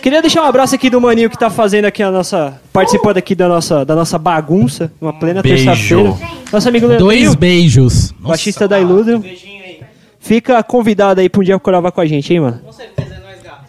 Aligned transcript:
Queria 0.00 0.22
deixar 0.22 0.42
um 0.42 0.46
abraço 0.46 0.74
aqui 0.74 0.88
do 0.88 0.98
maninho 0.98 1.28
que 1.28 1.36
tá 1.38 1.50
fazendo 1.50 1.84
aqui 1.84 2.02
a 2.02 2.10
nossa. 2.10 2.58
participando 2.72 3.18
aqui 3.18 3.34
da 3.34 3.46
nossa, 3.46 3.84
da 3.84 3.94
nossa 3.94 4.18
bagunça, 4.18 4.90
uma 4.98 5.12
plena 5.12 5.42
Beijo. 5.42 5.66
terça-feira. 5.66 6.16
Nosso 6.50 6.68
amigo 6.68 6.86
Leandrinho, 6.86 7.10
Dois 7.26 7.34
beijos. 7.34 8.12
Nossa. 8.12 8.28
baixista 8.28 8.66
da 8.66 8.80
Illusion. 8.80 9.20
Fica 10.18 10.62
convidado 10.62 11.20
aí 11.20 11.28
pra 11.28 11.42
um 11.42 11.44
dia 11.44 11.60
gravar 11.62 11.92
com 11.92 12.00
a 12.00 12.06
gente, 12.06 12.32
hein, 12.32 12.40
mano? 12.40 12.58
Com 12.64 12.72
certeza, 12.72 13.14
é 13.14 13.18
nóis, 13.18 13.42
gato. 13.42 13.66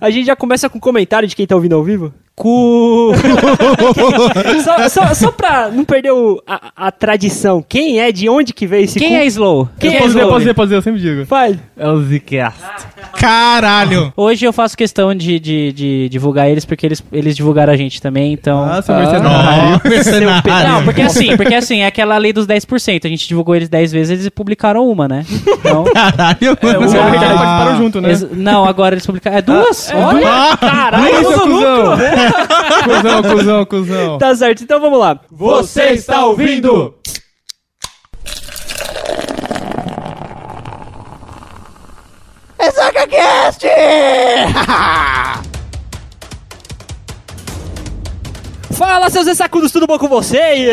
A 0.00 0.08
gente 0.08 0.24
já 0.24 0.34
começa 0.34 0.70
com 0.70 0.80
comentário 0.80 1.28
de 1.28 1.36
quem 1.36 1.46
tá 1.46 1.54
ouvindo 1.54 1.74
ao 1.74 1.84
vivo? 1.84 2.14
Cu. 2.36 3.12
só, 4.64 4.88
só, 4.88 5.14
só 5.14 5.30
pra 5.30 5.68
não 5.68 5.84
perder 5.84 6.10
o- 6.12 6.42
a, 6.46 6.70
a 6.86 6.90
tradição, 6.90 7.62
quem 7.66 8.00
é, 8.00 8.10
de 8.10 8.28
onde 8.30 8.54
que 8.54 8.66
veio 8.66 8.84
esse 8.84 8.98
Quem 8.98 9.10
cu? 9.10 9.14
é 9.16 9.26
Slow? 9.26 9.68
Quem 9.78 9.90
eu 9.90 9.96
é 9.96 9.98
posso 9.98 10.08
dizer, 10.08 10.18
Slow? 10.20 10.28
posso 10.32 10.38
dizer, 10.40 10.54
posso 10.54 10.66
dizer, 10.68 10.76
eu 10.76 10.82
sempre 10.82 11.00
digo. 11.00 11.26
Fale. 11.26 11.60
É 11.76 11.86
o 11.88 12.00
Zcast. 12.02 12.60
Caralho. 13.18 14.10
Hoje 14.16 14.46
eu 14.46 14.52
faço 14.54 14.74
questão 14.76 15.14
de, 15.14 15.38
de, 15.38 15.72
de 15.72 16.08
divulgar 16.08 16.48
eles 16.48 16.64
porque 16.64 16.86
eles, 16.86 17.02
eles 17.12 17.36
divulgaram 17.36 17.72
a 17.72 17.76
gente 17.76 18.00
também, 18.00 18.32
então. 18.32 18.64
Ah, 18.64 18.80
seu 18.80 18.94
mercenário. 18.94 19.70
Nossa, 19.72 19.88
mercenário. 19.88 20.68
Não, 20.68 20.84
porque 20.84 21.02
assim, 21.02 21.36
porque 21.36 21.54
assim, 21.54 21.80
é 21.82 21.86
aquela 21.86 22.16
lei 22.16 22.32
dos 22.32 22.46
10%. 22.46 23.04
A 23.04 23.08
gente 23.08 23.28
divulgou 23.28 23.54
eles 23.54 23.68
10 23.68 23.92
vezes, 23.92 24.10
eles 24.20 24.28
publicaram 24.30 24.88
uma, 24.88 25.06
né? 25.06 25.26
Então. 25.46 25.84
Caralho, 25.92 26.58
É, 26.62 26.66
o 26.66 26.80
mano. 26.80 26.88
Zé 26.88 26.96
e 26.96 27.00
o 27.00 27.10
Ricardo 27.10 27.34
participaram 27.38 27.76
junto, 27.76 28.00
né? 28.00 28.08
eles- 28.08 28.26
não, 28.32 28.64
agora 28.64 28.94
eles 28.94 29.04
publicaram. 29.04 29.36
É 29.36 29.42
duas? 29.42 29.92
Olha! 29.94 30.26
Ah, 30.26 30.56
Caralho, 30.56 31.20
Isso, 31.20 31.30
eu 31.32 32.29
sou 33.02 33.22
cuzão. 33.36 33.64
cuzão. 33.66 34.18
Tá 34.18 34.34
certo, 34.34 34.62
então 34.62 34.80
vamos 34.80 34.98
lá. 34.98 35.18
Você 35.30 35.90
está 35.90 36.24
ouvindo? 36.24 36.94
Fala, 48.72 49.10
seus 49.10 49.26
ressacudos, 49.26 49.70
tudo 49.72 49.86
bom 49.86 49.98
com 49.98 50.08
você? 50.08 50.72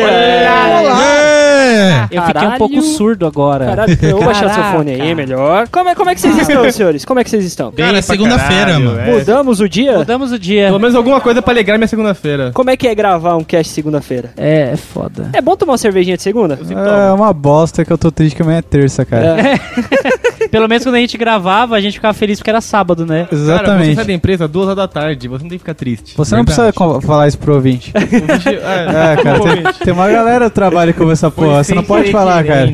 É. 1.58 2.08
Eu 2.10 2.22
fiquei 2.22 2.48
um 2.48 2.56
pouco 2.58 2.82
surdo 2.82 3.26
agora. 3.26 3.66
Caralho, 3.66 3.98
eu 4.02 4.16
vou 4.16 4.24
baixar 4.24 4.52
seu 4.52 4.62
fone 4.64 4.92
aí, 4.92 5.14
melhor. 5.14 5.68
Como 5.68 5.88
é, 5.90 5.94
como 5.94 6.10
é 6.10 6.14
que 6.14 6.20
vocês 6.20 6.38
estão, 6.38 6.70
senhores? 6.70 7.04
Como 7.04 7.20
é 7.20 7.24
que 7.24 7.30
vocês 7.30 7.44
estão? 7.44 7.72
Cara, 7.72 7.98
é 7.98 8.02
segunda-feira, 8.02 8.78
mano. 8.78 8.98
é. 9.00 9.18
Mudamos 9.18 9.60
o 9.60 9.68
dia? 9.68 9.98
Mudamos 9.98 10.32
o 10.32 10.38
dia. 10.38 10.66
Pelo 10.66 10.78
menos 10.78 10.94
alguma 10.94 11.20
coisa 11.20 11.42
pra 11.42 11.52
alegrar 11.52 11.78
minha 11.78 11.88
segunda-feira. 11.88 12.50
Como 12.54 12.70
é 12.70 12.76
que 12.76 12.86
é 12.86 12.94
gravar 12.94 13.36
um 13.36 13.44
cast 13.44 13.72
segunda-feira? 13.72 14.30
É, 14.36 14.70
é 14.72 14.76
foda. 14.76 15.30
É 15.32 15.40
bom 15.40 15.56
tomar 15.56 15.72
uma 15.72 15.78
cervejinha 15.78 16.16
de 16.16 16.22
segunda? 16.22 16.58
É 16.70 17.12
uma 17.12 17.32
bosta 17.32 17.84
que 17.84 17.92
eu 17.92 17.98
tô 17.98 18.10
triste 18.10 18.36
que 18.36 18.42
amanhã 18.42 18.58
é 18.58 18.62
terça, 18.62 19.04
cara. 19.04 19.36
Pelo 20.50 20.68
menos 20.68 20.84
quando 20.84 20.94
a 20.96 21.00
gente 21.00 21.16
gravava, 21.16 21.76
a 21.76 21.80
gente 21.80 21.94
ficava 21.94 22.14
feliz 22.14 22.38
porque 22.38 22.50
era 22.50 22.60
sábado, 22.60 23.04
né? 23.06 23.24
Cara, 23.24 23.28
você 23.36 23.42
Exatamente. 23.42 23.94
sai 23.96 24.04
da 24.04 24.12
empresa 24.12 24.48
duas 24.48 24.66
horas 24.66 24.76
da 24.76 24.88
tarde, 24.88 25.28
você 25.28 25.42
não 25.42 25.48
tem 25.48 25.58
que 25.58 25.62
ficar 25.64 25.74
triste. 25.74 26.14
Você 26.16 26.36
não 26.36 26.44
precisa 26.44 26.72
falar 26.72 27.28
isso 27.28 27.38
pro 27.38 27.54
ouvinte. 27.54 27.92
É, 28.48 29.22
cara, 29.22 29.40
tem, 29.40 29.72
tem 29.84 29.92
uma 29.92 30.08
galera 30.08 30.48
que 30.48 30.54
trabalha 30.54 30.92
com 30.92 31.10
essa 31.10 31.30
porra. 31.30 31.62
Você 31.62 31.74
não 31.74 31.82
pode 31.82 32.10
falar, 32.10 32.44
cara. 32.44 32.70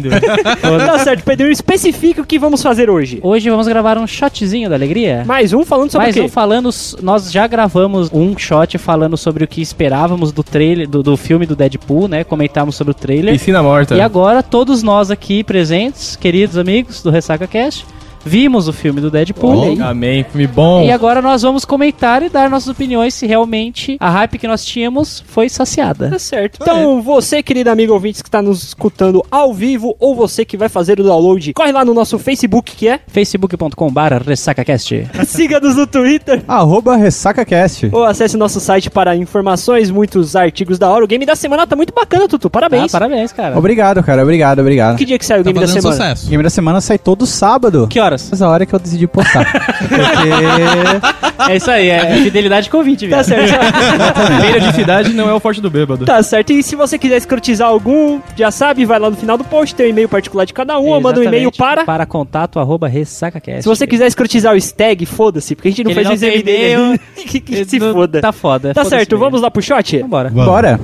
tá 0.61 0.98
certo, 1.05 1.25
Pedro, 1.25 1.50
especifica 1.50 2.22
o 2.22 2.27
que 2.27 2.39
vamos 2.39 2.62
fazer 2.62 2.89
hoje. 2.89 3.19
Hoje 3.22 3.50
vamos 3.50 3.67
gravar 3.67 3.98
um 3.98 4.06
shotzinho 4.06 4.69
da 4.69 4.77
alegria. 4.77 5.25
Mais 5.27 5.52
um 5.52 5.64
falando 5.64 5.91
sobre 5.91 6.06
Mais 6.06 6.17
o 6.17 6.20
quê? 6.20 6.25
um 6.27 6.28
falando, 6.28 6.70
nós 7.02 7.30
já 7.30 7.47
gravamos 7.47 8.11
um 8.12 8.36
shot 8.36 8.78
falando 8.78 9.17
sobre 9.17 9.45
o 9.45 9.48
que 9.48 9.61
esperávamos 9.61 10.33
do 10.33 10.42
trailer, 10.42 10.89
do, 10.89 11.02
do 11.02 11.17
filme 11.17 11.47
do 11.47 11.56
Deadpool, 11.56 12.08
né? 12.08 12.25
Comentamos 12.25 12.77
sobre 12.77 12.92
o 12.92 12.95
trailer. 12.95 13.34
Piscina 13.34 13.62
morta. 13.62 13.95
E 13.95 14.00
agora, 14.00 14.42
todos 14.42 14.83
nós 14.83 15.11
aqui 15.11 15.42
presentes, 15.45 16.17
queridos 16.17 16.56
amigos 16.56 17.02
do 17.02 17.11
Ressaca 17.11 17.47
Cast, 17.47 17.64
wiesz? 17.65 17.94
Vimos 18.25 18.69
o 18.69 18.72
filme 18.72 19.00
do 19.00 19.11
Deadpool. 19.11 19.80
Amém, 19.83 20.25
filme 20.25 20.47
bom. 20.47 20.83
E 20.83 20.91
agora 20.91 21.20
nós 21.20 21.42
vamos 21.42 21.64
comentar 21.64 22.22
e 22.22 22.28
dar 22.28 22.48
nossas 22.50 22.69
opiniões 22.69 23.14
se 23.14 23.27
realmente 23.27 23.97
a 24.00 24.11
hype 24.11 24.39
que 24.39 24.47
nós 24.48 24.64
tínhamos 24.64 25.22
foi 25.27 25.48
saciada. 25.48 26.11
Tá 26.11 26.19
certo. 26.19 26.58
Então, 26.61 27.00
você, 27.02 27.42
querido 27.42 27.70
amigo 27.70 27.92
ouvinte 27.92 28.22
que 28.22 28.28
está 28.28 28.41
nos 28.42 28.62
escutando 28.62 29.25
ao 29.30 29.52
vivo, 29.52 29.95
ou 29.98 30.14
você 30.14 30.45
que 30.45 30.57
vai 30.57 30.68
fazer 30.68 31.01
o 31.01 31.05
download, 31.05 31.52
corre 31.52 31.73
lá 31.73 31.84
no 31.84 31.92
nosso 31.95 32.18
Facebook, 32.18 32.74
que 32.77 32.89
é 32.89 33.01
facebook.com.br 33.07 34.01
RessacaCast. 34.27 35.08
siga-nos 35.27 35.77
no 35.77 35.86
Twitter, 35.86 36.42
Arroba 36.48 36.96
RessacaCast. 36.96 37.90
ou 37.92 38.05
acesse 38.05 38.36
nosso 38.36 38.61
site 38.61 38.90
para 38.90 39.14
informações, 39.17 39.90
muitos 39.90 40.34
artigos 40.36 40.79
da 40.79 40.89
hora. 40.90 41.05
O 41.05 41.08
game 41.08 41.27
da 41.27 41.36
semana 41.36 41.67
tá 41.67 41.77
muito 41.77 41.92
bacana, 41.92 42.29
Tutu. 42.29 42.48
Ah, 42.48 42.51
Parabéns. 42.51 42.92
cara. 43.33 43.58
Obrado, 43.58 44.02
cara. 44.02 44.23
Obrigado, 44.23 44.61
obrigado. 44.61 44.96
Que 44.96 45.05
dia 45.05 45.18
que 45.18 45.27
saiu 45.27 45.40
o 45.40 45.45
Tá 45.45 45.51
game 45.52 45.61
da 45.61 45.67
semana? 45.67 45.89
O 45.89 45.92
sucesso. 45.92 46.29
game 46.30 46.42
da 46.42 46.51
semana 46.51 46.80
sai 46.80 46.98
todo 46.98 47.27
sábado. 47.27 47.86
Que 47.89 47.98
horas? 48.14 48.33
Essa 48.33 48.48
hora 48.48 48.64
que 48.67 48.75
eu 48.75 48.79
decidi 48.79 49.07
postar. 49.07 49.45
Porque. 49.79 51.25
É 51.47 51.57
isso 51.57 51.70
aí, 51.70 51.89
é 51.91 52.17
fidelidade 52.23 52.70
com 52.70 52.79
ouvinte, 52.79 53.08
Tá 53.08 53.17
viu? 53.17 53.25
certo. 53.25 54.41
Beira 54.41 54.61
de 54.61 54.73
cidade 54.73 55.13
não 55.13 55.29
é 55.29 55.35
o 55.35 55.41
forte 55.41 55.61
do 55.61 55.69
bêbado. 55.69 56.05
Tá 56.07 56.23
certo, 56.23 56.52
e 56.52 56.63
se 56.63 56.77
você 56.77 56.97
quiser 56.97 57.17
escrotizar 57.17 57.69
algum, 57.69 58.20
já 58.36 58.51
sabe, 58.51 58.85
vai 58.85 58.98
lá 58.98 59.11
no 59.11 59.17
final 59.17 59.36
do 59.36 59.42
post, 59.45 59.75
tem 59.75 59.86
o 59.86 59.89
e-mail 59.91 60.08
particular 60.08 60.45
de 60.47 60.55
cada 60.55 60.79
um, 60.79 60.86
ou 60.86 61.01
manda 61.01 61.20
um 61.20 61.25
e-mail 61.25 61.51
para. 61.52 61.85
Para 61.85 62.07
contato 62.07 62.58
arroba 62.61 62.86
ressacacast. 62.89 63.63
Se 63.63 63.69
você 63.69 63.86
quiser 63.86 64.07
escrotizar 64.07 64.55
o 64.55 64.57
stag, 64.57 65.05
foda-se, 65.05 65.55
porque 65.57 65.69
a 65.69 65.70
gente 65.73 65.85
não 65.85 65.91
Ele 65.91 65.95
fez 65.96 66.07
não 66.07 66.13
o 66.13 66.14
exame 66.14 66.42
dele. 66.42 67.01
que, 67.17 67.41
que 67.41 67.64
se 67.64 67.81
foda. 67.81 68.20
Tá 68.20 68.33
foda. 68.33 68.69
Tá 68.73 68.83
foda-se 68.83 68.91
certo, 68.96 69.19
vamos 69.19 69.42
lá 69.42 69.51
pro 69.51 69.61
shot? 69.61 69.98
Vambora. 69.98 70.31
Vamos. 70.31 70.46
Bora. 70.46 70.81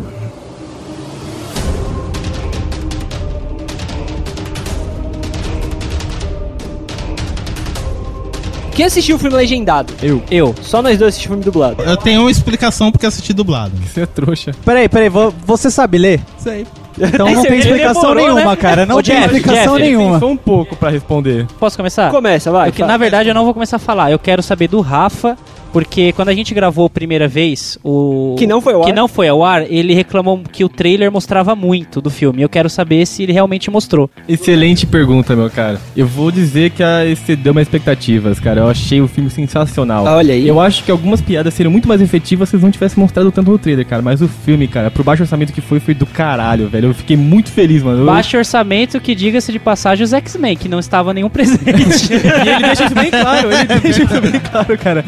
Quem 8.81 8.87
assistiu 8.87 9.17
o 9.17 9.19
filme 9.19 9.37
legendado? 9.37 9.93
Eu. 10.03 10.23
Eu. 10.31 10.55
Só 10.63 10.81
nós 10.81 10.97
dois 10.99 11.11
assistimos 11.11 11.39
o 11.39 11.43
filme 11.43 11.45
dublado. 11.45 11.83
Eu 11.83 11.99
tenho 11.99 12.23
uma 12.23 12.31
explicação 12.31 12.91
porque 12.91 13.05
assisti 13.05 13.35
dublado. 13.35 13.73
Você 13.87 14.01
é 14.01 14.07
trouxa. 14.07 14.53
Peraí, 14.65 14.89
peraí. 14.89 15.11
vo- 15.11 15.35
Você 15.45 15.71
sabe 15.71 15.99
ler? 15.99 16.19
Sei. 16.39 16.67
Então 16.99 17.31
não 17.31 17.43
tem 17.43 17.59
explicação 17.59 18.01
demorou, 18.15 18.25
nenhuma, 18.35 18.51
né? 18.53 18.57
cara. 18.57 18.87
Não 18.87 18.97
Ô, 18.97 19.03
tem 19.03 19.15
Jeff, 19.21 19.37
explicação 19.37 19.75
Jeff, 19.77 19.87
nenhuma. 19.87 20.15
Pensou 20.15 20.31
um 20.31 20.37
pouco 20.39 20.77
pra 20.77 20.89
responder. 20.89 21.47
Posso 21.59 21.77
começar? 21.77 22.11
Começa, 22.11 22.51
vai. 22.51 22.71
Porque, 22.71 22.81
fala. 22.81 22.93
na 22.93 22.97
verdade, 22.97 23.29
eu 23.29 23.35
não 23.35 23.45
vou 23.45 23.53
começar 23.53 23.77
a 23.77 23.79
falar. 23.79 24.11
Eu 24.13 24.19
quero 24.19 24.43
saber 24.43 24.67
do 24.69 24.81
Rafa, 24.81 25.37
porque 25.73 26.13
quando 26.13 26.29
a 26.29 26.35
gente 26.35 26.53
gravou 26.55 26.87
a 26.87 26.91
primeira 26.91 27.29
vez, 27.29 27.79
o. 27.83 28.35
Que 28.39 28.47
não 28.47 28.61
foi 28.61 28.75
ao 28.75 28.83
que 28.83 28.91
ar. 28.91 28.97
não 28.97 29.09
foi 29.09 29.29
ao 29.29 29.45
ar, 29.45 29.71
ele 29.71 29.95
reclamou 29.95 30.41
que 30.51 30.65
o 30.65 30.69
trailer 30.69 31.11
mostrava 31.11 31.55
muito 31.55 32.01
do 32.01 32.11
filme. 32.11 32.43
Eu 32.43 32.49
quero 32.49 32.69
saber 32.69 33.07
se 33.07 33.23
ele 33.23 33.33
realmente 33.33 33.71
mostrou. 33.71 34.11
Excelente 34.29 34.87
pergunta, 34.87 35.35
meu 35.35 35.51
cara. 35.51 35.81
Eu 35.97 36.07
vou 36.07 36.31
dizer 36.31 36.71
que 36.71 36.83
a 36.83 37.07
excedeu 37.07 37.53
minhas 37.53 37.69
expectativas, 37.69 38.39
cara. 38.41 38.61
Eu 38.61 38.69
achei 38.69 39.01
o 39.01 39.09
filme 39.09 39.31
sensacional. 39.31 40.05
Olha 40.05 40.35
aí. 40.35 40.47
Eu 40.47 40.61
acho 40.61 40.85
que 40.85 40.91
algumas 40.91 41.21
piadas 41.21 41.55
seriam 41.55 41.71
muito 41.71 41.89
mais 41.89 42.01
efetivas 42.01 42.49
se 42.49 42.57
eles 42.57 42.65
não 42.65 42.71
tivessem 42.71 43.01
mostrado 43.01 43.31
tanto 43.31 43.51
no 43.51 43.59
trailer, 43.59 43.87
cara. 43.87 44.03
Mas 44.03 44.21
o 44.23 44.29
filme, 44.29 44.67
cara, 44.67 44.91
pro 44.91 45.05
baixo 45.05 45.23
orçamento 45.23 45.53
que 45.53 45.61
foi, 45.61 45.81
foi 45.81 45.95
do 45.95 46.07
caralho, 46.07 46.69
velho. 46.69 46.89
Eu 46.89 46.95
fiquei 46.95 47.17
muito 47.17 47.51
feliz, 47.51 47.83
mano. 47.83 48.05
Baixo 48.07 48.37
orçamento 48.37 49.01
que, 49.01 49.15
diga-se 49.15 49.53
de 49.53 49.59
passagem, 49.59 50.05
os 50.05 50.13
X-Men, 50.13 50.57
que 50.57 50.69
não 50.69 50.79
estava 50.79 51.13
nenhum 51.15 51.29
presente. 51.29 51.61
E 52.11 52.49
ele 52.49 52.63
deixa 52.65 52.85
isso 52.87 52.95
bem 52.95 53.11
claro, 53.11 53.49
ele 53.53 53.65
deixa 53.81 54.03
isso 54.03 54.21
bem 54.21 54.41
claro, 54.41 54.79
cara. 54.79 55.05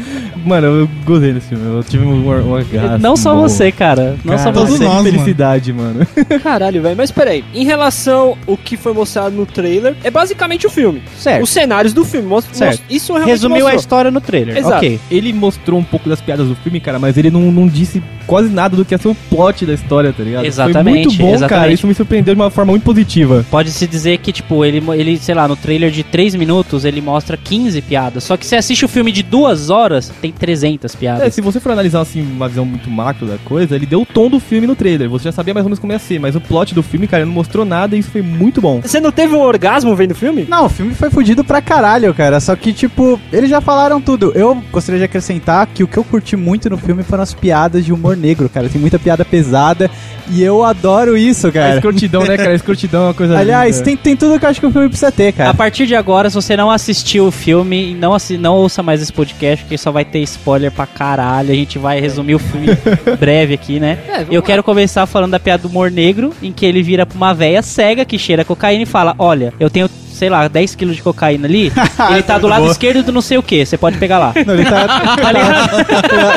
Mano, 0.53 0.67
eu 0.67 0.89
gostei 1.07 1.33
desse 1.33 1.49
filme. 1.49 1.65
Eu 1.77 1.83
tive 1.83 2.05
um, 2.05 2.13
um, 2.29 2.57
um 2.59 2.99
não 3.01 3.17
só 3.17 3.35
você, 3.35 3.73
cara. 3.73 4.17
Não 4.23 4.37
só 4.37 4.53
Todos 4.53 4.77
você. 4.77 4.85
nós, 4.85 5.03
felicidade, 5.03 5.73
mano. 5.73 6.07
Caralho, 6.43 6.83
velho. 6.83 6.95
Mas 6.97 7.11
peraí, 7.11 7.43
em 7.55 7.65
relação 7.65 8.37
ao 8.47 8.57
que 8.57 8.77
foi 8.77 8.93
mostrado 8.93 9.35
no 9.35 9.47
trailer, 9.47 9.95
é 10.05 10.11
basicamente 10.11 10.67
o 10.67 10.71
filme. 10.71 11.03
Certo. 11.17 11.43
Os 11.45 11.49
cenários 11.51 11.95
do 11.95 12.05
filme. 12.05 12.29
Mostra, 12.29 12.55
Certo. 12.55 12.71
mostra- 12.81 12.87
isso 12.95 13.13
realmente 13.15 13.31
Resumiu 13.31 13.57
a 13.57 13.61
mostrou. 13.61 13.81
história 13.81 14.11
no 14.11 14.21
trailer. 14.21 14.59
Exato. 14.59 14.77
Ok. 14.77 15.01
Ele 15.11 15.33
mostrou 15.33 15.79
um 15.81 15.85
pouco 15.85 16.09
das 16.09 16.21
piadas 16.21 16.47
do 16.47 16.55
filme, 16.57 16.81
cara, 16.81 16.99
mas 16.99 17.17
ele 17.17 17.31
não, 17.31 17.51
não 17.51 17.67
disse 17.67 18.03
quase 18.27 18.49
nada 18.51 18.77
do 18.77 18.85
que 18.85 18.93
ia 18.95 18.99
ser 18.99 19.09
o 19.09 19.15
plot 19.31 19.65
da 19.65 19.73
história, 19.75 20.13
tá 20.13 20.23
ligado? 20.23 20.45
Exatamente, 20.45 20.83
Foi 20.85 20.93
muito 20.93 21.11
bom, 21.19 21.25
cara. 21.25 21.35
exatamente. 21.37 21.75
Isso 21.75 21.87
me 21.87 21.95
surpreendeu 21.95 22.35
de 22.35 22.41
uma 22.41 22.51
forma 22.51 22.73
muito 22.73 22.83
positiva. 22.85 23.45
Pode-se 23.51 23.87
dizer 23.87 24.19
que, 24.19 24.33
tipo, 24.33 24.65
ele, 24.65 24.83
ele, 24.95 25.17
sei 25.19 25.35
lá, 25.35 25.49
no 25.49 25.57
trailer 25.57 25.91
de 25.91 26.03
3 26.03 26.35
minutos, 26.35 26.85
ele 26.85 27.01
mostra 27.01 27.37
15 27.37 27.81
piadas. 27.83 28.25
Só 28.25 28.37
que 28.37 28.47
você 28.47 28.57
assiste 28.57 28.85
o 28.85 28.89
filme 28.89 29.11
de 29.11 29.23
2 29.23 29.71
horas, 29.71 30.13
tem 30.21 30.31
300 30.43 30.93
É, 30.95 30.99
piadas. 30.99 31.35
se 31.35 31.41
você 31.41 31.61
for 31.61 31.71
analisar 31.71 32.01
assim 32.01 32.21
uma 32.21 32.49
visão 32.49 32.65
muito 32.65 32.91
macro 32.91 33.27
da 33.27 33.39
coisa, 33.45 33.77
ele 33.77 33.87
deu 33.87 34.03
o 34.03 34.07
tom 34.07 34.29
do 34.29 34.41
filme 34.41 34.67
no 34.67 34.75
trailer. 34.75 35.09
Você 35.09 35.25
já 35.25 35.33
sabia 35.33 35.55
mais 35.55 35.65
ou 35.65 35.69
menos 35.71 35.79
como 35.79 35.93
ia 35.93 35.99
ser, 36.01 36.19
mas 36.19 36.35
o 36.35 36.41
plot 36.41 36.75
do 36.75 36.83
filme, 36.83 37.07
cara, 37.07 37.25
não 37.25 37.33
mostrou 37.33 37.65
nada 37.65 37.95
e 37.95 38.01
isso 38.01 38.11
foi 38.11 38.23
muito 38.23 38.61
bom. 38.61 38.81
Você 38.81 38.99
não 38.99 39.13
teve 39.13 39.35
um 39.37 39.41
orgasmo 39.41 39.95
vendo 39.95 40.11
o 40.11 40.15
filme? 40.17 40.45
Não, 40.49 40.67
o 40.67 40.69
filme 40.69 40.95
foi 40.95 41.11
fudido 41.11 41.45
pra 41.45 41.63
caralho, 41.63 42.13
cara. 42.13 42.41
Só 42.41 42.57
que, 42.57 42.73
tipo, 42.73 43.21
eles 43.33 43.49
já 43.49 43.61
falaram 43.61 44.01
tudo. 44.01 44.33
Eu 44.35 44.61
gostaria 44.73 44.99
de 44.99 45.05
acrescentar 45.05 45.67
que 45.69 45.85
o 45.85 45.87
que 45.89 45.97
eu 45.97 46.03
curti 46.05 46.37
muito 46.37 46.69
no 46.69 46.77
filme 46.77 47.05
foram 47.05 47.23
as 47.23 47.33
piadas 47.33 47.85
de 47.85 47.93
humor 47.93 48.17
negro, 48.17 48.49
cara. 48.49 48.69
Tem 48.69 48.81
muita 48.81 48.99
piada 48.99 49.25
pesada 49.25 49.89
e 50.29 50.43
eu 50.43 50.65
adoro 50.65 51.17
isso, 51.17 51.47
A 51.49 51.53
cara. 51.53 51.75
escrotidão, 51.77 52.23
né, 52.25 52.37
cara? 52.37 52.51
A 52.51 52.55
escrotidão 52.55 53.03
é 53.03 53.07
uma 53.07 53.15
coisa 53.15 53.39
Aliás, 53.39 53.77
linda. 53.77 53.85
tem, 53.85 53.97
tem 53.97 54.17
tudo 54.17 54.39
que 54.39 54.45
eu 54.45 54.51
acho 54.51 54.59
que 54.61 54.67
o 54.67 54.71
filme 54.73 54.89
precisa 54.89 55.13
ter, 55.13 55.29
A 55.29 55.33
cara. 55.33 55.55
partir 55.55 55.87
de 55.87 55.95
agora, 55.95 56.29
se 56.29 56.35
você 56.35 56.57
não 56.57 56.71
assistiu 56.71 57.27
o 57.27 57.31
filme, 57.31 57.95
não, 57.95 58.13
assi 58.15 58.37
não 58.39 58.55
ouça 58.57 58.83
mais 58.83 59.01
esse 59.03 59.13
podcast, 59.13 59.65
porque 59.65 59.77
só 59.79 59.91
vai 59.93 60.05
ter 60.05 60.21
spoiler 60.33 60.71
pra 60.71 60.87
caralho. 60.87 61.51
A 61.51 61.55
gente 61.55 61.79
vai 61.79 62.01
resumir 62.01 62.35
o 62.35 62.39
filme 62.39 62.69
breve 63.19 63.55
aqui, 63.55 63.79
né? 63.81 63.99
Eu 64.31 64.43
quero 64.43 64.63
começar 64.63 65.07
falando 65.07 65.33
da 65.33 65.41
piada 65.41 65.63
do 65.63 65.69
humor 65.69 65.91
negro, 65.91 66.33
em 66.43 66.53
que 66.53 66.67
ele 66.67 66.83
vira 66.83 67.07
pra 67.07 67.17
uma 67.17 67.33
véia 67.33 67.63
cega 67.63 68.05
que 68.05 68.19
cheira 68.19 68.45
cocaína 68.45 68.83
e 68.83 68.87
fala: 68.87 69.15
Olha, 69.19 69.53
eu 69.59 69.71
tenho 69.71 69.89
sei 70.13 70.31
lá, 70.31 70.47
10 70.47 70.77
quilos 70.77 70.95
de 70.95 71.03
cocaína 71.03 71.49
ali, 71.49 71.73
ele 72.13 72.23
tá 72.23 72.39
do 72.39 72.47
lado 72.47 72.71
esquerdo 72.71 73.03
do 73.03 73.11
não 73.11 73.21
sei 73.21 73.39
o 73.39 73.43
que, 73.43 73.67
você 73.67 73.77
pode 73.77 73.99
pegar 73.99 74.21
lá. 74.21 74.33
Não, 74.47 74.55
ele, 74.55 74.65
tá, 74.65 74.87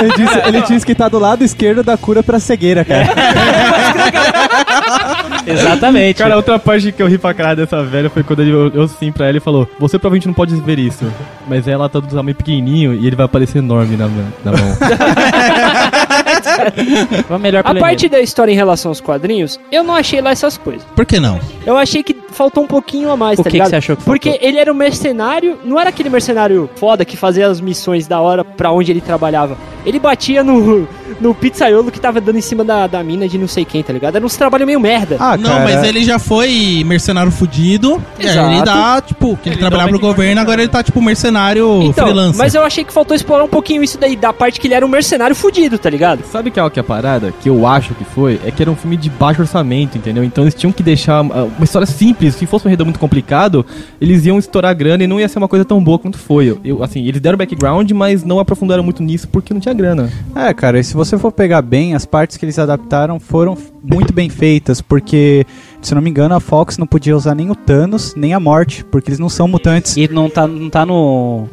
ele, 0.02 0.14
disse, 0.16 0.48
ele 0.48 0.62
disse 0.62 0.86
que 0.86 0.96
tá 0.96 1.08
do 1.08 1.20
lado 1.20 1.44
esquerdo 1.44 1.84
da 1.84 1.96
cura 1.96 2.24
pra 2.24 2.40
cegueira, 2.40 2.84
cara. 2.84 3.06
Exatamente. 5.52 6.18
Cara, 6.18 6.36
outra 6.36 6.58
parte 6.60 6.92
que 6.92 7.02
eu 7.02 7.08
ri 7.08 7.18
pra 7.18 7.34
caralho 7.34 7.58
dessa 7.58 7.82
velha 7.84 8.10
foi 8.10 8.24
quando 8.24 8.42
ele 8.42 8.54
olhou 8.54 8.84
assim 8.86 9.12
pra 9.12 9.28
ela 9.28 9.38
e 9.38 9.42
falou: 9.42 9.68
Você 9.80 9.98
provavelmente 10.00 10.28
não 10.28 10.34
pode 10.34 10.56
ver 10.56 10.80
isso, 10.80 11.06
mas 11.48 11.68
ela 11.68 11.88
tá 11.88 12.00
do 12.00 12.08
tamanho 12.08 12.36
pequenininho 12.36 12.94
e 12.94 13.06
ele 13.08 13.16
vai 13.16 13.26
aparecer 13.26 13.60
enorme 13.60 13.96
na, 13.98 14.08
na 14.44 14.52
mão. 14.52 14.78
A 17.64 17.76
parte 17.76 18.10
da 18.10 18.20
história 18.20 18.52
em 18.52 18.56
relação 18.56 18.92
aos 18.92 19.02
quadrinhos, 19.02 19.60
eu 19.72 19.84
não 19.84 19.96
achei 19.96 20.22
lá 20.22 20.32
essas 20.32 20.58
coisas. 20.58 20.84
Por 20.96 21.06
que 21.06 21.20
não? 21.20 21.40
Eu 21.66 21.78
achei 21.78 22.04
que 22.04 22.16
faltou 22.32 22.64
um 22.64 22.68
pouquinho 22.68 23.10
a 23.10 23.18
mais, 23.18 23.40
O 23.40 23.44
tá 23.44 23.50
que 23.50 23.52
que 23.52 23.58
ligado? 23.58 23.70
você 23.70 23.76
achou 23.78 23.96
que 23.96 24.04
Porque 24.04 24.30
faltou? 24.32 24.48
ele 24.48 24.58
era 24.58 24.72
um 24.72 24.76
mercenário, 24.76 25.58
não 25.64 25.80
era 25.80 25.90
aquele 25.90 26.10
mercenário 26.10 26.70
foda 26.76 27.06
que 27.06 27.16
fazia 27.18 27.48
as 27.48 27.62
missões 27.62 28.08
da 28.08 28.20
hora 28.20 28.44
pra 28.44 28.72
onde 28.72 28.92
ele 28.92 29.02
trabalhava. 29.02 29.58
Ele 29.86 30.00
batia 30.00 30.44
no, 30.44 30.88
no 31.20 31.34
pizzaiolo 31.34 31.92
que 31.92 32.00
tava 32.00 32.20
dando 32.20 32.38
em 32.38 32.42
cima 32.42 32.64
da, 32.64 32.88
da 32.88 33.04
mina 33.04 33.28
de 33.28 33.38
não 33.38 33.48
sei 33.48 33.66
quem, 33.66 33.84
tá 33.84 33.94
ligado? 33.94 34.16
Era 34.16 34.26
uns 34.26 34.36
trabalhos 34.36 34.66
meio 34.66 34.80
merda. 34.80 35.18
Ah, 35.20 35.38
não, 35.38 35.50
cara, 35.50 35.64
mas 35.64 35.84
ele 35.84 36.04
já 36.04 36.20
foi 36.20 36.84
mercenário 36.86 37.32
fudido. 37.32 38.02
E 38.20 38.24
aí 38.24 38.32
Exato. 38.32 38.54
ele 38.54 38.62
dá, 38.64 39.02
tipo, 39.02 39.38
que 39.38 39.50
ele, 39.50 39.56
Ele 39.56 39.62
trabalhava 39.62 39.90
pro 39.90 40.00
governo, 40.00 40.42
agora 40.42 40.62
ele 40.62 40.70
tá, 40.70 40.84
tipo, 40.84 41.02
mercenário 41.02 41.82
então, 41.84 42.06
freelancer. 42.06 42.38
mas 42.38 42.56
eu 42.56 42.64
achei 42.64 42.84
que 42.84 42.94
faltou 42.94 43.16
explorar 43.16 43.44
um 43.44 43.50
pouquinho 43.50 43.84
isso 43.84 43.98
daí, 43.98 44.16
da 44.16 44.34
parte 44.34 44.60
que 44.60 44.68
ele 44.68 44.74
era 44.74 44.86
um 44.86 44.90
mercenário 44.90 45.36
fudido, 45.36 45.78
tá 45.78 45.90
ligado? 45.90 46.24
Sabe 46.32 46.52
que 46.52 46.60
é 46.60 46.64
o 46.64 46.70
que 46.70 46.80
é 46.80 46.82
a 46.82 46.84
parada? 46.84 47.34
Que 47.42 47.50
eu 47.50 47.66
acho 47.68 47.94
que 47.94 48.04
foi? 48.04 48.40
É 48.46 48.52
que 48.52 48.62
era 48.62 48.72
um 48.72 48.76
filme 48.76 48.98
de 48.98 49.10
baixo 49.10 49.42
orçamento, 49.42 49.98
entendeu? 49.98 50.24
Então 50.24 50.44
eles 50.44 50.54
tinham 50.54 50.72
que 50.72 50.84
deixar 50.84 51.20
ah, 51.20 51.44
uma 51.44 51.64
história 51.64 51.86
simples. 51.86 52.36
Se 52.36 52.46
fosse 52.46 52.66
um 52.66 52.70
enredo 52.70 52.86
muito 52.86 53.00
complicado, 53.00 53.66
eles 54.00 54.26
iam 54.26 54.40
estourar 54.40 54.76
grana 54.76 55.04
e 55.04 55.08
não 55.08 55.20
ia 55.20 55.28
ser 55.28 55.38
uma 55.38 55.48
coisa 55.48 55.64
tão 55.66 55.84
boa 55.84 56.00
quanto 56.00 56.18
foi. 56.18 56.58
Eu, 56.64 56.84
assim, 56.84 57.06
eles 57.08 57.22
deram 57.22 57.38
background, 57.38 57.90
mas 57.92 58.24
não 58.24 58.40
aprofundaram 58.40 58.84
muito 58.84 59.04
nisso 59.04 59.28
porque 59.28 59.54
não 59.54 59.62
tinha 59.62 59.74
grana. 59.74 60.12
É, 60.36 60.54
cara, 60.54 60.80
e 60.80 60.84
se 60.96 60.98
você 60.98 61.18
for 61.18 61.30
pegar 61.34 61.62
bem, 61.62 61.94
as 61.94 62.06
partes 62.06 62.38
que 62.38 62.46
eles 62.46 62.58
adaptaram 62.58 63.20
foram 63.20 63.58
muito 63.84 64.14
bem 64.14 64.30
feitas, 64.30 64.80
porque, 64.80 65.46
se 65.82 65.94
não 65.94 66.02
me 66.02 66.10
engano, 66.10 66.34
a 66.34 66.40
Fox 66.40 66.78
não 66.78 66.88
podia 66.88 67.16
usar 67.18 67.36
nem 67.36 67.52
o 67.52 67.56
Thanos, 67.56 68.16
nem 68.16 68.34
a 68.34 68.40
Morte, 68.40 68.86
porque 68.86 69.10
eles 69.10 69.20
não 69.20 69.28
são 69.28 69.46
mutantes. 69.46 69.98
E 69.98 70.08
não 70.08 70.30
tá, 70.30 70.48
não 70.48 70.70
tá 70.70 70.86
no. 70.86 71.48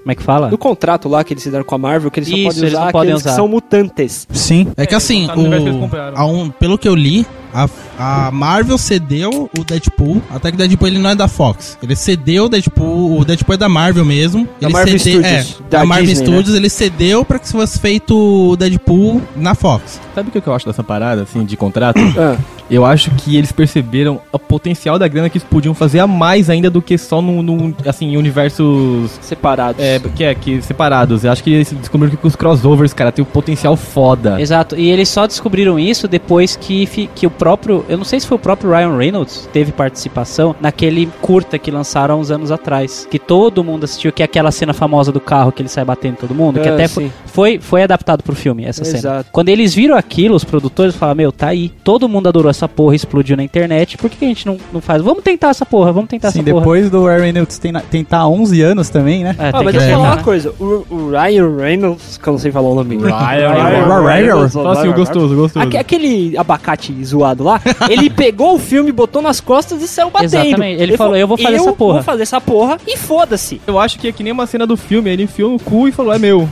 Como 0.00 0.12
é 0.12 0.14
que 0.14 0.22
fala? 0.22 0.48
No 0.48 0.56
contrato 0.56 1.06
lá 1.06 1.22
que 1.22 1.34
eles 1.34 1.42
fizeram 1.44 1.64
com 1.64 1.74
a 1.74 1.78
Marvel, 1.78 2.10
que 2.10 2.18
eles 2.20 2.30
só 2.30 2.34
Isso, 2.36 2.44
podem 2.46 2.60
eles 2.62 2.72
usar 2.72 2.84
não 2.86 2.92
podem 2.92 3.08
aqueles 3.10 3.22
que 3.22 3.28
usar. 3.28 3.36
são 3.36 3.46
mutantes. 3.48 4.26
Sim. 4.32 4.68
É 4.74 4.86
que 4.86 4.94
assim, 4.94 5.26
que 5.26 5.38
eles 5.38 5.74
o, 5.74 6.24
um- 6.24 6.48
pelo 6.48 6.78
que 6.78 6.88
eu 6.88 6.94
li, 6.94 7.26
a, 7.52 7.68
a 7.98 8.30
Marvel 8.30 8.78
cedeu 8.78 9.50
o 9.58 9.64
Deadpool, 9.64 10.22
até 10.30 10.50
que 10.50 10.54
o 10.54 10.58
Deadpool 10.58 10.88
ele 10.88 10.98
não 10.98 11.10
é 11.10 11.14
da 11.14 11.28
Fox. 11.28 11.76
Ele 11.82 11.94
cedeu 11.96 12.44
o 12.44 12.48
Deadpool, 12.48 13.20
o 13.20 13.24
Deadpool 13.24 13.54
é 13.54 13.58
da 13.58 13.68
Marvel 13.68 14.04
mesmo. 14.04 14.46
Da 14.60 14.66
ele 14.68 14.72
Marvel 14.72 14.98
cede- 14.98 15.18
Studios, 15.22 15.56
É, 15.60 15.70
da 15.70 15.78
da, 15.80 15.84
Marvel 15.86 16.06
Disney, 16.06 16.26
né? 16.26 16.32
Studios, 16.32 16.56
ele 16.56 16.68
cedeu 16.70 17.24
pra 17.24 17.38
que 17.38 17.48
fosse 17.48 17.78
feito 17.78 18.16
o 18.50 18.56
Deadpool 18.56 19.22
na 19.36 19.54
Fox. 19.54 20.00
Sabe 20.14 20.28
o 20.28 20.32
que 20.40 20.46
eu 20.48 20.54
acho 20.54 20.66
dessa 20.66 20.82
parada, 20.82 21.22
assim, 21.22 21.44
de 21.44 21.56
contrato? 21.56 21.98
Ah, 22.18 22.36
Eu 22.70 22.84
acho 22.84 23.10
que 23.12 23.34
eles 23.34 23.50
perceberam 23.50 24.20
o 24.30 24.38
potencial 24.38 24.98
da 24.98 25.08
grana 25.08 25.30
que 25.30 25.38
eles 25.38 25.48
podiam 25.48 25.72
fazer 25.72 26.00
a 26.00 26.06
mais 26.06 26.50
ainda 26.50 26.68
do 26.68 26.82
que 26.82 26.98
só 26.98 27.22
no, 27.22 27.42
no 27.42 27.74
assim, 27.86 28.08
em 28.12 28.16
universos 28.18 29.10
separados. 29.22 29.82
é, 29.82 29.98
que 30.14 30.24
é, 30.24 30.34
que 30.34 30.60
separados. 30.62 31.24
Eu 31.24 31.32
acho 31.32 31.42
que 31.42 31.50
eles 31.50 31.72
descobriram 31.72 32.14
que 32.16 32.26
os 32.26 32.36
crossovers, 32.36 32.92
cara, 32.92 33.10
tem 33.12 33.22
um 33.22 33.26
potencial 33.26 33.74
foda. 33.76 34.40
Exato, 34.40 34.76
e 34.76 34.90
eles 34.90 35.08
só 35.08 35.26
descobriram 35.26 35.78
isso 35.78 36.06
depois 36.08 36.56
que, 36.56 36.86
que 37.14 37.26
o 37.26 37.30
próprio. 37.38 37.84
Eu 37.88 37.96
não 37.96 38.04
sei 38.04 38.20
se 38.20 38.26
foi 38.26 38.36
o 38.36 38.40
próprio 38.40 38.70
Ryan 38.70 38.96
Reynolds 38.96 39.48
teve 39.52 39.72
participação 39.72 40.54
naquele 40.60 41.06
curta 41.20 41.58
que 41.58 41.70
lançaram 41.70 42.14
há 42.14 42.18
uns 42.18 42.30
anos 42.30 42.50
atrás. 42.50 43.06
Que 43.10 43.18
todo 43.18 43.62
mundo 43.64 43.84
assistiu, 43.84 44.12
que 44.12 44.22
é 44.22 44.24
aquela 44.24 44.50
cena 44.50 44.72
famosa 44.72 45.12
do 45.12 45.20
carro 45.20 45.52
que 45.52 45.62
ele 45.62 45.68
sai 45.68 45.84
batendo 45.84 46.16
todo 46.16 46.34
mundo. 46.34 46.60
Que 46.60 46.68
Ah, 46.68 46.74
até 46.74 46.88
foi, 46.88 47.10
foi, 47.26 47.58
foi 47.60 47.82
adaptado 47.82 48.22
pro 48.22 48.34
filme, 48.34 48.64
essa 48.64 48.84
cena. 48.84 48.98
Exato. 48.98 49.30
Quando 49.32 49.48
eles 49.48 49.74
viram 49.74 49.96
aquilo, 49.96 50.34
os 50.34 50.44
produtores 50.44 50.94
falaram: 50.94 51.16
Meu, 51.16 51.32
tá 51.32 51.48
aí. 51.48 51.68
Todo 51.84 52.08
mundo 52.08 52.28
adorou 52.28 52.50
essa 52.50 52.68
porra, 52.68 52.94
explodiu 52.94 53.36
na 53.36 53.42
internet. 53.42 53.96
Por 53.96 54.10
que, 54.10 54.16
que 54.16 54.24
a 54.24 54.28
gente 54.28 54.46
não, 54.46 54.56
não 54.72 54.80
faz? 54.80 55.02
Vamos 55.02 55.22
tentar 55.22 55.48
essa 55.50 55.64
porra, 55.64 55.92
vamos 55.92 56.08
tentar 56.10 56.30
Sim, 56.30 56.40
essa 56.40 56.50
porra. 56.50 56.60
depois 56.60 56.90
do 56.90 57.04
Ryan 57.06 57.18
Reynolds 57.20 57.60
tentar 57.90 58.26
11 58.26 58.62
anos 58.62 58.88
também, 58.90 59.24
né? 59.24 59.36
É, 59.38 59.50
Ah, 59.52 59.62
mas 59.62 59.76
que 59.76 59.82
eu 59.82 59.90
falar 59.90 60.14
uma 60.14 60.22
coisa. 60.22 60.52
O, 60.58 60.84
o 60.90 61.10
Ryan 61.10 61.56
Reynolds, 61.56 62.18
que 62.18 62.28
eu 62.28 62.32
não 62.32 62.38
sei 62.38 62.50
falar 62.52 62.68
o 62.68 62.74
nome. 62.74 62.96
Reynolds. 62.96 64.52
Fala 64.54 64.72
assim, 64.78 64.88
o 64.88 64.94
gostoso, 64.94 65.34
gostoso. 65.36 65.64
Aque- 65.66 65.76
aquele 65.76 66.36
abacate 66.36 66.92
zoado 67.04 67.27
lá, 67.36 67.60
ele 67.88 68.08
pegou 68.10 68.54
o 68.54 68.58
filme, 68.58 68.90
botou 68.92 69.20
nas 69.22 69.40
costas 69.40 69.82
e 69.82 69.88
saiu 69.88 70.10
batendo. 70.10 70.34
Exatamente. 70.46 70.82
Ele 70.82 70.96
falou, 70.96 71.16
"Eu 71.16 71.26
vou 71.28 71.36
fazer 71.38 71.56
essa 71.56 71.72
porra." 71.72 71.94
vou 71.94 72.02
fazer 72.02 72.22
essa 72.22 72.40
porra 72.40 72.78
e 72.86 72.96
foda-se. 72.96 73.60
Eu 73.66 73.78
acho 73.78 73.98
que 73.98 74.08
é 74.08 74.12
que 74.12 74.22
nem 74.22 74.32
uma 74.32 74.46
cena 74.46 74.66
do 74.66 74.76
filme, 74.76 75.10
ele 75.10 75.22
enfiou 75.24 75.50
no 75.50 75.58
cu 75.58 75.88
e 75.88 75.92
falou, 75.92 76.12
é 76.12 76.18
meu. 76.18 76.48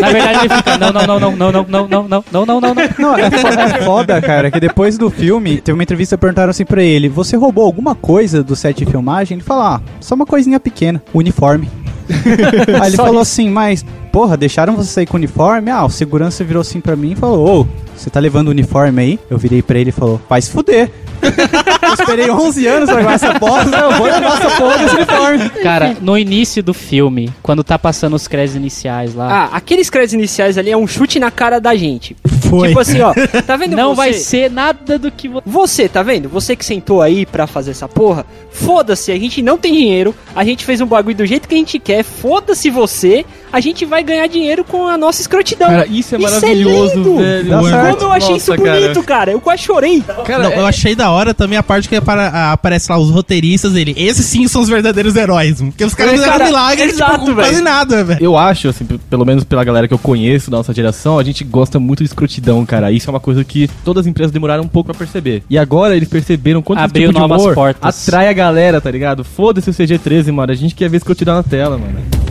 Na 0.00 0.08
verdade, 0.10 0.38
ele 0.46 0.54
fica: 0.56 0.76
Não, 0.78 0.92
não, 0.92 1.06
não, 1.06 1.20
não, 1.20 1.36
não, 1.36 1.52
não, 1.52 1.66
não, 1.68 1.88
não, 1.88 2.08
não, 2.08 2.24
não, 2.32 2.46
não, 2.46 2.60
não, 2.60 2.74
não. 2.74 2.74
Não, 2.98 3.16
é, 3.16 3.30
fo- 3.30 3.46
é 3.48 3.82
foda, 3.84 4.20
cara, 4.20 4.50
que 4.50 4.58
depois 4.58 4.98
do 4.98 5.08
filme, 5.08 5.60
teve 5.60 5.76
uma 5.76 5.82
entrevista 5.84 6.18
perguntaram 6.18 6.50
assim 6.50 6.64
pra 6.64 6.82
ele: 6.82 7.08
Você 7.08 7.36
roubou 7.36 7.64
alguma 7.64 7.94
coisa 7.94 8.42
do 8.42 8.56
set 8.56 8.76
de 8.78 8.86
filmagem? 8.90 9.36
Ele 9.36 9.44
falou: 9.44 9.62
Ah, 9.64 9.80
só 10.00 10.14
uma 10.16 10.26
coisinha 10.26 10.58
pequena, 10.58 11.00
uniforme. 11.14 11.68
Aí 12.80 12.88
ele 12.88 12.96
Só 12.96 13.04
falou 13.04 13.22
isso. 13.22 13.32
assim: 13.32 13.48
Mas, 13.48 13.84
porra, 14.16 14.34
deixaram 14.34 14.74
você 14.74 14.90
sair 14.90 15.04
com 15.04 15.18
o 15.18 15.18
uniforme? 15.18 15.70
Ah, 15.70 15.84
o 15.84 15.90
segurança 15.90 16.42
virou 16.42 16.62
assim 16.62 16.80
pra 16.80 16.96
mim 16.96 17.12
e 17.12 17.14
falou: 17.14 17.60
Ô, 17.60 17.66
você 17.94 18.08
tá 18.08 18.18
levando 18.18 18.48
o 18.48 18.50
uniforme 18.50 19.02
aí? 19.02 19.20
Eu 19.28 19.36
virei 19.36 19.60
pra 19.60 19.78
ele 19.78 19.90
e 19.90 19.92
falou: 19.92 20.18
Vai 20.26 20.40
se 20.40 20.50
fuder. 20.50 20.90
eu 21.82 21.92
esperei 21.92 22.30
11 22.30 22.66
anos 22.66 22.88
pra 22.88 22.98
levar 22.98 23.12
essa 23.12 23.34
bosta, 23.34 23.76
eu 23.76 23.92
vou 23.92 24.06
levar 24.06 24.40
essa 24.40 24.56
porra 24.56 24.78
desse 24.78 24.96
uniforme. 24.96 25.50
Cara, 25.62 25.96
no 26.00 26.16
início 26.16 26.62
do 26.62 26.72
filme, 26.72 27.30
quando 27.42 27.62
tá 27.62 27.78
passando 27.78 28.16
os 28.16 28.26
créditos 28.26 28.56
iniciais 28.56 29.14
lá, 29.14 29.28
Ah, 29.30 29.56
aqueles 29.56 29.90
créditos 29.90 30.14
iniciais 30.14 30.56
ali 30.56 30.70
é 30.70 30.76
um 30.76 30.86
chute 30.86 31.18
na 31.18 31.30
cara 31.30 31.60
da 31.60 31.74
gente. 31.76 32.16
Foi. 32.48 32.68
Tipo 32.68 32.80
assim, 32.80 33.00
ó, 33.00 33.12
tá 33.46 33.56
vendo 33.56 33.76
não 33.76 33.90
você? 33.90 33.96
vai 33.96 34.12
ser 34.14 34.50
nada 34.50 34.98
do 34.98 35.10
que 35.10 35.28
você. 35.28 35.42
Você, 35.46 35.88
tá 35.88 36.02
vendo? 36.02 36.28
Você 36.28 36.56
que 36.56 36.64
sentou 36.64 37.02
aí 37.02 37.26
pra 37.26 37.46
fazer 37.46 37.72
essa 37.72 37.88
porra, 37.88 38.24
foda-se, 38.50 39.12
a 39.12 39.18
gente 39.18 39.42
não 39.42 39.58
tem 39.58 39.72
dinheiro, 39.72 40.14
a 40.34 40.44
gente 40.44 40.64
fez 40.64 40.80
um 40.80 40.86
bagulho 40.86 41.16
do 41.16 41.26
jeito 41.26 41.48
que 41.48 41.54
a 41.54 41.58
gente 41.58 41.78
quer, 41.78 42.02
foda-se 42.02 42.70
você, 42.70 43.26
a 43.52 43.60
gente 43.60 43.84
vai 43.84 44.04
ganhar 44.06 44.26
dinheiro 44.26 44.64
com 44.64 44.88
a 44.88 44.96
nossa 44.96 45.20
escrotidão. 45.20 45.68
Cara, 45.68 45.86
isso 45.86 46.14
é 46.14 46.18
Isso 46.18 46.26
é 46.26 46.30
maravilhoso, 46.30 46.94
lindo. 46.96 47.16
velho. 47.18 47.48
Como 47.50 47.68
eu 47.68 48.12
achei 48.12 48.36
isso 48.36 48.50
Nossa, 48.56 48.62
bonito, 48.62 49.02
cara. 49.02 49.30
Eu 49.32 49.40
quase 49.40 49.62
chorei. 49.62 50.02
Cara, 50.24 50.44
Não, 50.44 50.50
é- 50.52 50.58
eu 50.60 50.66
achei 50.66 50.94
da 50.94 51.10
hora 51.10 51.34
também 51.34 51.58
a 51.58 51.62
parte 51.62 51.88
que 51.88 51.96
aparece 51.96 52.90
lá 52.90 52.98
os 52.98 53.10
roteiristas 53.10 53.72
dele. 53.72 53.94
Esses 53.96 54.24
sim 54.24 54.46
são 54.48 54.62
os 54.62 54.68
verdadeiros 54.68 55.14
heróis. 55.16 55.60
Porque 55.60 55.84
os 55.84 55.94
caras 55.94 56.12
É, 56.12 56.16
fizeram 56.16 56.32
cara, 56.32 56.44
milagre, 56.46 56.84
exato, 56.84 57.24
tipo, 57.24 57.34
quase 57.34 57.50
velho. 57.52 57.64
nada, 57.64 58.04
velho. 58.04 58.18
Eu 58.22 58.36
acho, 58.38 58.68
assim, 58.68 58.84
pelo 58.84 59.24
menos 59.24 59.44
pela 59.44 59.64
galera 59.64 59.86
que 59.88 59.94
eu 59.94 59.98
conheço 59.98 60.50
da 60.50 60.56
nossa 60.58 60.72
geração, 60.72 61.18
a 61.18 61.24
gente 61.24 61.42
gosta 61.44 61.78
muito 61.78 62.00
de 62.02 62.06
escrotidão, 62.08 62.64
cara. 62.64 62.90
Isso 62.92 63.08
é 63.08 63.12
uma 63.12 63.20
coisa 63.20 63.44
que 63.44 63.68
todas 63.84 64.02
as 64.02 64.06
empresas 64.06 64.32
demoraram 64.32 64.62
um 64.64 64.68
pouco 64.68 64.86
pra 64.90 64.98
perceber. 64.98 65.42
E 65.50 65.58
agora 65.58 65.96
eles 65.96 66.08
perceberam 66.08 66.62
quanto 66.62 66.78
esse 66.78 66.84
Abriu 66.84 67.08
tipo 67.08 67.14
de 67.14 67.20
novas 67.20 67.42
humor 67.42 67.54
portas. 67.54 68.08
atrai 68.08 68.28
a 68.28 68.32
galera, 68.32 68.80
tá 68.80 68.90
ligado? 68.90 69.24
Foda-se 69.24 69.68
o 69.70 69.72
CG-13, 69.72 70.30
mano. 70.32 70.52
A 70.52 70.54
gente 70.54 70.74
quer 70.74 70.88
ver 70.88 70.98
escrotidão 70.98 71.34
na 71.34 71.42
tela, 71.42 71.76
mano. 71.78 72.25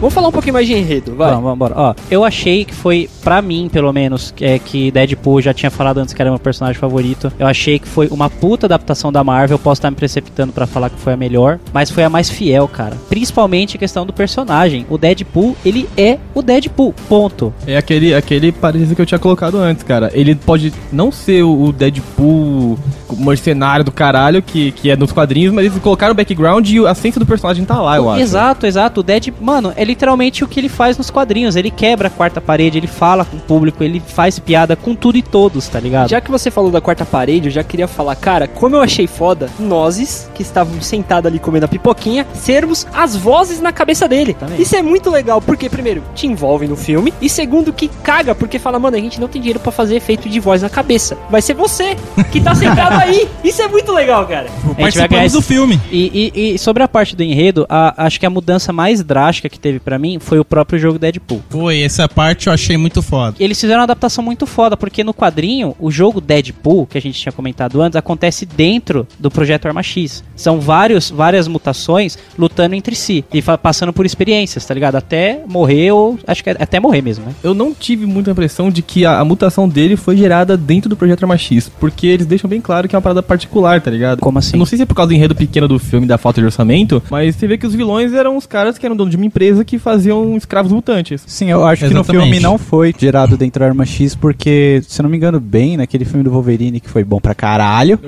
Vamos 0.00 0.14
falar 0.14 0.28
um 0.28 0.32
pouquinho 0.32 0.54
mais 0.54 0.66
de 0.66 0.72
enredo, 0.72 1.14
vai. 1.14 1.28
Vamos, 1.28 1.42
vamos 1.42 1.56
embora. 1.56 1.74
Ó, 1.76 1.94
eu 2.10 2.24
achei 2.24 2.64
que 2.64 2.74
foi, 2.74 3.06
pra 3.22 3.40
mim, 3.42 3.68
pelo 3.72 3.92
menos, 3.92 4.34
é, 4.40 4.58
que 4.58 4.90
Deadpool 4.90 5.40
já 5.40 5.54
tinha 5.54 5.70
falado 5.70 5.98
antes 5.98 6.14
que 6.14 6.20
era 6.20 6.30
meu 6.30 6.38
personagem 6.38 6.80
favorito. 6.80 7.32
Eu 7.38 7.46
achei 7.46 7.78
que 7.78 7.88
foi 7.88 8.08
uma 8.08 8.28
puta 8.28 8.66
adaptação 8.66 9.12
da 9.12 9.22
Marvel. 9.22 9.58
Posso 9.58 9.78
estar 9.78 9.90
me 9.90 9.96
precipitando 9.96 10.52
pra 10.52 10.66
falar 10.66 10.90
que 10.90 10.98
foi 10.98 11.12
a 11.12 11.16
melhor, 11.16 11.58
mas 11.72 11.90
foi 11.90 12.04
a 12.04 12.10
mais 12.10 12.30
fiel, 12.30 12.66
cara. 12.68 12.96
Principalmente 13.08 13.76
a 13.76 13.78
questão 13.78 14.04
do 14.06 14.12
personagem. 14.12 14.86
O 14.88 14.98
Deadpool, 14.98 15.56
ele 15.64 15.88
é 15.96 16.18
o 16.34 16.42
Deadpool. 16.42 16.94
Ponto. 17.08 17.52
É 17.66 17.76
aquele, 17.76 18.14
aquele 18.14 18.52
parecido 18.52 18.94
que 18.94 19.02
eu 19.02 19.06
tinha 19.06 19.18
colocado 19.18 19.58
antes, 19.58 19.82
cara. 19.82 20.10
Ele 20.14 20.34
pode 20.34 20.72
não 20.92 21.12
ser 21.12 21.42
o 21.42 21.72
Deadpool 21.72 22.78
mercenário 23.16 23.84
do 23.84 23.92
caralho, 23.92 24.42
que, 24.42 24.72
que 24.72 24.90
é 24.90 24.96
nos 24.96 25.12
quadrinhos, 25.12 25.52
mas 25.52 25.66
eles 25.66 25.78
colocaram 25.78 26.12
o 26.12 26.14
background 26.14 26.68
e 26.68 26.86
a 26.86 26.92
essência 26.92 27.18
do 27.18 27.26
personagem 27.26 27.64
tá 27.64 27.80
lá, 27.80 27.96
eu 27.96 28.10
acho. 28.10 28.22
Exato, 28.22 28.66
exato. 28.66 29.00
O 29.00 29.02
Dead, 29.02 29.32
mano, 29.40 29.72
é 29.76 29.84
literalmente 29.84 30.44
o 30.44 30.48
que 30.48 30.60
ele 30.60 30.68
faz 30.68 30.96
nos 30.96 31.10
quadrinhos. 31.10 31.56
Ele 31.56 31.70
quebra 31.70 32.08
a 32.08 32.10
quarta 32.10 32.40
parede, 32.40 32.78
ele 32.78 32.86
fala 32.86 33.09
com 33.24 33.36
o 33.36 33.40
público, 33.40 33.82
ele 33.84 34.00
faz 34.00 34.38
piada 34.38 34.76
com 34.76 34.94
tudo 34.94 35.18
e 35.18 35.22
todos, 35.22 35.68
tá 35.68 35.78
ligado? 35.80 36.08
Já 36.08 36.20
que 36.20 36.30
você 36.30 36.50
falou 36.50 36.70
da 36.70 36.80
quarta 36.80 37.04
parede, 37.04 37.48
eu 37.48 37.52
já 37.52 37.62
queria 37.64 37.86
falar, 37.88 38.14
cara, 38.16 38.46
como 38.48 38.76
eu 38.76 38.80
achei 38.80 39.06
foda, 39.06 39.48
nós, 39.58 40.28
que 40.34 40.42
estávamos 40.42 40.86
sentados 40.86 41.26
ali 41.30 41.38
comendo 41.38 41.64
a 41.64 41.68
pipoquinha, 41.68 42.26
sermos 42.34 42.86
as 42.92 43.16
vozes 43.16 43.60
na 43.60 43.72
cabeça 43.72 44.06
dele. 44.08 44.34
Também. 44.34 44.60
Isso 44.60 44.74
é 44.76 44.82
muito 44.82 45.10
legal, 45.10 45.40
porque, 45.40 45.68
primeiro, 45.68 46.02
te 46.14 46.26
envolve 46.26 46.66
no 46.66 46.76
filme, 46.76 47.12
e 47.20 47.28
segundo, 47.28 47.72
que 47.72 47.88
caga, 48.02 48.34
porque 48.34 48.58
fala, 48.58 48.78
mano, 48.78 48.96
a 48.96 49.00
gente 49.00 49.20
não 49.20 49.28
tem 49.28 49.40
dinheiro 49.40 49.60
pra 49.60 49.72
fazer 49.72 49.96
efeito 49.96 50.28
de 50.28 50.40
voz 50.40 50.62
na 50.62 50.68
cabeça. 50.70 51.16
Vai 51.30 51.42
ser 51.42 51.54
você 51.54 51.96
que 52.32 52.40
tá 52.40 52.54
sentado 52.54 52.94
aí. 53.00 53.28
Isso 53.44 53.60
é 53.62 53.68
muito 53.68 53.92
legal, 53.92 54.26
cara. 54.26 54.46
Participamos 54.78 55.32
do 55.32 55.42
filme. 55.42 55.80
E, 55.90 56.32
e- 56.34 56.54
e 56.54 56.58
sobre 56.58 56.82
a 56.82 56.88
parte 56.88 57.14
do 57.16 57.22
enredo, 57.22 57.66
a- 57.68 57.94
acho 58.06 58.18
que 58.20 58.26
a 58.26 58.30
mudança 58.30 58.72
mais 58.72 59.02
drástica 59.02 59.48
que 59.48 59.58
teve 59.58 59.78
pra 59.80 59.98
mim 59.98 60.18
foi 60.20 60.38
o 60.38 60.44
próprio 60.44 60.78
jogo 60.78 60.98
Deadpool. 60.98 61.42
Foi, 61.48 61.80
essa 61.82 62.08
parte 62.08 62.46
eu 62.46 62.52
achei 62.52 62.76
muito 62.76 62.99
muito 63.00 63.08
foda. 63.08 63.36
Eles 63.40 63.60
fizeram 63.60 63.80
uma 63.80 63.84
adaptação 63.84 64.22
muito 64.22 64.46
foda, 64.46 64.76
porque 64.76 65.02
no 65.02 65.14
quadrinho, 65.14 65.74
o 65.78 65.90
jogo 65.90 66.20
Deadpool, 66.20 66.86
que 66.86 66.98
a 66.98 67.00
gente 67.00 67.18
tinha 67.18 67.32
comentado 67.32 67.80
antes, 67.80 67.96
acontece 67.96 68.46
dentro 68.46 69.06
do 69.18 69.30
projeto 69.30 69.66
Arma 69.66 69.82
X. 69.82 70.22
São 70.36 70.60
vários, 70.60 71.10
várias 71.10 71.48
mutações 71.48 72.18
lutando 72.38 72.74
entre 72.74 72.94
si 72.94 73.24
e 73.32 73.42
passando 73.42 73.92
por 73.92 74.06
experiências, 74.06 74.64
tá 74.64 74.74
ligado? 74.74 74.96
Até 74.96 75.42
morrer 75.46 75.92
ou. 75.92 76.18
Acho 76.26 76.44
que 76.44 76.50
é 76.50 76.56
até 76.58 76.78
morrer 76.78 77.02
mesmo, 77.02 77.24
né? 77.26 77.34
Eu 77.42 77.54
não 77.54 77.74
tive 77.74 78.06
muita 78.06 78.30
impressão 78.30 78.70
de 78.70 78.82
que 78.82 79.04
a, 79.04 79.18
a 79.18 79.24
mutação 79.24 79.68
dele 79.68 79.96
foi 79.96 80.16
gerada 80.16 80.56
dentro 80.56 80.88
do 80.88 80.96
projeto 80.96 81.22
Arma 81.22 81.38
X, 81.38 81.68
porque 81.68 82.06
eles 82.06 82.26
deixam 82.26 82.48
bem 82.48 82.60
claro 82.60 82.88
que 82.88 82.94
é 82.94 82.98
uma 82.98 83.02
parada 83.02 83.22
particular, 83.22 83.80
tá 83.80 83.90
ligado? 83.90 84.20
Como 84.20 84.38
assim? 84.38 84.54
Eu 84.54 84.58
não 84.58 84.66
sei 84.66 84.76
se 84.76 84.82
é 84.82 84.86
por 84.86 84.94
causa 84.94 85.08
do 85.08 85.14
enredo 85.14 85.34
pequeno 85.34 85.66
do 85.66 85.78
filme, 85.78 86.06
da 86.06 86.18
falta 86.18 86.40
de 86.40 86.44
orçamento, 86.44 87.02
mas 87.10 87.36
você 87.36 87.46
vê 87.46 87.56
que 87.56 87.66
os 87.66 87.74
vilões 87.74 88.12
eram 88.12 88.36
os 88.36 88.46
caras 88.46 88.78
que 88.78 88.84
eram 88.84 88.96
donos 88.96 89.10
de 89.10 89.16
uma 89.16 89.26
empresa 89.26 89.64
que 89.64 89.78
faziam 89.78 90.36
escravos 90.36 90.72
mutantes. 90.72 91.22
Sim, 91.26 91.50
eu 91.50 91.64
acho 91.64 91.86
que 91.86 91.94
no 91.94 92.00
Exatamente. 92.00 92.22
filme 92.24 92.40
não 92.40 92.58
foi 92.58 92.89
gerado 92.98 93.36
dentro 93.36 93.60
da 93.60 93.66
Arma 93.66 93.84
X, 93.84 94.14
porque, 94.14 94.82
se 94.86 95.00
eu 95.00 95.02
não 95.04 95.10
me 95.10 95.16
engano 95.16 95.40
bem, 95.40 95.76
naquele 95.76 96.04
filme 96.04 96.22
do 96.22 96.30
Wolverine 96.30 96.80
que 96.80 96.88
foi 96.88 97.04
bom 97.04 97.20
pra 97.20 97.34
caralho, 97.34 97.98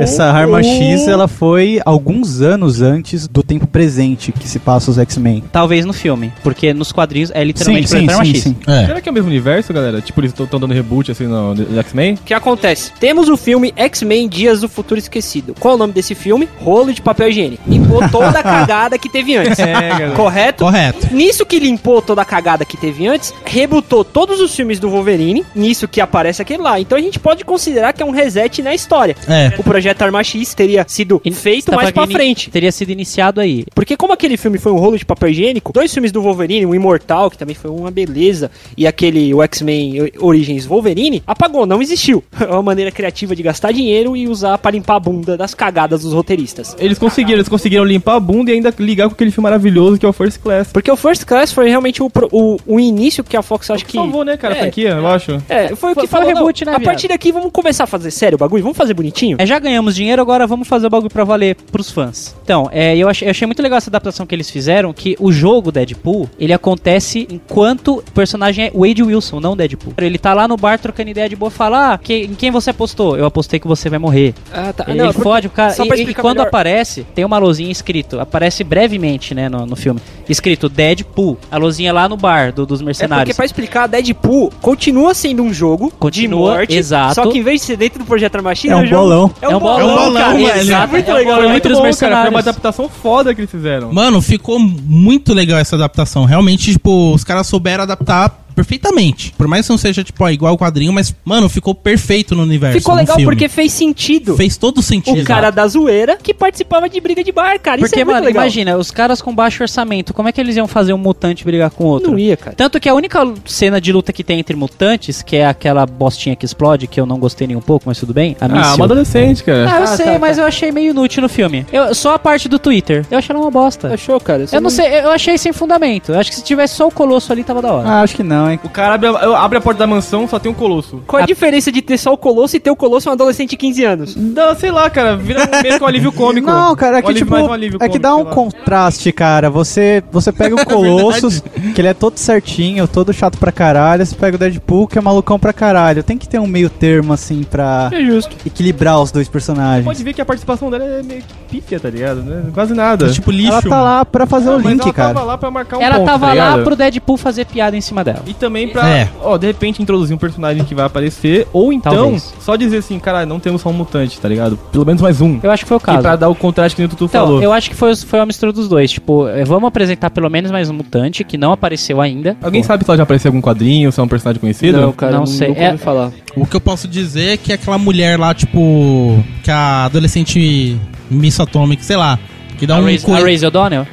essa 0.00 0.24
Arma 0.24 0.62
X 0.62 1.06
ela 1.08 1.28
foi 1.28 1.80
alguns 1.84 2.40
anos 2.40 2.82
antes 2.82 3.26
do 3.28 3.42
tempo 3.42 3.66
presente 3.66 4.32
que 4.32 4.48
se 4.48 4.58
passa 4.58 4.90
os 4.90 4.98
X-Men. 4.98 5.44
Talvez 5.52 5.84
no 5.84 5.92
filme, 5.92 6.32
porque 6.42 6.72
nos 6.72 6.92
quadrinhos 6.92 7.30
é 7.34 7.42
literalmente 7.44 7.88
sim, 7.88 7.98
sim, 8.00 8.10
Arma 8.10 8.24
sim, 8.24 8.34
X. 8.34 8.42
sim. 8.42 8.56
É. 8.66 8.86
Será 8.86 9.00
que 9.00 9.08
é 9.08 9.12
o 9.12 9.14
mesmo 9.14 9.28
universo, 9.28 9.72
galera? 9.72 10.00
Tipo, 10.00 10.20
eles 10.20 10.32
estão 10.32 10.60
dando 10.60 10.72
reboot 10.72 11.10
assim 11.10 11.26
no, 11.26 11.54
no 11.54 11.78
X-Men? 11.78 12.14
O 12.14 12.18
que 12.18 12.34
acontece? 12.34 12.92
Temos 12.98 13.28
o 13.28 13.36
filme 13.36 13.72
X-Men 13.76 14.28
Dias 14.28 14.60
do 14.60 14.68
Futuro 14.68 14.98
Esquecido. 14.98 15.54
Qual 15.58 15.72
é 15.72 15.74
o 15.74 15.78
nome 15.78 15.92
desse 15.92 16.14
filme? 16.14 16.48
Rolo 16.58 16.92
de 16.92 17.00
papel 17.00 17.28
higiênico. 17.28 17.62
Limpou 17.66 18.08
toda 18.08 18.38
a 18.38 18.42
cagada 18.42 18.98
que 18.98 19.08
teve 19.08 19.36
antes. 19.36 19.58
É, 19.58 19.72
galera. 19.72 20.10
Correto? 20.12 20.64
Correto. 20.64 21.14
Nisso 21.14 21.44
que 21.46 21.58
limpou 21.58 22.00
toda 22.02 22.22
a 22.22 22.24
cagada 22.24 22.64
que 22.64 22.76
teve 22.76 23.06
antes, 23.06 23.32
rebutou 23.44 24.04
todos 24.26 24.40
os 24.40 24.54
filmes 24.54 24.80
do 24.80 24.90
Wolverine, 24.90 25.44
nisso 25.54 25.86
que 25.86 26.00
aparece 26.00 26.42
aquele 26.42 26.62
lá. 26.62 26.80
Então 26.80 26.98
a 26.98 27.00
gente 27.00 27.18
pode 27.18 27.44
considerar 27.44 27.92
que 27.92 28.02
é 28.02 28.06
um 28.06 28.10
reset 28.10 28.60
na 28.60 28.74
história. 28.74 29.16
É. 29.28 29.52
O 29.58 29.62
projeto 29.62 30.02
Arma 30.02 30.22
X 30.22 30.52
teria 30.52 30.84
sido 30.88 31.22
feito 31.32 31.70
Tá 31.70 31.76
mais 31.76 31.90
pra 31.90 32.06
frente. 32.06 32.50
Teria 32.50 32.72
sido 32.72 32.90
iniciado 32.90 33.40
aí. 33.40 33.64
Porque 33.74 33.96
como 33.96 34.12
aquele 34.12 34.36
filme 34.36 34.58
foi 34.58 34.72
um 34.72 34.76
rolo 34.76 34.98
de 34.98 35.04
papel 35.04 35.30
higiênico, 35.30 35.72
dois 35.72 35.92
filmes 35.92 36.10
do 36.10 36.20
Wolverine, 36.20 36.66
o 36.66 36.74
Imortal, 36.74 37.30
que 37.30 37.38
também 37.38 37.54
foi 37.54 37.70
uma 37.70 37.90
beleza, 37.90 38.50
e 38.76 38.86
aquele 38.86 39.32
o 39.32 39.42
X-Men 39.42 40.10
Origins 40.18 40.66
Wolverine, 40.66 41.22
apagou, 41.26 41.64
não 41.64 41.80
existiu. 41.80 42.22
É 42.46 42.52
uma 42.52 42.62
maneira 42.62 42.92
criativa 42.92 43.34
de 43.34 43.42
gastar 43.42 43.72
dinheiro 43.72 44.16
e 44.16 44.28
usar 44.28 44.56
pra 44.58 44.70
limpar 44.70 44.96
a 44.96 45.00
bunda 45.00 45.36
das 45.36 45.52
cagadas 45.52 46.02
dos 46.02 46.12
roteiristas. 46.12 46.76
Eles 46.78 46.96
conseguiram, 46.96 47.38
eles 47.38 47.48
conseguiram 47.48 47.84
limpar 47.84 48.14
a 48.14 48.20
bunda 48.20 48.52
e 48.52 48.54
ainda 48.54 48.72
ligar 48.78 49.08
com 49.08 49.14
aquele 49.14 49.32
filme 49.32 49.44
maravilhoso 49.44 49.98
que 49.98 50.06
é 50.06 50.08
o 50.08 50.12
First 50.12 50.38
Class. 50.40 50.70
Porque 50.72 50.90
o 50.90 50.96
First 50.96 51.24
Class 51.24 51.52
foi 51.52 51.68
realmente 51.68 52.02
o, 52.02 52.10
o, 52.30 52.56
o 52.64 52.78
início 52.78 53.24
que 53.24 53.36
a 53.36 53.42
Fox 53.42 53.68
acho 53.70 53.84
que... 53.84 53.98
Né, 54.24 54.36
cara, 54.36 54.54
a 54.54 54.56
É. 54.56 54.60
franquia, 54.62 54.88
eu 54.90 55.06
acho. 55.06 55.42
É, 55.48 55.74
foi 55.76 55.92
o 55.92 55.94
que 55.94 56.00
foi 56.00 56.06
falou. 56.08 56.26
o 56.26 56.30
não, 56.32 56.38
reboot, 56.40 56.64
né, 56.64 56.72
A 56.72 56.78
viado? 56.78 56.84
partir 56.84 57.08
daqui 57.08 57.30
vamos 57.32 57.50
começar 57.52 57.84
a 57.84 57.86
fazer 57.86 58.10
sério 58.10 58.36
o 58.36 58.38
bagulho, 58.38 58.62
vamos 58.62 58.76
fazer 58.76 58.94
bonitinho. 58.94 59.36
É, 59.40 59.46
já 59.46 59.58
ganhamos 59.58 59.94
dinheiro, 59.94 60.20
agora 60.22 60.46
vamos 60.46 60.66
fazer 60.66 60.86
o 60.86 60.90
bagulho 60.90 61.10
pra 61.10 61.24
valer 61.24 61.54
pros 61.70 61.90
fãs. 61.90 62.34
Então, 62.42 62.68
é, 62.72 62.96
eu, 62.96 63.08
achei, 63.08 63.26
eu 63.28 63.30
achei 63.30 63.46
muito 63.46 63.62
legal 63.62 63.78
essa 63.78 63.90
adaptação 63.90 64.26
que 64.26 64.34
eles 64.34 64.50
fizeram, 64.50 64.92
que 64.92 65.16
o 65.20 65.30
jogo 65.30 65.70
Deadpool, 65.72 66.28
ele 66.38 66.52
acontece 66.52 67.26
enquanto 67.30 67.98
o 67.98 68.02
personagem 68.12 68.66
é 68.66 68.70
Wade 68.74 69.02
Wilson, 69.02 69.40
não 69.40 69.56
Deadpool. 69.56 69.94
Ele 69.98 70.18
tá 70.18 70.32
lá 70.34 70.46
no 70.48 70.56
bar 70.56 70.78
trocando 70.78 71.10
ideia 71.10 71.28
de 71.28 71.36
boa, 71.36 71.50
fala, 71.50 71.92
ah, 71.94 71.98
que, 71.98 72.14
em 72.24 72.34
quem 72.34 72.50
você 72.50 72.70
apostou? 72.70 73.16
Eu 73.16 73.24
apostei 73.26 73.58
que 73.60 73.66
você 73.66 73.88
vai 73.88 73.98
morrer. 73.98 74.34
Ah, 74.52 74.72
tá. 74.72 74.84
ele 74.88 75.12
fode 75.12 75.46
o 75.46 75.50
cara. 75.50 75.72
só 75.72 75.84
E, 75.84 76.02
e 76.02 76.14
quando 76.14 76.36
melhor. 76.38 76.48
aparece, 76.48 77.06
tem 77.14 77.24
uma 77.24 77.38
luzinha 77.38 77.70
escrito, 77.70 78.18
aparece 78.20 78.62
brevemente, 78.64 79.34
né, 79.34 79.48
no, 79.48 79.64
no 79.66 79.76
filme, 79.76 80.00
escrito 80.28 80.68
Deadpool. 80.68 81.38
A 81.50 81.56
luzinha 81.56 81.92
lá 81.92 82.08
no 82.08 82.16
bar 82.16 82.52
do- 82.52 82.66
dos 82.66 82.80
É 82.80 82.84
porque 82.84 82.84
mercenários. 82.86 83.36
pra 83.36 83.44
explicar, 83.44 83.86
Deadpool 83.86 84.05
continua 84.14 85.14
sendo 85.14 85.42
um 85.42 85.52
jogo 85.52 85.92
Continua, 85.98 86.50
de 86.52 86.56
morte, 86.58 86.74
exato. 86.76 87.14
só 87.14 87.26
que 87.30 87.38
em 87.38 87.42
vez 87.42 87.60
de 87.60 87.66
ser 87.66 87.76
dentro 87.76 87.98
do 88.00 88.04
Projeto 88.04 88.36
Arma 88.36 88.54
X, 88.54 88.70
É 88.70 88.76
um 88.76 88.86
jogo- 88.86 89.02
bolão. 89.02 89.30
É 89.40 89.48
um 89.48 89.52
É 89.52 89.56
um 89.56 89.60
bolão, 89.60 89.88
bolão, 89.96 90.12
cara. 90.14 90.32
velho. 90.34 90.44
Isso 90.46 90.52
é 90.52 90.60
Exato, 90.60 90.92
muito 90.92 91.10
é 91.10 91.12
um 91.12 91.16
legal. 91.16 91.36
bolão 91.36 91.54
entre 91.54 91.72
Muito 91.72 91.82
bom, 91.92 91.96
cara, 91.98 92.20
foi 92.22 92.30
uma 92.30 92.38
adaptação 92.40 92.88
foda 92.88 93.34
que 93.34 93.40
eles 93.40 93.50
fizeram. 93.50 93.92
Mano, 93.92 94.20
ficou 94.22 94.58
muito 94.58 95.32
legal 95.34 95.58
essa 95.58 95.76
adaptação. 95.76 96.24
Realmente, 96.24 96.72
tipo, 96.72 97.12
os 97.14 97.24
caras 97.24 97.46
souberam 97.46 97.82
adaptar 97.84 98.45
perfeitamente. 98.56 99.32
Por 99.36 99.46
mais 99.46 99.66
que 99.66 99.70
não 99.72 99.78
seja, 99.78 100.02
tipo, 100.02 100.24
ó, 100.24 100.30
igual 100.30 100.54
o 100.54 100.58
quadrinho, 100.58 100.92
mas, 100.92 101.14
mano, 101.24 101.48
ficou 101.48 101.74
perfeito 101.74 102.34
no 102.34 102.42
universo. 102.42 102.78
Ficou 102.78 102.94
no 102.94 103.00
legal 103.00 103.16
filme. 103.16 103.30
porque 103.30 103.48
fez 103.48 103.72
sentido. 103.72 104.36
Fez 104.36 104.56
todo 104.56 104.82
sentido. 104.82 105.20
O 105.20 105.24
cara 105.24 105.50
da 105.50 105.66
zoeira 105.68 106.16
que 106.20 106.32
participava 106.34 106.88
de 106.88 107.00
briga 107.00 107.22
de 107.22 107.30
bar, 107.30 107.58
cara. 107.60 107.80
Isso 107.80 107.88
Porque, 107.90 108.00
é 108.00 108.04
muito 108.04 108.14
mano, 108.14 108.26
legal. 108.26 108.42
imagina, 108.42 108.76
os 108.76 108.90
caras 108.90 109.20
com 109.22 109.34
baixo 109.34 109.62
orçamento, 109.62 110.12
como 110.14 110.28
é 110.28 110.32
que 110.32 110.40
eles 110.40 110.56
iam 110.56 110.66
fazer 110.66 110.92
um 110.92 110.98
mutante 110.98 111.44
brigar 111.44 111.70
com 111.70 111.84
outro? 111.84 112.10
Não 112.12 112.18
ia, 112.18 112.36
cara. 112.36 112.56
Tanto 112.56 112.80
que 112.80 112.88
a 112.88 112.94
única 112.94 113.20
cena 113.44 113.80
de 113.80 113.92
luta 113.92 114.12
que 114.12 114.24
tem 114.24 114.40
entre 114.40 114.56
mutantes, 114.56 115.22
que 115.22 115.36
é 115.36 115.46
aquela 115.46 115.84
bostinha 115.86 116.34
que 116.34 116.44
explode, 116.44 116.86
que 116.86 116.98
eu 116.98 117.06
não 117.06 117.18
gostei 117.18 117.46
nem 117.46 117.56
um 117.56 117.60
pouco, 117.60 117.84
mas 117.86 117.98
tudo 117.98 118.14
bem. 118.14 118.36
A 118.40 118.46
Ah, 118.46 118.74
uma 118.74 118.84
adolescente, 118.86 119.44
cara. 119.44 119.70
Ah, 119.70 119.78
eu 119.78 119.82
Ah, 119.84 119.86
sei, 119.86 120.06
tá, 120.06 120.18
mas 120.18 120.38
eu 120.38 120.44
achei 120.44 120.72
meio 120.72 120.90
inútil 120.90 121.22
no 121.22 121.28
filme. 121.28 121.66
Eu, 121.72 121.94
só 121.94 122.14
a 122.14 122.18
parte 122.18 122.48
do 122.48 122.58
Twitter. 122.58 123.04
Eu 123.10 123.18
achei 123.18 123.34
ela 123.34 123.44
uma 123.44 123.50
bosta. 123.50 123.92
Achou, 123.92 124.18
cara? 124.20 124.46
Eu 124.50 124.60
não 124.60 124.70
sei, 124.70 124.86
eu 125.00 125.10
achei 125.10 125.36
sem 125.36 125.52
fundamento. 125.52 126.12
Eu 126.12 126.18
acho 126.18 126.30
que 126.30 126.36
se 126.36 126.42
tivesse 126.44 126.74
só 126.74 126.86
o 126.88 126.90
Colosso 126.90 127.32
ali, 127.32 127.44
tava 127.44 127.60
da 127.60 127.72
hora. 127.72 127.88
Ah, 127.88 128.00
acho 128.02 128.16
que 128.16 128.22
não, 128.22 128.45
hein. 128.50 128.60
O 128.64 128.68
cara 128.68 128.94
abre 128.94 129.08
a, 129.08 129.38
abre 129.40 129.58
a 129.58 129.60
porta 129.60 129.78
da 129.80 129.86
mansão, 129.86 130.26
só 130.28 130.38
tem 130.38 130.50
um 130.50 130.54
colosso. 130.54 131.02
Qual 131.06 131.20
é 131.20 131.22
a 131.22 131.26
diferença 131.26 131.70
de 131.72 131.82
ter 131.82 131.98
só 131.98 132.12
o 132.12 132.16
Colosso 132.16 132.56
e 132.56 132.60
ter 132.60 132.70
o 132.70 132.76
Colosso 132.76 133.08
um 133.08 133.12
adolescente 133.12 133.50
de 133.50 133.56
15 133.56 133.84
anos? 133.84 134.14
Dá, 134.16 134.54
sei 134.54 134.70
lá, 134.70 134.88
cara, 134.90 135.16
vira 135.16 135.40
um 135.42 135.62
meio 135.62 135.78
que 135.78 135.84
um 135.84 135.86
alívio 135.86 136.12
cômico. 136.12 136.46
Não, 136.50 136.74
cara, 136.76 136.98
é 136.98 137.02
que 137.02 137.08
alívio- 137.08 137.26
tipo, 137.26 137.36
um 137.36 137.52
alívio 137.52 137.76
é 137.76 137.88
que 137.88 137.98
cômico, 137.98 137.98
dá 138.02 138.16
um 138.16 138.24
contraste, 138.24 139.12
cara. 139.12 139.50
Você, 139.50 140.02
você 140.10 140.32
pega 140.32 140.54
o 140.54 140.64
Colossus, 140.66 141.42
que 141.74 141.80
ele 141.80 141.88
é 141.88 141.94
todo 141.94 142.16
certinho, 142.18 142.86
todo 142.88 143.12
chato 143.12 143.38
pra 143.38 143.52
caralho. 143.52 144.04
Você 144.04 144.14
pega 144.14 144.36
o 144.36 144.38
Deadpool, 144.38 144.86
que 144.86 144.98
é 144.98 145.00
malucão 145.00 145.38
pra 145.38 145.52
caralho. 145.52 146.02
Tem 146.02 146.16
que 146.18 146.28
ter 146.28 146.38
um 146.38 146.46
meio 146.46 146.68
termo, 146.70 147.12
assim, 147.12 147.42
pra 147.42 147.90
É 147.92 148.00
justo. 148.04 148.34
equilibrar 148.46 149.00
os 149.00 149.10
dois 149.10 149.28
personagens. 149.28 149.84
Pode 149.84 150.02
ver 150.02 150.12
que 150.12 150.20
a 150.20 150.24
participação 150.24 150.70
dela 150.70 150.84
é 150.84 151.02
meio 151.02 151.22
que 151.22 151.34
pífia, 151.50 151.78
tá 151.80 151.88
ligado? 151.90 152.22
Né? 152.22 152.44
Quase 152.52 152.74
nada. 152.74 153.06
É 153.06 153.10
tipo 153.10 153.30
lixo. 153.30 153.52
Ela 153.52 153.62
tá 153.62 153.82
lá 153.82 154.04
pra 154.04 154.26
fazer 154.26 154.50
Ah, 154.50 154.56
o 154.56 154.58
link, 154.58 154.82
ela 154.82 154.92
cara. 154.92 155.14
tava 155.14 155.26
lá 155.26 155.38
pra 155.38 155.50
marcar 155.50 155.78
um 155.78 155.82
ela 155.82 155.96
ponto, 155.96 156.06
tava 156.06 156.26
tá 156.28 156.34
lá 156.34 156.58
pro 156.62 156.76
Deadpool 156.76 157.16
fazer 157.16 157.46
piada 157.46 157.76
em 157.76 157.80
cima 157.80 158.02
dela. 158.04 158.22
E 158.26 158.34
também 158.36 158.68
pra, 158.68 158.88
É. 158.88 159.08
ó, 159.22 159.36
de 159.36 159.46
repente 159.46 159.82
introduzir 159.82 160.14
um 160.14 160.18
personagem 160.18 160.64
que 160.64 160.74
vai 160.74 160.84
aparecer, 160.86 161.46
ou 161.52 161.72
então 161.72 161.92
Talvez. 161.94 162.34
só 162.40 162.56
dizer 162.56 162.78
assim, 162.78 162.98
cara, 162.98 163.26
não 163.26 163.40
temos 163.40 163.62
só 163.62 163.68
um 163.68 163.72
mutante, 163.72 164.18
tá 164.20 164.28
ligado? 164.28 164.56
Pelo 164.70 164.84
menos 164.86 165.00
mais 165.02 165.20
um. 165.20 165.38
Eu 165.42 165.50
acho 165.50 165.64
que 165.64 165.68
foi 165.68 165.76
o 165.76 165.80
E 165.80 165.82
caso. 165.82 166.02
pra 166.02 166.16
dar 166.16 166.28
o 166.28 166.34
contraste 166.34 166.76
que 166.76 166.82
o 166.84 166.88
Tutu 166.88 167.04
Então, 167.06 167.26
falou. 167.26 167.42
eu 167.42 167.52
acho 167.52 167.68
que 167.70 167.76
foi, 167.76 167.94
foi 167.96 168.18
uma 168.20 168.26
mistura 168.26 168.52
dos 168.52 168.68
dois. 168.68 168.90
Tipo, 168.92 169.26
eh, 169.28 169.44
vamos 169.44 169.68
apresentar 169.68 170.10
pelo 170.10 170.28
menos 170.30 170.50
mais 170.50 170.68
um 170.70 170.74
mutante 170.74 171.24
que 171.24 171.36
não 171.38 171.52
apareceu 171.52 172.00
ainda. 172.00 172.36
Alguém 172.42 172.62
sabe 172.62 172.84
se 172.84 172.90
ela 172.90 172.96
já 172.96 173.02
apareceu 173.02 173.28
em 173.30 173.34
algum 173.34 173.40
quadrinho, 173.46 173.90
se 173.90 173.98
é 173.98 174.02
um 174.02 174.08
personagem 174.08 174.40
conhecido? 174.40 174.80
Não, 174.80 174.92
cara, 174.92 175.12
Não 175.12 175.18
não 175.20 175.26
sei. 175.26 175.48
nunca 175.48 175.60
É- 175.60 175.76
falar. 175.76 176.10
O 176.36 176.46
que 176.46 176.54
eu 176.56 176.60
posso 176.60 176.86
dizer 176.86 177.34
é 177.34 177.36
que 177.36 177.52
aquela 177.52 177.78
mulher 177.78 178.18
lá, 178.18 178.34
tipo. 178.34 179.22
Que 179.42 179.50
a 179.50 179.84
adolescente 179.86 180.78
Miss 181.10 181.38
Atomic, 181.40 181.84
sei 181.84 181.96
lá. 181.96 182.18
Que 182.58 182.66
dá 182.66 182.76
a 182.76 182.78
um. 182.80 182.84
Raze, 182.84 183.04
coi- 183.04 183.20
a 183.22 183.24
Raze 183.24 183.46
O'Donnell? 183.46 183.86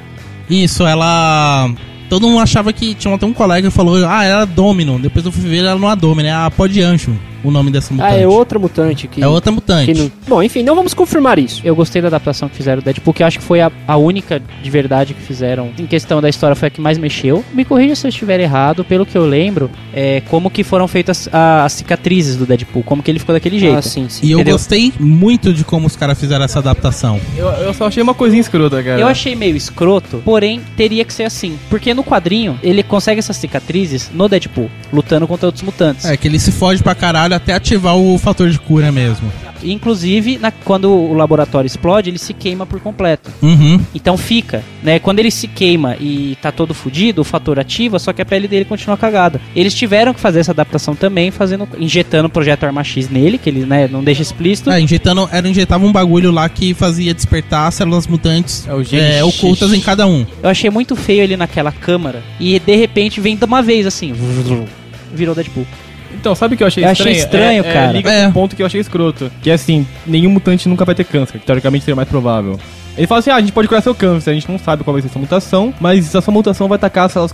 Isso, 0.49 0.85
ela. 0.85 1.69
Todo 2.09 2.27
mundo 2.27 2.39
achava 2.39 2.71
que. 2.71 2.93
Tinha 2.93 3.13
até 3.13 3.25
um 3.25 3.33
colega 3.33 3.69
que 3.69 3.75
falou, 3.75 3.95
ah, 4.07 4.23
ela 4.23 4.43
é 4.43 4.45
Domino. 4.45 4.99
Depois 4.99 5.25
eu 5.25 5.31
fui 5.31 5.49
ver, 5.49 5.63
ela 5.63 5.79
não 5.79 5.89
é 5.89 5.95
Domino, 5.95 6.27
é 6.27 6.33
a 6.33 6.51
Podiancho, 6.51 7.11
o 7.43 7.51
nome 7.51 7.71
dessa 7.71 7.93
mutante. 7.93 8.13
Ah, 8.13 8.17
é 8.17 8.27
outra 8.27 8.57
mutante 8.59 9.07
que. 9.07 9.21
É 9.23 9.27
outra 9.27 9.51
mutante. 9.51 9.93
que 9.93 9.99
não- 9.99 10.11
Bom, 10.27 10.41
enfim, 10.43 10.63
não 10.63 10.75
vamos 10.75 10.93
confirmar 10.93 11.37
isso. 11.39 11.61
Eu 11.63 11.75
gostei 11.75 12.01
da 12.01 12.07
adaptação 12.07 12.47
que 12.49 12.55
fizeram 12.55 12.81
do 12.81 12.85
Deadpool, 12.85 13.13
que 13.13 13.23
eu 13.23 13.27
acho 13.27 13.39
que 13.39 13.43
foi 13.45 13.61
a, 13.61 13.71
a 13.87 13.97
única 13.97 14.41
de 14.61 14.69
verdade 14.69 15.13
que 15.13 15.21
fizeram. 15.21 15.69
Em 15.77 15.85
questão 15.85 16.21
da 16.21 16.29
história, 16.29 16.55
foi 16.55 16.67
a 16.67 16.71
que 16.71 16.79
mais 16.81 16.97
mexeu. 16.97 17.43
Me 17.53 17.65
corrija 17.65 17.95
se 17.95 18.05
eu 18.07 18.09
estiver 18.09 18.39
errado, 18.39 18.83
pelo 18.83 19.05
que 19.05 19.17
eu 19.17 19.25
lembro, 19.25 19.69
é 19.93 20.21
como 20.29 20.49
que 20.49 20.63
foram 20.63 20.87
feitas 20.87 21.27
a- 21.31 21.63
as 21.65 21.73
cicatrizes 21.73 22.35
do 22.37 22.45
Deadpool, 22.45 22.83
como 22.83 23.01
que 23.03 23.11
ele 23.11 23.19
ficou 23.19 23.33
daquele 23.33 23.59
jeito. 23.59 23.77
Ah, 23.77 23.81
sim, 23.81 24.07
sim. 24.09 24.25
E 24.25 24.31
eu 24.31 24.39
Entendeu? 24.39 24.55
gostei 24.55 24.93
muito 24.99 25.53
de 25.53 25.63
como 25.63 25.87
os 25.87 25.95
caras 25.95 26.19
fizeram 26.19 26.45
essa 26.45 26.59
adaptação. 26.59 27.19
Eu, 27.35 27.47
eu 27.47 27.73
só 27.73 27.87
achei 27.87 28.01
uma 28.01 28.13
coisinha 28.13 28.41
escrota, 28.41 28.81
cara. 28.81 28.99
Eu 28.99 29.07
achei 29.07 29.35
meio 29.35 29.55
escroto, 29.55 30.21
porém 30.23 30.61
teria 30.77 31.03
que 31.05 31.13
ser 31.13 31.23
assim. 31.23 31.57
Porque 31.69 31.93
no 31.93 32.03
quadrinho, 32.03 32.59
ele 32.63 32.83
consegue 32.83 33.19
essas 33.19 33.37
cicatrizes 33.37 34.09
no 34.13 34.27
Deadpool, 34.29 34.69
lutando 34.91 35.27
contra 35.27 35.47
outros 35.47 35.63
mutantes. 35.63 36.05
É, 36.05 36.15
que 36.17 36.27
ele 36.27 36.39
se 36.39 36.51
foge 36.51 36.81
pra 36.81 36.95
caralho 36.95 37.32
até 37.33 37.53
ativar 37.53 37.95
o 37.97 38.17
fator 38.17 38.49
de 38.49 38.59
cura 38.59 38.91
mesmo. 38.91 39.31
Inclusive, 39.63 40.37
na- 40.37 40.51
quando 40.51 40.91
o 40.91 41.13
laboratório 41.13 41.65
explode, 41.67 42.09
ele 42.09 42.17
se 42.17 42.33
queima 42.33 42.65
por 42.65 42.79
completo. 42.81 43.31
Uhum. 43.41 43.79
Então 43.95 44.17
fica, 44.17 44.61
né? 44.83 44.99
Quando 44.99 45.19
ele 45.19 45.31
se 45.31 45.47
queima 45.47 45.95
e 45.99 46.37
tá 46.41 46.51
todo 46.51 46.73
fudido, 46.73 47.21
o 47.21 47.23
fator 47.23 47.57
ativa, 47.59 47.97
só 47.97 48.11
que 48.11 48.21
a 48.21 48.25
pele 48.25 48.47
dele 48.47 48.65
continua 48.65 48.97
cagada. 48.97 49.39
Eles 49.55 49.73
tiveram 49.73 50.13
que 50.13 50.19
fazer 50.19 50.41
essa 50.41 50.51
adaptação 50.51 50.95
também, 50.95 51.31
fazendo, 51.31 51.67
injetando 51.79 52.27
o 52.27 52.29
projeto 52.29 52.65
Arma 52.65 52.83
X 52.83 53.09
nele, 53.09 53.37
que 53.37 53.49
ele 53.49 53.65
né, 53.65 53.87
não 53.87 54.03
deixa 54.03 54.21
explícito. 54.21 54.69
É, 54.69 54.79
injetando, 54.81 55.29
era 55.31 55.47
injetava 55.47 55.85
um 55.85 55.91
bagulho 55.91 56.31
lá 56.31 56.47
que 56.49 56.73
fazia 56.73 57.13
despertar 57.13 57.71
células 57.71 58.05
mutantes 58.05 58.67
É 58.93 59.19
é, 59.19 59.23
ocultas 59.23 59.73
em 59.73 59.79
cada 59.79 60.05
um. 60.05 60.25
Eu 60.41 60.49
achei 60.49 60.69
muito 60.69 60.95
feio 60.95 61.21
ele 61.21 61.37
naquela 61.37 61.71
câmara 61.71 62.21
e 62.39 62.59
de 62.59 62.75
repente 62.75 63.21
vem 63.21 63.35
de 63.35 63.45
uma 63.45 63.61
vez 63.61 63.87
assim, 63.87 64.13
virou 65.13 65.33
Deadpool. 65.35 65.65
Então, 66.13 66.33
sabe 66.35 66.55
o 66.55 66.57
que 66.57 66.63
eu 66.63 66.67
achei 66.67 66.83
Eu 66.83 66.89
achei 66.89 67.11
estranho? 67.13 67.61
estranho, 67.61 67.65
é, 67.65 67.73
cara. 67.73 67.89
É, 67.89 67.93
liga 67.93 68.11
É. 68.11 68.27
um 68.27 68.31
ponto 68.31 68.55
que 68.55 68.61
eu 68.61 68.65
achei 68.65 68.79
escroto. 68.79 69.31
Que 69.41 69.49
é 69.49 69.53
assim, 69.53 69.85
nenhum 70.05 70.29
mutante 70.29 70.67
nunca 70.69 70.85
vai 70.85 70.95
ter 70.95 71.03
câncer, 71.03 71.39
que 71.39 71.45
teoricamente 71.45 71.83
seria 71.85 71.95
mais 71.95 72.07
provável. 72.07 72.59
Ele 72.97 73.07
fala 73.07 73.19
assim: 73.19 73.29
ah, 73.31 73.35
a 73.35 73.39
gente 73.41 73.51
pode 73.51 73.67
curar 73.67 73.81
seu 73.81 73.95
câncer, 73.95 74.29
a 74.29 74.33
gente 74.33 74.49
não 74.49 74.59
sabe 74.59 74.83
qual 74.83 74.93
vai 74.93 75.01
ser 75.01 75.09
sua 75.09 75.19
mutação, 75.21 75.73
mas 75.79 76.15
a 76.15 76.21
sua 76.21 76.33
mutação 76.33 76.67
vai 76.67 76.75
atacar 76.75 77.05
as 77.07 77.11
células 77.11 77.31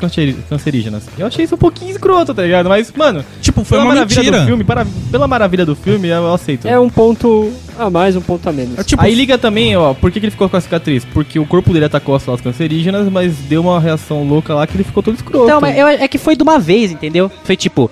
cancerígenas. 0.50 1.04
Eu 1.18 1.28
achei 1.28 1.44
isso 1.46 1.56
um 1.56 1.58
pouquinho 1.58 1.92
escroto, 1.92 2.34
tá 2.34 2.42
ligado? 2.44 2.70
Mas, 2.70 2.92
mano, 2.96 3.24
Tipo, 3.42 3.64
foi 3.64 3.78
pela 3.78 3.88
uma 3.90 3.96
maravilha 3.96 4.20
mentira. 4.22 4.40
do 4.42 4.46
filme, 4.46 4.64
para, 4.64 4.86
pela 5.12 5.28
maravilha 5.28 5.66
do 5.66 5.76
filme, 5.76 6.08
eu, 6.08 6.16
eu 6.24 6.34
aceito. 6.34 6.68
É 6.68 6.80
um 6.80 6.90
ponto 6.90 7.52
a 7.78 7.90
mais, 7.90 8.16
um 8.16 8.22
ponto 8.22 8.48
a 8.48 8.52
menos. 8.52 8.78
É 8.80 8.84
tipo, 8.84 9.02
Aí 9.04 9.14
liga 9.14 9.38
também, 9.38 9.76
ó, 9.76 9.94
por 9.94 10.12
que, 10.12 10.20
que 10.20 10.26
ele 10.28 10.32
ficou 10.32 10.48
com 10.50 10.56
a 10.58 10.62
cicatriz? 10.62 11.04
Porque 11.06 11.38
o 11.40 11.46
corpo 11.46 11.74
dele 11.74 11.86
atacou 11.86 12.16
as 12.16 12.24
células 12.24 12.42
cancerígenas, 12.42 13.10
mas 13.12 13.36
deu 13.50 13.62
uma 13.62 13.80
reação 13.80 14.24
louca 14.24 14.54
lá 14.54 14.66
que 14.66 14.76
ele 14.76 14.84
ficou 14.84 15.04
todo 15.04 15.16
escroto. 15.16 15.44
Então, 15.46 15.60
mas 15.60 15.78
eu- 15.78 15.88
é 15.88 16.08
que 16.08 16.18
foi 16.18 16.36
de 16.36 16.44
uma 16.44 16.58
vez, 16.60 16.92
entendeu? 16.92 17.30
Foi 17.44 17.56
tipo. 17.58 17.92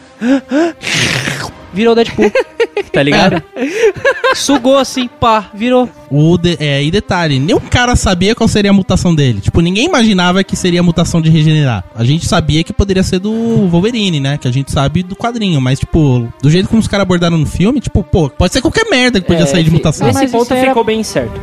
Virou 1.78 1.94
Deadpool. 1.94 2.32
tá 2.92 3.04
ligado? 3.04 3.42
Sugou 4.36 4.78
assim, 4.78 5.08
pá, 5.08 5.50
virou. 5.54 5.88
o 6.10 6.38
de- 6.38 6.58
é, 6.60 6.84
e 6.84 6.90
detalhe, 6.90 7.40
nenhum 7.40 7.60
cara 7.60 7.96
sabia 7.96 8.34
qual 8.34 8.48
seria 8.48 8.72
a 8.72 8.74
mutação 8.74 9.14
dele. 9.14 9.40
Tipo, 9.42 9.62
ninguém 9.62 9.86
imaginava 9.86 10.44
que 10.44 10.56
seria 10.56 10.80
a 10.80 10.84
mutação 10.84 11.22
de 11.22 11.30
regenerar. 11.30 11.84
A 11.96 12.04
gente 12.04 12.26
sabia 12.26 12.64
que 12.64 12.74
poderia 12.74 13.04
ser 13.04 13.20
do 13.20 13.32
Wolverine, 13.68 14.20
né? 14.20 14.38
Que 14.40 14.48
a 14.48 14.52
gente 14.52 14.72
sabe 14.72 15.04
do 15.04 15.16
quadrinho. 15.16 15.62
Mas, 15.62 15.80
tipo, 15.80 16.28
do 16.42 16.50
jeito 16.50 16.68
como 16.68 16.80
os 16.82 16.88
caras 16.88 17.04
abordaram 17.04 17.38
no 17.38 17.46
filme, 17.46 17.80
tipo, 17.80 18.04
pô, 18.04 18.28
pode 18.30 18.54
ser 18.54 18.62
qualquer 18.62 18.90
merda 18.90 19.22
que 19.22 19.28
podia 19.28 19.44
É, 19.44 19.46
sair 19.48 19.64
de 19.64 19.70
mutação. 19.72 20.08
Nesse 20.08 20.28
ponto 20.30 20.52
era- 20.54 20.68
ficou 20.70 20.84
bem 20.84 21.04
certo. 21.04 21.40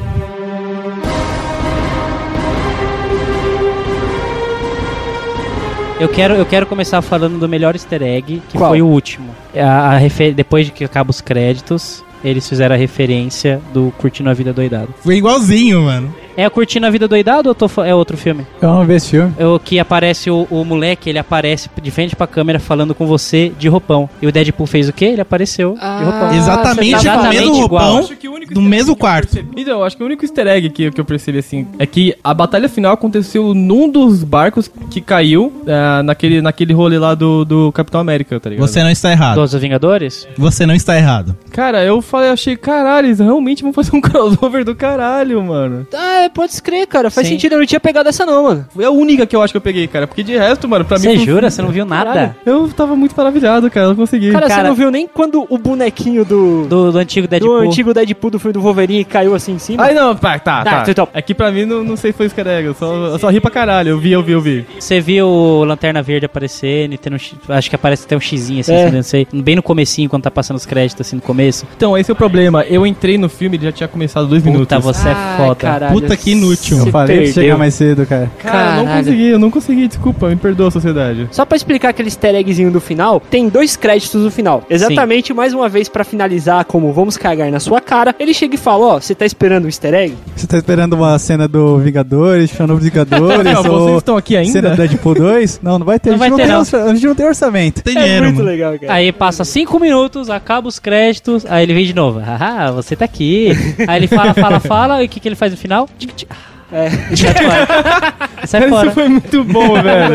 Eu 6.04 6.08
quero, 6.10 6.34
eu 6.34 6.44
quero 6.44 6.66
começar 6.66 7.00
falando 7.00 7.38
do 7.38 7.48
melhor 7.48 7.74
easter 7.74 8.02
egg, 8.02 8.42
que 8.50 8.58
Qual? 8.58 8.70
foi 8.70 8.82
o 8.82 8.86
último. 8.86 9.30
A, 9.56 9.92
a 9.94 9.96
refer- 9.96 10.34
Depois 10.34 10.66
de 10.66 10.72
que 10.72 10.84
acaba 10.84 11.10
os 11.10 11.22
créditos, 11.22 12.04
eles 12.22 12.46
fizeram 12.46 12.74
a 12.74 12.78
referência 12.78 13.58
do 13.72 13.90
Curtindo 13.98 14.28
a 14.28 14.34
Vida 14.34 14.52
Doidado. 14.52 14.88
Foi 15.02 15.16
igualzinho, 15.16 15.80
mano. 15.82 16.14
É 16.36 16.46
o 16.46 16.50
Curtindo 16.50 16.84
a 16.86 16.90
Vida 16.90 17.06
Doidado 17.08 17.48
ou 17.48 17.54
tô 17.54 17.70
é 17.84 17.94
outro 17.94 18.16
filme? 18.18 18.44
Eu 18.60 18.68
não 18.68 18.84
vi 18.84 18.94
esse 18.94 19.10
filme. 19.12 19.32
É 19.38 19.46
o 19.46 19.58
que 19.58 19.78
aparece 19.78 20.30
o, 20.30 20.46
o 20.50 20.64
moleque, 20.64 21.08
ele 21.08 21.18
aparece 21.18 21.70
de 21.80 21.90
frente 21.90 22.14
pra 22.16 22.26
câmera 22.26 22.58
falando 22.58 22.94
com 22.94 23.06
você 23.06 23.52
de 23.58 23.68
roupão. 23.68 24.10
E 24.20 24.26
o 24.26 24.32
Deadpool 24.32 24.66
fez 24.66 24.88
o 24.88 24.92
quê? 24.92 25.04
Ele 25.06 25.20
apareceu 25.20 25.76
Ah, 25.80 25.98
de 25.98 26.04
roupão. 26.04 26.34
Exatamente 26.34 26.90
tá 26.92 26.98
com 26.98 27.06
o 27.06 27.12
exatamente 27.12 27.60
igual. 27.60 27.82
roupão 27.84 27.98
Acho 27.98 28.16
que 28.16 28.28
o 28.28 28.33
único 28.44 28.54
do 28.54 28.60
easter 28.60 28.70
mesmo 28.70 28.92
eu 28.92 28.96
quarto. 28.96 29.30
percebi- 29.30 29.60
Então, 29.60 29.78
eu 29.78 29.84
acho 29.84 29.96
que 29.96 30.02
o 30.02 30.06
único 30.06 30.24
easter 30.24 30.46
egg 30.46 30.70
que, 30.70 30.90
que 30.90 31.00
eu 31.00 31.04
percebi 31.04 31.38
assim 31.38 31.66
é 31.78 31.86
que 31.86 32.14
a 32.22 32.32
batalha 32.34 32.68
final 32.68 32.92
aconteceu 32.94 33.54
num 33.54 33.88
dos 33.88 34.22
barcos 34.24 34.70
que 34.90 35.00
caiu 35.00 35.52
ah, 35.66 36.02
naquele, 36.02 36.40
naquele 36.40 36.72
rolê 36.72 36.98
lá 36.98 37.14
do, 37.14 37.44
do 37.44 37.72
Capitão 37.72 38.00
América, 38.00 38.38
tá 38.40 38.50
ligado? 38.50 38.66
Você 38.66 38.82
não 38.82 38.90
está 38.90 39.10
errado. 39.10 39.36
Dos 39.40 39.52
Vingadores? 39.54 40.26
Você 40.36 40.66
não 40.66 40.74
está 40.74 40.96
errado. 40.96 41.36
Cara, 41.50 41.84
eu 41.84 42.00
falei, 42.02 42.30
achei, 42.30 42.56
caralho, 42.56 43.06
eles 43.08 43.18
realmente 43.18 43.62
vão 43.62 43.72
fazer 43.72 43.94
um 43.96 44.00
crossover 44.02 44.64
do 44.64 44.74
caralho, 44.74 45.42
mano. 45.42 45.86
Ah, 45.94 46.28
pode 46.32 46.60
crer, 46.62 46.86
cara. 46.86 47.10
Faz 47.10 47.26
Sim. 47.26 47.34
sentido. 47.34 47.52
Eu 47.54 47.58
não 47.60 47.66
tinha 47.66 47.80
pegado 47.80 48.08
essa 48.08 48.24
não, 48.26 48.42
mano. 48.44 48.66
Foi 48.74 48.84
a 48.84 48.90
única 48.90 49.26
que 49.26 49.34
eu 49.34 49.42
acho 49.42 49.52
que 49.52 49.56
eu 49.56 49.60
peguei, 49.60 49.86
cara. 49.86 50.06
Porque 50.06 50.22
de 50.22 50.36
resto, 50.36 50.68
mano, 50.68 50.84
pra 50.84 50.98
mim. 50.98 51.04
Você 51.04 51.18
jura? 51.18 51.50
Você 51.50 51.62
não 51.62 51.70
viu 51.70 51.84
nada? 51.84 52.10
Caralho. 52.12 52.34
Eu 52.44 52.68
tava 52.68 52.94
muito 52.96 53.14
maravilhado, 53.16 53.70
cara. 53.70 53.88
Eu 53.88 53.96
consegui. 53.96 54.30
Cara, 54.32 54.48
Cara- 54.48 54.62
você 54.62 54.68
não 54.68 54.74
viu 54.74 54.90
nem 54.90 55.06
quando 55.06 55.46
o 55.48 55.58
bonequinho 55.58 56.24
do... 56.24 56.66
Do, 56.66 56.92
do 56.92 56.98
antigo 56.98 57.26
Do 57.26 57.30
Deadpool. 57.30 57.58
antigo 57.60 57.94
Deadpool 57.94 58.30
do 58.34 58.40
filme 58.40 58.52
do 58.52 58.60
Wolverine 58.60 59.04
caiu 59.04 59.34
assim 59.34 59.52
em 59.52 59.58
cima? 59.58 59.82
Ai, 59.82 59.94
não, 59.94 60.14
pá, 60.16 60.38
tá, 60.38 60.64
Tá, 60.64 60.82
tá. 60.82 60.90
então. 60.90 61.08
É 61.12 61.22
que 61.22 61.34
pra 61.34 61.50
mim, 61.50 61.64
não, 61.64 61.82
não 61.84 61.96
sei 61.96 62.12
se 62.12 62.16
foi 62.16 62.26
easter 62.26 62.46
egg. 62.46 62.66
Eu 62.66 62.74
só, 62.74 62.92
eu 63.06 63.18
só 63.18 63.28
ri 63.30 63.40
pra 63.40 63.50
caralho. 63.50 63.90
Eu 63.90 63.98
vi, 63.98 64.12
eu 64.12 64.22
vi, 64.22 64.32
eu 64.32 64.40
vi. 64.40 64.66
Você 64.78 65.00
viu 65.00 65.26
o 65.26 65.64
Lanterna 65.64 66.02
Verde 66.02 66.26
aparecendo 66.26 66.94
e 66.94 66.98
tendo 66.98 67.14
um 67.14 67.18
X- 67.18 67.34
Acho 67.48 67.68
que 67.70 67.76
aparece 67.76 68.04
até 68.04 68.16
um 68.16 68.20
xizinho 68.20 68.60
assim, 68.60 68.72
É. 68.72 68.90
não 68.90 69.02
sei. 69.02 69.26
Bem 69.32 69.56
no 69.56 69.62
comecinho, 69.62 70.08
quando 70.08 70.22
tá 70.22 70.30
passando 70.30 70.56
os 70.56 70.66
créditos, 70.66 71.06
assim, 71.06 71.16
no 71.16 71.22
começo. 71.22 71.66
Então, 71.76 71.96
esse 71.96 72.10
é 72.10 72.12
o 72.12 72.16
problema. 72.16 72.62
Eu 72.64 72.86
entrei 72.86 73.16
no 73.18 73.28
filme, 73.28 73.56
ele 73.56 73.66
já 73.66 73.72
tinha 73.72 73.88
começado 73.88 74.26
dois 74.26 74.42
minutos. 74.42 74.64
Puta, 74.66 74.80
você 74.80 75.08
é 75.08 75.12
Ai, 75.12 75.36
foda. 75.36 75.54
caralho, 75.56 75.92
Puta 75.94 76.16
que 76.16 76.32
inútil. 76.32 76.78
Eu 76.78 76.86
falei 76.86 77.16
pra 77.16 77.24
perdeu. 77.24 77.32
chegar 77.42 77.56
mais 77.58 77.74
cedo, 77.74 78.06
cara. 78.06 78.30
Cara, 78.38 78.76
eu 78.78 78.84
não 78.84 78.96
consegui, 78.96 79.28
eu 79.28 79.38
não 79.38 79.50
consegui. 79.50 79.88
Desculpa, 79.88 80.28
me 80.28 80.36
perdoa, 80.36 80.70
sociedade. 80.70 81.28
Só 81.30 81.44
pra 81.44 81.56
explicar 81.56 81.90
aquele 81.90 82.08
easter 82.08 82.34
eggzinho 82.34 82.70
do 82.70 82.80
final, 82.80 83.20
tem 83.20 83.48
dois 83.48 83.76
créditos 83.76 84.22
no 84.22 84.30
final. 84.30 84.64
Exatamente, 84.68 85.32
mais 85.32 85.52
uma 85.54 85.68
vez 85.68 85.88
pra 85.88 86.04
finalizar 86.04 86.64
como 86.64 86.92
vamos 86.92 87.16
cagar 87.16 87.50
na 87.50 87.60
sua 87.60 87.80
cara, 87.80 88.14
ele 88.24 88.34
chega 88.34 88.54
e 88.54 88.58
fala, 88.58 88.86
ó, 88.86 89.00
você 89.00 89.14
tá 89.14 89.24
esperando 89.24 89.64
o 89.64 89.68
easter 89.68 89.94
egg? 89.94 90.14
Você 90.34 90.46
tá 90.46 90.56
esperando 90.56 90.94
uma 90.94 91.18
cena 91.18 91.46
do 91.46 91.78
Vingadores, 91.78 92.50
chamando 92.50 92.78
Vingadores, 92.78 93.52
Ó, 93.58 93.62
vocês 93.62 93.66
ou 93.72 93.98
estão 93.98 94.16
aqui 94.16 94.36
ainda? 94.36 94.50
cena 94.52 94.70
do 94.70 94.76
Deadpool 94.76 95.14
2? 95.14 95.60
Não, 95.62 95.78
não 95.78 95.86
vai 95.86 95.98
ter. 96.00 96.10
Não 96.10 96.16
a, 96.16 96.18
gente 96.18 96.30
vai 96.30 96.36
ter, 96.38 96.42
tem 96.44 96.52
não. 96.52 96.58
orça- 96.60 96.82
a 96.84 96.94
gente 96.94 97.06
não 97.06 97.14
tem 97.14 97.26
orçamento. 97.26 97.82
Tem 97.82 97.96
é 97.96 98.02
dinheiro, 98.02 98.24
muito 98.24 98.36
mano. 98.38 98.48
legal, 98.48 98.78
cara. 98.78 98.92
Aí 98.92 99.12
passa 99.12 99.44
cinco 99.44 99.78
minutos, 99.78 100.28
acaba 100.30 100.66
os 100.68 100.78
créditos, 100.78 101.44
aí 101.46 101.62
ele 101.62 101.74
vem 101.74 101.84
de 101.84 101.94
novo. 101.94 102.20
Ah, 102.24 102.70
você 102.72 102.96
tá 102.96 103.04
aqui. 103.04 103.50
aí 103.86 103.96
ele 103.98 104.06
fala, 104.08 104.34
fala, 104.34 104.60
fala, 104.60 105.02
e 105.02 105.06
o 105.06 105.08
que, 105.08 105.20
que 105.20 105.28
ele 105.28 105.36
faz 105.36 105.52
no 105.52 105.58
final? 105.58 105.88
Tic, 105.98 106.10
tic. 106.14 106.28
É. 106.74 106.90
Sai 107.16 107.34
fora. 107.34 108.14
Sai 108.46 108.60
Cara, 108.60 108.70
fora. 108.72 108.86
isso 108.86 108.94
foi 108.94 109.08
muito 109.08 109.44
bom, 109.44 109.74
velho. 109.80 110.14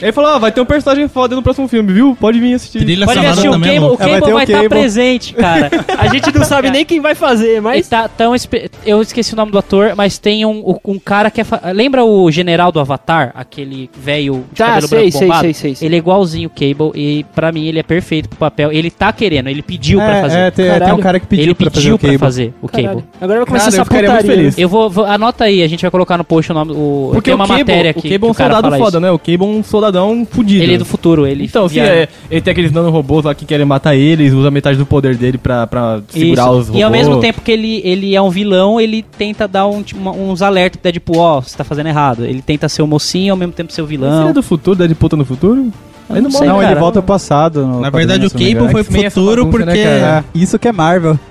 Ele 0.00 0.12
falou, 0.12 0.30
ó, 0.34 0.38
vai 0.38 0.50
ter 0.52 0.60
um 0.60 0.64
personagem 0.66 1.08
foda 1.08 1.34
no 1.36 1.42
próximo 1.42 1.68
filme, 1.68 1.92
viu? 1.92 2.16
Pode 2.18 2.38
vir 2.40 2.54
assistir. 2.54 2.78
Trilha 2.80 3.04
Pode 3.06 3.18
assistir, 3.26 3.48
o 3.48 3.54
é 3.54 3.58
Cable, 3.58 3.78
o 3.78 3.82
louca. 3.82 4.04
É, 4.04 4.06
vai 4.08 4.20
Cable 4.20 4.30
o 4.30 4.34
vai 4.34 4.44
estar 4.44 4.54
Cable. 4.56 4.68
presente, 4.68 5.34
cara. 5.34 5.70
A 5.98 6.08
gente 6.08 6.34
não 6.38 6.44
sabe 6.44 6.70
nem 6.72 6.84
quem 6.86 7.00
vai 7.00 7.14
fazer, 7.14 7.60
Mas 7.60 7.86
tá 7.88 8.08
tão 8.08 8.34
espe- 8.34 8.70
eu 8.86 9.02
esqueci 9.02 9.34
o 9.34 9.36
nome 9.36 9.52
do 9.52 9.58
ator, 9.58 9.92
mas 9.96 10.16
tem 10.18 10.46
um, 10.46 10.78
um 10.84 10.98
cara 10.98 11.30
que 11.30 11.40
é. 11.42 11.44
fa- 11.44 11.60
Lembra 11.74 12.02
o 12.04 12.30
general 12.30 12.72
do 12.72 12.80
Avatar? 12.80 13.32
Aquele 13.34 13.90
velho 13.94 14.44
de 14.52 14.58
Tá, 14.58 14.66
cabelo 14.68 14.88
sei, 14.88 14.98
branco 14.98 15.12
sei, 15.18 15.20
bombado? 15.28 15.40
sei, 15.42 15.54
sei, 15.54 15.74
sei. 15.74 15.88
Ele 15.88 15.94
é 15.96 15.98
igualzinho 15.98 16.48
o 16.48 16.50
Cable 16.50 16.92
e 16.94 17.24
pra 17.34 17.52
mim 17.52 17.66
ele 17.66 17.78
é 17.78 17.82
perfeito 17.82 18.28
pro 18.28 18.38
papel. 18.38 18.72
Ele 18.72 18.90
tá 18.90 19.12
querendo, 19.12 19.48
ele 19.48 19.60
pediu 19.62 19.98
pra 19.98 20.16
É, 20.16 20.22
fazer. 20.22 20.38
é, 20.38 20.50
tem, 20.50 20.80
tem 20.80 20.92
um 20.94 20.98
cara 20.98 21.20
que 21.20 21.26
pediu 21.26 21.44
ele 21.44 21.54
pra 21.54 21.64
fazer 21.70 21.76
pediu 21.80 21.94
o 21.94 21.98
pra 21.98 22.06
Cable. 22.08 22.18
fazer 22.18 22.54
o 22.62 22.68
Cable. 22.68 22.82
Caralho. 22.86 23.04
Agora 23.20 23.38
vai 23.40 23.46
começar 23.46 23.64
Cara, 23.66 23.76
eu 23.76 23.82
essa 23.82 23.92
muito 23.92 24.06
putaria. 24.06 24.30
feliz. 24.36 24.58
Eu 24.58 24.68
vou, 24.68 24.88
vou- 24.88 25.04
Anota 25.04 25.44
aí, 25.44 25.62
a 25.62 25.68
gente 25.70 25.82
vai 25.82 25.90
colocar 25.90 26.18
no 26.18 26.24
post 26.24 26.50
o 26.50 26.54
nome. 26.54 26.72
O, 26.72 27.10
Porque 27.12 27.30
tem 27.30 27.34
o 27.34 27.36
uma 27.36 27.46
Cable, 27.48 27.60
matéria 27.64 27.88
o 27.88 27.98
aqui. 27.98 28.08
Cable 28.10 28.24
é 28.26 28.28
um 28.28 28.30
o 28.30 28.34
soldado 28.34 28.68
foda, 28.76 28.88
isso. 28.88 29.00
né? 29.00 29.10
O 29.10 29.18
Cable 29.18 29.42
é 29.42 29.44
um 29.44 29.62
soldadão 29.62 30.26
fudido. 30.30 30.62
Ele 30.62 30.74
é 30.74 30.78
do 30.78 30.84
futuro, 30.84 31.26
ele. 31.26 31.44
Então, 31.44 31.66
viaja. 31.68 31.90
é, 31.92 32.08
ele 32.30 32.40
tem 32.40 32.52
aqueles 32.52 32.72
nanorobôs 32.72 33.24
lá 33.24 33.34
que 33.34 33.44
querem 33.44 33.64
matar 33.64 33.94
eles, 33.96 34.32
usa 34.32 34.50
metade 34.50 34.76
do 34.78 34.84
poder 34.86 35.16
dele 35.16 35.38
pra, 35.38 35.66
pra 35.66 36.00
segurar 36.08 36.42
Isso. 36.44 36.52
os 36.52 36.66
robôs. 36.68 36.80
E 36.80 36.82
ao 36.82 36.90
mesmo 36.90 37.18
tempo 37.20 37.40
que 37.40 37.50
ele, 37.50 37.80
ele 37.84 38.14
é 38.14 38.20
um 38.22 38.30
vilão, 38.30 38.80
ele 38.80 39.02
tenta 39.16 39.46
dar 39.48 39.66
um, 39.66 39.82
tipo, 39.82 40.00
uma- 40.00 40.12
uns 40.12 40.42
alertas 40.42 40.80
pro 40.80 40.90
Deadpool, 40.90 41.18
ó, 41.18 41.40
você 41.40 41.56
tá 41.56 41.64
fazendo 41.64 41.86
errado. 41.88 42.24
Ele 42.24 42.42
tenta 42.42 42.68
ser 42.68 42.82
o 42.82 42.86
mocinho 42.86 43.32
ao 43.32 43.36
mesmo 43.36 43.52
tempo 43.52 43.72
ser 43.72 43.82
o 43.82 43.84
Mas 43.84 43.92
ele 43.92 44.00
vilão. 44.02 44.28
é 44.28 44.32
do 44.32 44.42
futuro, 44.42 44.76
Deadpool 44.76 45.08
tá 45.08 45.16
no 45.16 45.24
futuro? 45.24 45.72
Aí 46.10 46.20
não 46.20 46.30
sei, 46.30 46.48
Não, 46.48 46.62
ele 46.62 46.74
volta 46.74 46.98
ao 46.98 47.02
passado. 47.02 47.66
no 47.66 47.80
Na 47.80 47.90
verdade, 47.90 48.26
o 48.26 48.30
Cable 48.30 48.68
foi 48.70 48.82
pro 48.84 49.00
é 49.00 49.10
futuro 49.10 49.44
bagunça, 49.44 49.64
porque... 49.64 49.84
né? 49.84 49.90
É, 49.90 50.24
isso 50.34 50.58
que 50.58 50.68
é 50.68 50.72
Marvel. 50.72 51.18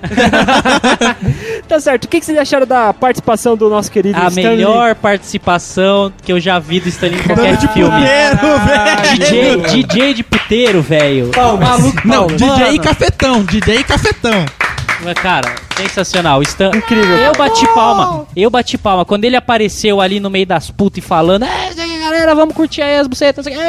Tá 1.68 1.78
certo, 1.78 2.06
o 2.06 2.08
que, 2.08 2.18
que 2.18 2.26
vocês 2.26 2.36
acharam 2.36 2.66
da 2.66 2.92
participação 2.92 3.56
do 3.56 3.70
nosso 3.70 3.92
querido 3.92 4.18
A 4.18 4.26
Stanley? 4.26 4.56
melhor 4.56 4.92
participação 4.96 6.12
que 6.20 6.32
eu 6.32 6.40
já 6.40 6.58
vi 6.58 6.80
do 6.80 6.88
Stanley 6.88 7.20
em 7.20 7.22
qualquer 7.22 7.56
de 7.58 7.68
filme. 7.68 7.92
puteiro, 7.92 9.62
DJ, 9.62 9.84
DJ 9.84 10.14
de 10.14 10.24
puteiro, 10.24 10.82
velho. 10.82 11.30
Maluco, 11.36 12.00
Não. 12.04 12.26
DJ 12.26 12.76
Cafetão, 12.80 13.44
DJ 13.44 13.84
Cafetão. 13.84 14.44
Cara, 15.22 15.54
sensacional. 15.76 16.42
Stan... 16.42 16.70
Incrível, 16.74 17.16
Eu 17.16 17.32
bati 17.32 17.66
palma. 17.74 18.26
Eu 18.36 18.50
bati 18.50 18.76
palma. 18.76 19.04
Quando 19.04 19.24
ele 19.24 19.36
apareceu 19.36 20.00
ali 20.00 20.20
no 20.20 20.28
meio 20.28 20.46
das 20.46 20.70
putas 20.70 20.98
e 20.98 21.00
falando, 21.00 21.44
é, 21.44 21.70
galera, 22.10 22.34
vamos 22.34 22.54
curtir 22.54 22.82
aí 22.82 22.98
as 22.98 23.06
bucetas. 23.06 23.46
o 23.46 23.48
quê." 23.50 23.56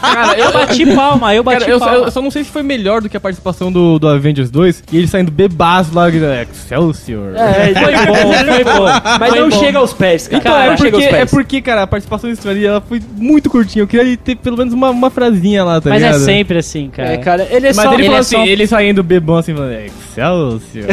Cara, 0.00 0.38
Eu 0.38 0.52
bati 0.52 0.86
palma, 0.94 1.34
eu 1.34 1.42
bati 1.42 1.60
Cara, 1.60 1.70
eu, 1.70 1.78
só- 1.78 1.84
palma. 1.86 2.06
eu 2.06 2.10
só 2.10 2.22
não 2.22 2.30
sei 2.30 2.44
se 2.44 2.50
foi 2.50 2.62
melhor 2.62 3.00
do 3.02 3.08
que 3.08 3.16
a 3.16 3.20
participação 3.20 3.70
do, 3.72 3.98
do 3.98 4.08
Avengers 4.08 4.50
2 4.50 4.84
e 4.92 4.96
ele 4.98 5.06
saindo 5.08 5.30
bebaço 5.30 5.94
lá, 5.94 6.08
Excelsior. 6.08 7.34
É, 7.36 7.72
Foi 7.78 7.92
bom, 8.06 8.32
foi 8.54 8.64
bom. 8.64 8.84
mas 9.20 9.28
Foi 9.30 9.40
não 9.40 9.48
bom. 9.48 9.58
chega 9.58 9.78
aos 9.78 9.92
pés, 9.92 10.26
cara. 10.28 10.40
Então, 10.40 10.52
Cara, 10.52 10.72
é, 10.72 10.76
porque, 10.76 11.04
é 11.04 11.26
porque, 11.26 11.60
cara, 11.62 11.82
a 11.82 11.86
participação 11.86 12.30
do 12.30 12.34
Stanley 12.34 12.66
ela 12.66 12.80
foi 12.80 13.00
muito 13.16 13.48
curtinha. 13.50 13.82
Eu 13.82 13.86
queria 13.86 14.16
ter 14.16 14.36
pelo 14.36 14.56
menos 14.56 14.72
uma, 14.72 14.90
uma 14.90 15.10
frasinha 15.10 15.64
lá, 15.64 15.80
tá 15.80 15.90
Mas 15.90 16.02
é 16.02 16.06
ligado? 16.06 16.20
sempre 16.24 16.58
assim, 16.58 16.88
cara. 16.90 17.12
É, 17.12 17.16
cara, 17.18 17.46
ele 17.50 17.66
é 17.68 17.72
Mas 17.74 17.76
só... 17.76 17.92
ele 17.94 17.94
ele 17.94 18.02
falou 18.04 18.16
é 18.16 18.20
assim, 18.20 18.36
só- 18.36 18.44
ele 18.46 18.66
saindo 18.66 19.02
bebão 19.02 19.36
assim, 19.36 19.54
falando, 19.54 19.72
Excelsior. 19.72 20.84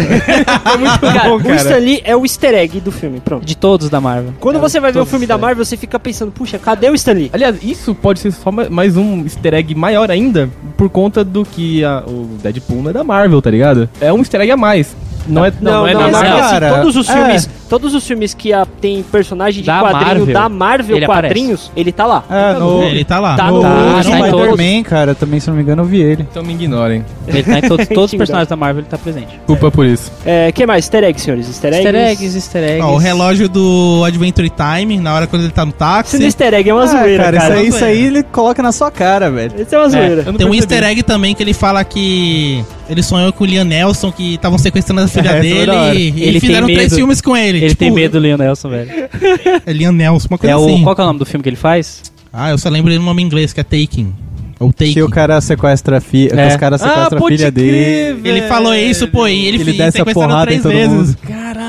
foi 0.64 0.78
muito 0.78 1.00
Cara, 1.00 1.30
bom, 1.30 1.36
o 1.38 1.44
cara. 1.44 1.56
Stan 1.56 1.78
Lee 1.78 2.02
é 2.04 2.16
o 2.16 2.24
easter 2.26 2.54
egg 2.54 2.80
do 2.80 2.92
filme, 2.92 3.20
pronto. 3.20 3.46
De 3.46 3.56
todos 3.56 3.90
da 3.90 4.00
Marvel. 4.02 4.34
Quando 4.40 4.60
você 4.60 4.80
vai 4.80 4.92
ver 4.92 5.00
o 5.00 5.06
filme 5.06 5.26
da 5.26 5.36
easter 5.36 5.42
Marvel, 5.48 5.66
você 5.66 5.78
fica 5.78 5.95
pensando, 6.00 6.32
puxa, 6.32 6.58
cadê 6.60 6.90
o 6.90 6.96
Stan 6.96 7.14
Lee? 7.14 7.30
Aliás, 7.34 7.58
isso 7.64 7.94
pode 7.96 8.20
ser 8.20 8.32
só 8.32 8.52
ma- 8.52 8.70
mais 8.70 8.96
um 8.98 9.24
easter 9.24 9.54
egg 9.54 9.74
maior 9.76 10.10
ainda, 10.12 10.50
por 10.78 10.90
conta 10.90 11.24
do 11.24 11.44
que 11.46 11.84
a- 11.84 12.04
o 12.06 12.38
Deadpool 12.42 12.82
não 12.84 12.90
é 12.90 12.94
da 12.94 13.04
Marvel, 13.04 13.42
tá 13.42 13.50
ligado? 13.50 13.90
É 14.02 14.12
um 14.12 14.20
easter 14.20 14.42
egg 14.42 14.52
a 14.52 14.58
mais. 14.58 14.96
Não 15.28 15.44
é, 15.46 15.52
não, 15.60 15.72
não 15.72 15.88
é 15.88 15.94
da 15.94 16.00
mas 16.00 16.12
Marvel. 16.12 16.38
assim, 16.38 16.50
Cara, 16.52 16.74
todos 16.78 16.96
os 16.96 17.10
é. 17.10 17.14
filmes, 17.14 17.50
todos 17.70 17.94
os 17.96 18.06
filmes 18.08 18.34
que 18.34 18.54
a, 18.54 18.66
tem 18.80 19.02
personagem 19.04 19.62
de 19.62 19.68
Da 19.68 19.80
quadrinho 19.82 20.06
Marvel, 20.20 20.34
da 20.34 20.50
Marvel 20.50 20.98
ele 20.98 21.06
quadrinhos, 21.06 21.72
ele 21.76 21.92
tá 21.92 22.06
lá. 22.06 22.24
É, 22.30 22.54
no, 22.60 22.84
Ele 22.84 23.04
tá 23.04 23.20
lá. 23.20 23.36
Tá 23.36 23.48
no 23.52 23.58
no- 23.58 23.62
tá 23.64 24.04
Spider-Man, 24.04 24.84
cara, 24.84 25.16
também, 25.16 25.40
se 25.40 25.48
não 25.50 25.56
me 25.56 25.64
engano, 25.64 25.82
eu 25.82 25.86
vi 25.86 26.02
ele. 26.02 26.28
Então 26.30 26.44
me 26.44 26.54
ignorem. 26.54 27.04
Ele 27.28 27.44
tá 27.44 27.58
em 27.60 27.62
todos, 27.62 27.88
todos 27.90 28.14
os 28.14 28.18
personagens 28.18 28.48
da 28.50 28.56
Marvel, 28.56 28.82
ele 28.82 28.90
tá 28.90 28.98
presente. 28.98 29.28
Desculpa 29.38 29.72
por 29.72 29.86
isso. 29.86 30.12
É, 30.26 30.52
que 30.52 30.66
mais? 30.66 30.86
Easter 30.86 31.04
eggs, 31.04 31.24
senhores? 31.24 31.48
Easter 31.48 31.74
eggs? 31.74 31.86
Easter 31.88 32.08
eggs, 32.12 32.36
easter 32.38 32.64
eggs. 32.64 32.82
Ó, 32.86 32.94
o 32.94 32.98
relógio 32.98 33.50
do 33.50 34.04
Adventure 34.06 34.50
Time, 34.52 34.98
na 35.00 35.14
hora 35.16 35.28
quando 35.28 35.44
ele 35.44 35.52
tá 35.52 35.64
no 35.66 35.70
Esse 35.72 35.78
táxi. 35.80 36.24
easter 36.24 36.54
egg 36.54 36.70
é 36.70 36.74
uma 36.74 36.84
Ah, 36.84 36.88
zoeira, 36.88 37.24
cara, 37.24 37.38
cara. 37.38 37.54
isso 37.56 37.60
aí, 37.62 37.68
isso 37.70 37.86
aí 37.86 38.06
ele 38.06 38.24
coloca 38.24 38.62
na 38.62 38.72
sua 38.72 38.92
cara, 38.92 39.32
velho. 39.32 39.54
Esse 39.58 39.74
é 39.74 39.78
uma 39.80 39.90
zoeira. 39.90 40.24
Não 40.24 40.34
Tem 40.34 40.48
um 40.48 40.54
easter 40.54 40.84
egg 40.84 41.02
também 41.04 41.34
que 41.34 41.42
ele 41.42 41.54
fala 41.54 41.84
que 41.84 42.64
Ele 42.90 43.02
sonhou 43.02 43.34
com 43.34 43.44
o 43.44 43.48
Liam 43.48 43.64
Nelson, 43.66 44.12
que 44.12 44.36
estavam 44.36 44.58
sequestrando 44.58 45.02
a 45.02 45.08
filha 45.08 45.30
É, 45.32 45.34
hora. 45.34 45.42
dele. 45.42 46.14
E 46.16 46.24
Ele 46.24 46.32
tem 46.40 46.40
fizeram 46.42 46.68
três 46.68 46.84
medo. 46.84 46.96
filmes 46.96 47.22
com 47.22 47.36
ele. 47.36 47.58
Ele 47.60 47.68
tipo, 47.70 47.80
tem 47.80 47.92
medo 47.92 48.12
do 48.14 48.20
Leon 48.20 48.38
Nelson, 48.38 48.70
velho. 48.70 48.92
É 49.66 49.74
Liam 49.74 49.92
Nelson, 49.92 50.28
uma 50.30 50.38
coisa 50.38 50.54
É 50.54 50.56
o, 50.56 50.66
assim. 50.66 50.84
qual 50.84 50.96
que 50.96 51.02
é 51.02 51.04
o 51.04 51.08
nome 51.08 51.20
do 51.20 51.26
filme 51.26 51.42
que 51.44 51.50
ele 51.50 51.56
faz? 51.56 52.04
Ah, 52.32 52.52
eu 52.52 52.58
só 52.58 52.70
lembro 52.70 52.92
ele 52.92 53.00
no 53.00 53.06
nome 53.06 53.22
em 53.24 53.26
inglês, 53.26 53.54
que 53.54 53.60
é 53.60 53.64
Taking. 53.64 54.14
Ou 54.60 54.72
Taking. 54.72 54.94
Que 54.94 55.02
o 55.04 55.10
cara 55.10 55.40
sequestra 55.42 55.98
a 55.98 56.02
filha. 56.02 56.34
É. 56.40 56.48
Os 56.48 56.56
caras 56.58 56.80
sequestram 56.82 57.26
a 57.26 57.28
filha 57.28 57.52
dele. 57.52 58.20
Ele 58.24 58.42
falou 58.44 58.74
isso, 58.74 59.08
pô, 59.08 59.28
e 59.28 59.48
ele, 59.48 59.62
Ele 59.62 59.74
desce 59.74 60.00
a 60.00 60.06
porrada 60.06 60.54
em 60.54 60.60
três 60.60 60.64
todo 60.64 60.72
vezes. 60.72 60.92
mundo. 61.16 61.18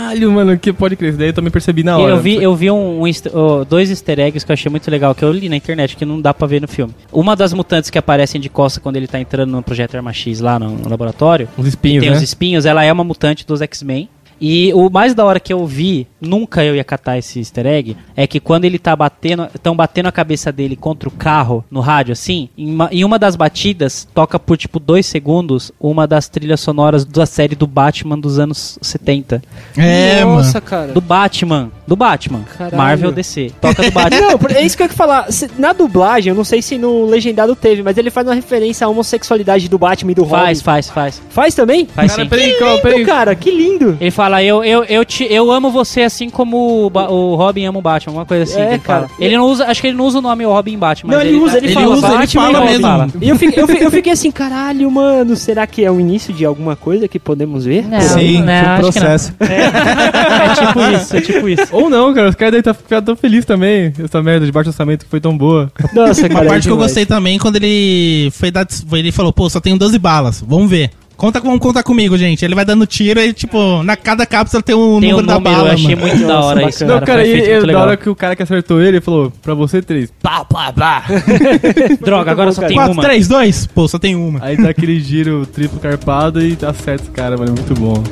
Caralho, 0.06 0.32
mano, 0.32 0.58
que 0.58 0.72
pode 0.72 0.94
crer. 0.94 1.10
Isso 1.10 1.18
daí 1.18 1.28
eu 1.28 1.32
também 1.32 1.50
percebi 1.50 1.82
na 1.82 1.98
hora. 1.98 2.12
Eu 2.12 2.20
vi, 2.20 2.42
eu 2.42 2.54
vi 2.54 2.70
um, 2.70 3.02
um 3.02 3.10
oh, 3.32 3.64
dois 3.64 3.90
easter 3.90 4.20
eggs 4.20 4.44
que 4.44 4.52
eu 4.52 4.54
achei 4.54 4.70
muito 4.70 4.88
legal, 4.90 5.14
que 5.14 5.24
eu 5.24 5.32
li 5.32 5.48
na 5.48 5.56
internet, 5.56 5.96
que 5.96 6.04
não 6.04 6.20
dá 6.20 6.32
pra 6.32 6.46
ver 6.46 6.60
no 6.60 6.68
filme. 6.68 6.94
Uma 7.12 7.34
das 7.34 7.52
mutantes 7.52 7.90
que 7.90 7.98
aparecem 7.98 8.40
de 8.40 8.48
costa 8.48 8.80
quando 8.80 8.96
ele 8.96 9.08
tá 9.08 9.18
entrando 9.18 9.50
no 9.50 9.62
Projeto 9.62 9.96
Arma 9.96 10.12
X 10.12 10.40
lá 10.40 10.58
no, 10.58 10.70
no 10.70 10.88
laboratório, 10.88 11.48
Uns 11.58 11.66
espinhos, 11.66 12.02
tem 12.02 12.10
né? 12.10 12.16
os 12.16 12.22
espinhos, 12.22 12.66
ela 12.66 12.84
é 12.84 12.92
uma 12.92 13.04
mutante 13.04 13.46
dos 13.46 13.60
X-Men. 13.60 14.08
E 14.40 14.72
o 14.74 14.90
mais 14.90 15.14
da 15.14 15.24
hora 15.24 15.40
que 15.40 15.52
eu 15.52 15.66
vi, 15.66 16.06
nunca 16.20 16.64
eu 16.64 16.74
ia 16.76 16.84
catar 16.84 17.16
esse 17.18 17.38
easter 17.38 17.66
egg, 17.66 17.96
é 18.16 18.26
que 18.26 18.38
quando 18.40 18.64
ele 18.64 18.78
tá 18.78 18.94
batendo, 18.94 19.48
estão 19.54 19.74
batendo 19.76 20.06
a 20.06 20.12
cabeça 20.12 20.52
dele 20.52 20.76
contra 20.76 21.08
o 21.08 21.12
carro 21.12 21.64
no 21.70 21.80
rádio 21.80 22.12
assim, 22.12 22.48
em 22.56 22.70
uma, 22.72 22.88
em 22.92 23.04
uma 23.04 23.18
das 23.18 23.36
batidas 23.36 24.06
toca 24.14 24.38
por 24.38 24.56
tipo 24.56 24.78
dois 24.78 25.06
segundos 25.06 25.72
uma 25.80 26.06
das 26.06 26.28
trilhas 26.28 26.60
sonoras 26.60 27.04
da 27.04 27.26
série 27.26 27.54
do 27.54 27.66
Batman 27.66 28.18
dos 28.18 28.38
anos 28.38 28.78
70. 28.82 29.42
É, 29.76 30.24
Nossa, 30.24 30.54
mano. 30.54 30.66
cara. 30.66 30.92
Do 30.92 31.00
Batman, 31.00 31.70
do 31.86 31.96
Batman. 31.96 32.42
Caralho. 32.56 32.76
Marvel 32.76 33.12
DC. 33.12 33.52
Toca 33.60 33.82
do 33.82 33.90
Batman. 33.90 34.20
Não, 34.38 34.56
é 34.56 34.62
isso 34.64 34.76
que 34.76 34.82
eu 34.82 34.86
ia 34.86 34.92
falar. 34.92 35.26
Na 35.58 35.72
dublagem, 35.72 36.30
eu 36.30 36.34
não 36.36 36.44
sei 36.44 36.60
se 36.62 36.78
no 36.78 37.06
legendado 37.06 37.54
teve, 37.54 37.82
mas 37.82 37.96
ele 37.98 38.10
faz 38.10 38.26
uma 38.26 38.34
referência 38.34 38.86
à 38.86 38.90
homossexualidade 38.90 39.68
do 39.68 39.78
Batman 39.78 40.12
e 40.12 40.14
do 40.14 40.24
faz, 40.26 40.58
Robin. 40.58 40.64
faz, 40.64 40.90
faz. 40.90 41.22
Faz 41.30 41.54
também? 41.54 41.86
Faz 41.86 42.12
Cara, 42.12 42.22
sim. 42.24 42.28
peraí, 42.28 42.52
Que 42.54 42.64
lindo, 42.64 42.82
peraí. 42.82 43.04
cara, 43.06 43.34
que 43.34 43.50
lindo. 43.50 43.96
Ele 44.00 44.10
fala, 44.26 44.42
eu, 44.42 44.64
eu, 44.64 44.84
eu, 44.84 45.04
te, 45.04 45.24
eu 45.30 45.50
amo 45.50 45.70
você 45.70 46.02
assim 46.02 46.28
como 46.28 46.86
o, 46.86 46.90
Ba- 46.90 47.08
o 47.08 47.34
Robin 47.36 47.64
ama 47.64 47.78
o 47.78 47.82
Batman, 47.82 48.12
uma 48.14 48.26
coisa 48.26 48.42
assim. 48.44 48.60
É, 48.60 48.66
que 48.66 48.72
ele, 48.74 48.78
cara. 48.80 49.08
fala. 49.08 49.12
ele 49.20 49.36
não 49.36 49.44
usa, 49.46 49.66
acho 49.66 49.80
que 49.80 49.86
ele 49.86 49.96
não 49.96 50.04
usa 50.06 50.18
o 50.18 50.22
nome 50.22 50.44
Robin 50.44 50.76
Batman. 50.78 51.12
Não, 51.12 51.18
mas 51.18 51.28
ele 51.28 51.36
usa, 51.38 51.56
ele 51.58 51.66
ele 51.66 51.74
fala 51.74 51.88
usa, 51.88 52.06
ele 52.08 52.16
Batman 52.18 52.42
fala 52.42 52.52
e 52.52 52.60
Robin. 52.60 52.70
mesmo. 52.72 52.82
Fala. 52.86 53.08
E 53.20 53.28
eu 53.28 53.36
fiquei, 53.36 53.62
eu, 53.62 53.68
eu 53.68 53.90
fiquei 53.90 54.12
assim, 54.12 54.30
caralho, 54.30 54.90
mano, 54.90 55.36
será 55.36 55.66
que 55.66 55.84
é 55.84 55.90
o 55.90 55.98
início 56.00 56.32
de 56.34 56.44
alguma 56.44 56.74
coisa 56.76 57.06
que 57.08 57.18
podemos 57.18 57.64
ver? 57.64 57.86
Não, 57.86 58.00
Sim, 58.00 58.42
não, 58.42 58.46
foi 58.46 58.54
um 58.54 58.58
acho 58.58 58.64
que 58.64 58.80
não. 58.80 58.80
processo. 58.80 59.34
É 59.40 60.54
tipo 60.66 60.80
isso, 60.80 61.16
é 61.16 61.20
tipo 61.20 61.48
isso. 61.48 61.66
Ou 61.72 61.88
não, 61.90 62.12
cara. 62.14 62.28
Os 62.28 62.34
caras 62.34 62.52
devem 62.52 62.60
estar 62.60 62.74
ficando 62.74 63.04
tão 63.06 63.16
felizes 63.16 63.44
também. 63.44 63.92
Essa 64.02 64.22
merda 64.22 64.44
de 64.46 64.52
baixo 64.52 64.70
orçamento 64.70 65.04
que 65.04 65.10
foi 65.10 65.20
tão 65.20 65.36
boa. 65.36 65.70
Nossa, 65.92 66.22
Uma 66.26 66.28
cara, 66.28 66.46
é 66.46 66.48
parte 66.48 66.66
que 66.66 66.72
eu 66.72 66.76
gostei 66.76 67.06
também 67.06 67.38
quando 67.38 67.56
ele 67.56 68.30
foi 68.32 68.50
dar. 68.50 68.66
Ele 68.92 69.12
falou, 69.12 69.32
pô, 69.32 69.48
só 69.48 69.60
tenho 69.60 69.78
12 69.78 69.98
balas, 69.98 70.42
vamos 70.46 70.68
ver. 70.70 70.90
Conta, 71.16 71.40
vamos 71.40 71.60
contar 71.60 71.82
comigo, 71.82 72.16
gente. 72.18 72.44
Ele 72.44 72.54
vai 72.54 72.64
dando 72.64 72.86
tiro 72.86 73.18
e, 73.20 73.32
tipo, 73.32 73.82
na 73.82 73.96
cada 73.96 74.26
cápsula 74.26 74.62
tem 74.62 74.74
um 74.74 75.00
Tem 75.00 75.14
um 75.14 75.16
número 75.16 75.26
da 75.26 75.34
número, 75.34 75.56
bala. 75.56 75.68
eu 75.70 75.72
achei 75.74 75.96
mano. 75.96 76.08
muito 76.08 76.26
da 76.26 76.40
hora 76.40 76.68
isso, 76.68 76.84
não, 76.84 76.94
cara. 76.94 77.06
cara, 77.06 77.20
foi 77.22 77.30
e, 77.30 77.50
e 77.50 77.66
da 77.72 77.80
hora 77.80 77.96
que 77.96 78.08
o 78.10 78.14
cara 78.14 78.36
que 78.36 78.42
acertou 78.42 78.80
ele, 78.80 78.88
ele 78.96 79.00
falou, 79.00 79.32
pra 79.42 79.54
você 79.54 79.80
três. 79.80 80.12
Pá, 80.22 80.44
pá, 80.44 80.72
pá. 80.72 81.04
Droga, 82.04 82.30
agora 82.30 82.52
só 82.52 82.62
tem 82.66 82.76
4, 82.76 82.92
uma. 82.92 83.02
3, 83.02 83.28
2? 83.28 83.66
Pô, 83.68 83.88
só 83.88 83.98
tem 83.98 84.14
uma. 84.14 84.44
Aí 84.44 84.56
dá 84.56 84.68
aquele 84.68 85.00
giro 85.00 85.46
triplo 85.46 85.80
carpado 85.80 86.42
e 86.44 86.56
acerta 86.62 87.04
os 87.04 87.10
caras, 87.10 87.38
mano. 87.40 87.52
é 87.52 87.60
Muito 87.60 87.74
bom. 87.80 88.02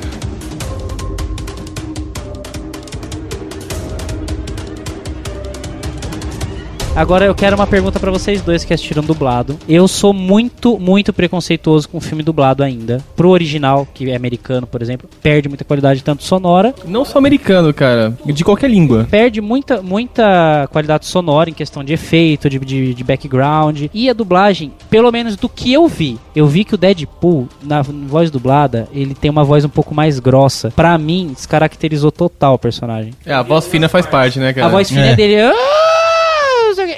Agora 6.97 7.25
eu 7.25 7.35
quero 7.35 7.57
uma 7.57 7.67
pergunta 7.67 7.99
pra 7.99 8.09
vocês 8.13 8.41
dois 8.41 8.65
que 8.65 8.73
assistiram 8.73 9.03
dublado. 9.03 9.59
Eu 9.69 9.89
sou 9.89 10.13
muito, 10.13 10.79
muito 10.79 11.13
preconceituoso 11.13 11.89
com 11.89 12.01
filme 12.01 12.23
dublado 12.23 12.63
ainda. 12.63 13.03
Pro 13.17 13.31
original, 13.31 13.85
que 13.93 14.09
é 14.13 14.15
americano, 14.15 14.65
por 14.65 14.81
exemplo, 14.81 15.09
perde 15.21 15.49
muita 15.49 15.65
qualidade 15.65 16.05
tanto 16.05 16.23
sonora, 16.23 16.73
Não 16.87 17.05
só 17.05 17.19
americano, 17.19 17.75
cara. 17.75 18.17
De 18.25 18.45
qualquer 18.45 18.71
língua. 18.71 19.09
perde 19.11 19.41
muita, 19.41 19.83
muita 19.83 20.69
qualidade 20.71 21.07
sonora 21.07 21.51
em 21.51 21.53
questão 21.53 21.83
de 21.83 21.93
efeito, 21.93 22.49
de, 22.49 22.61
de, 22.61 22.95
de 22.95 23.05
background. 23.05 23.87
E 23.93 24.09
a 24.09 24.13
dublagem, 24.13 24.71
pelo 24.89 25.11
menos 25.11 25.35
do 25.35 25.49
que 25.49 25.73
eu 25.73 25.89
vi, 25.89 26.17
eu 26.35 26.47
vi 26.47 26.63
que 26.63 26.77
o 26.77 26.79
Deadpool, 26.79 27.49
na 27.61 27.83
voz 27.83 28.31
dublada, 28.31 28.87
ele 28.95 29.15
tem 29.17 29.33
uma 29.33 29.43
voz 29.43 29.65
um 29.65 29.69
pouco 29.69 29.93
mais 29.93 30.21
grossa. 30.21 30.71
Pra 30.71 30.97
mim, 30.97 31.33
descaracterizou 31.35 32.13
total 32.13 32.55
o 32.55 32.59
personagem. 32.59 33.13
É, 33.27 33.35
a 33.35 33.43
voz 33.43 33.67
fina 33.67 33.89
faz 33.89 34.07
parte, 34.07 34.39
né, 34.39 34.53
cara? 34.53 34.69
A 34.69 34.71
voz 34.71 34.89
fina 34.89 35.07
É. 35.07 35.17
dele. 35.17 35.41
"Ah", 35.41 35.53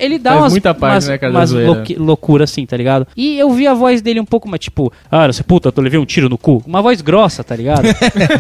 Ele 0.01 0.19
dá 0.19 0.31
Faz 0.31 0.43
umas, 0.43 0.53
muita 0.53 0.75
parte, 0.75 0.95
umas, 0.95 1.09
né, 1.09 1.19
cara, 1.19 1.33
umas 1.33 1.51
loucura 1.97 2.45
assim, 2.45 2.65
tá 2.67 2.77
ligado? 2.77 3.07
E 3.17 3.39
eu 3.39 3.51
vi 3.51 3.67
a 3.67 3.75
voz 3.75 4.03
dele 4.03 4.21
um 4.21 4.25
pouco 4.25 4.49
mais 4.49 4.61
tipo, 4.61 4.93
ah, 5.11 5.27
você 5.27 5.43
puta, 5.43 5.71
tu 5.71 5.81
levei 5.81 5.99
um 5.99 6.05
tiro 6.05 6.29
no 6.29 6.39
cu. 6.39 6.63
Uma 6.67 6.83
voz 6.83 7.01
grossa, 7.01 7.43
tá 7.45 7.55
ligado? 7.55 7.85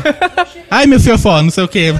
Ai, 0.71 0.87
meu 0.87 0.99
fiofó, 0.99 1.41
não 1.43 1.51
sei 1.51 1.65
o 1.65 1.69
quê. 1.69 1.95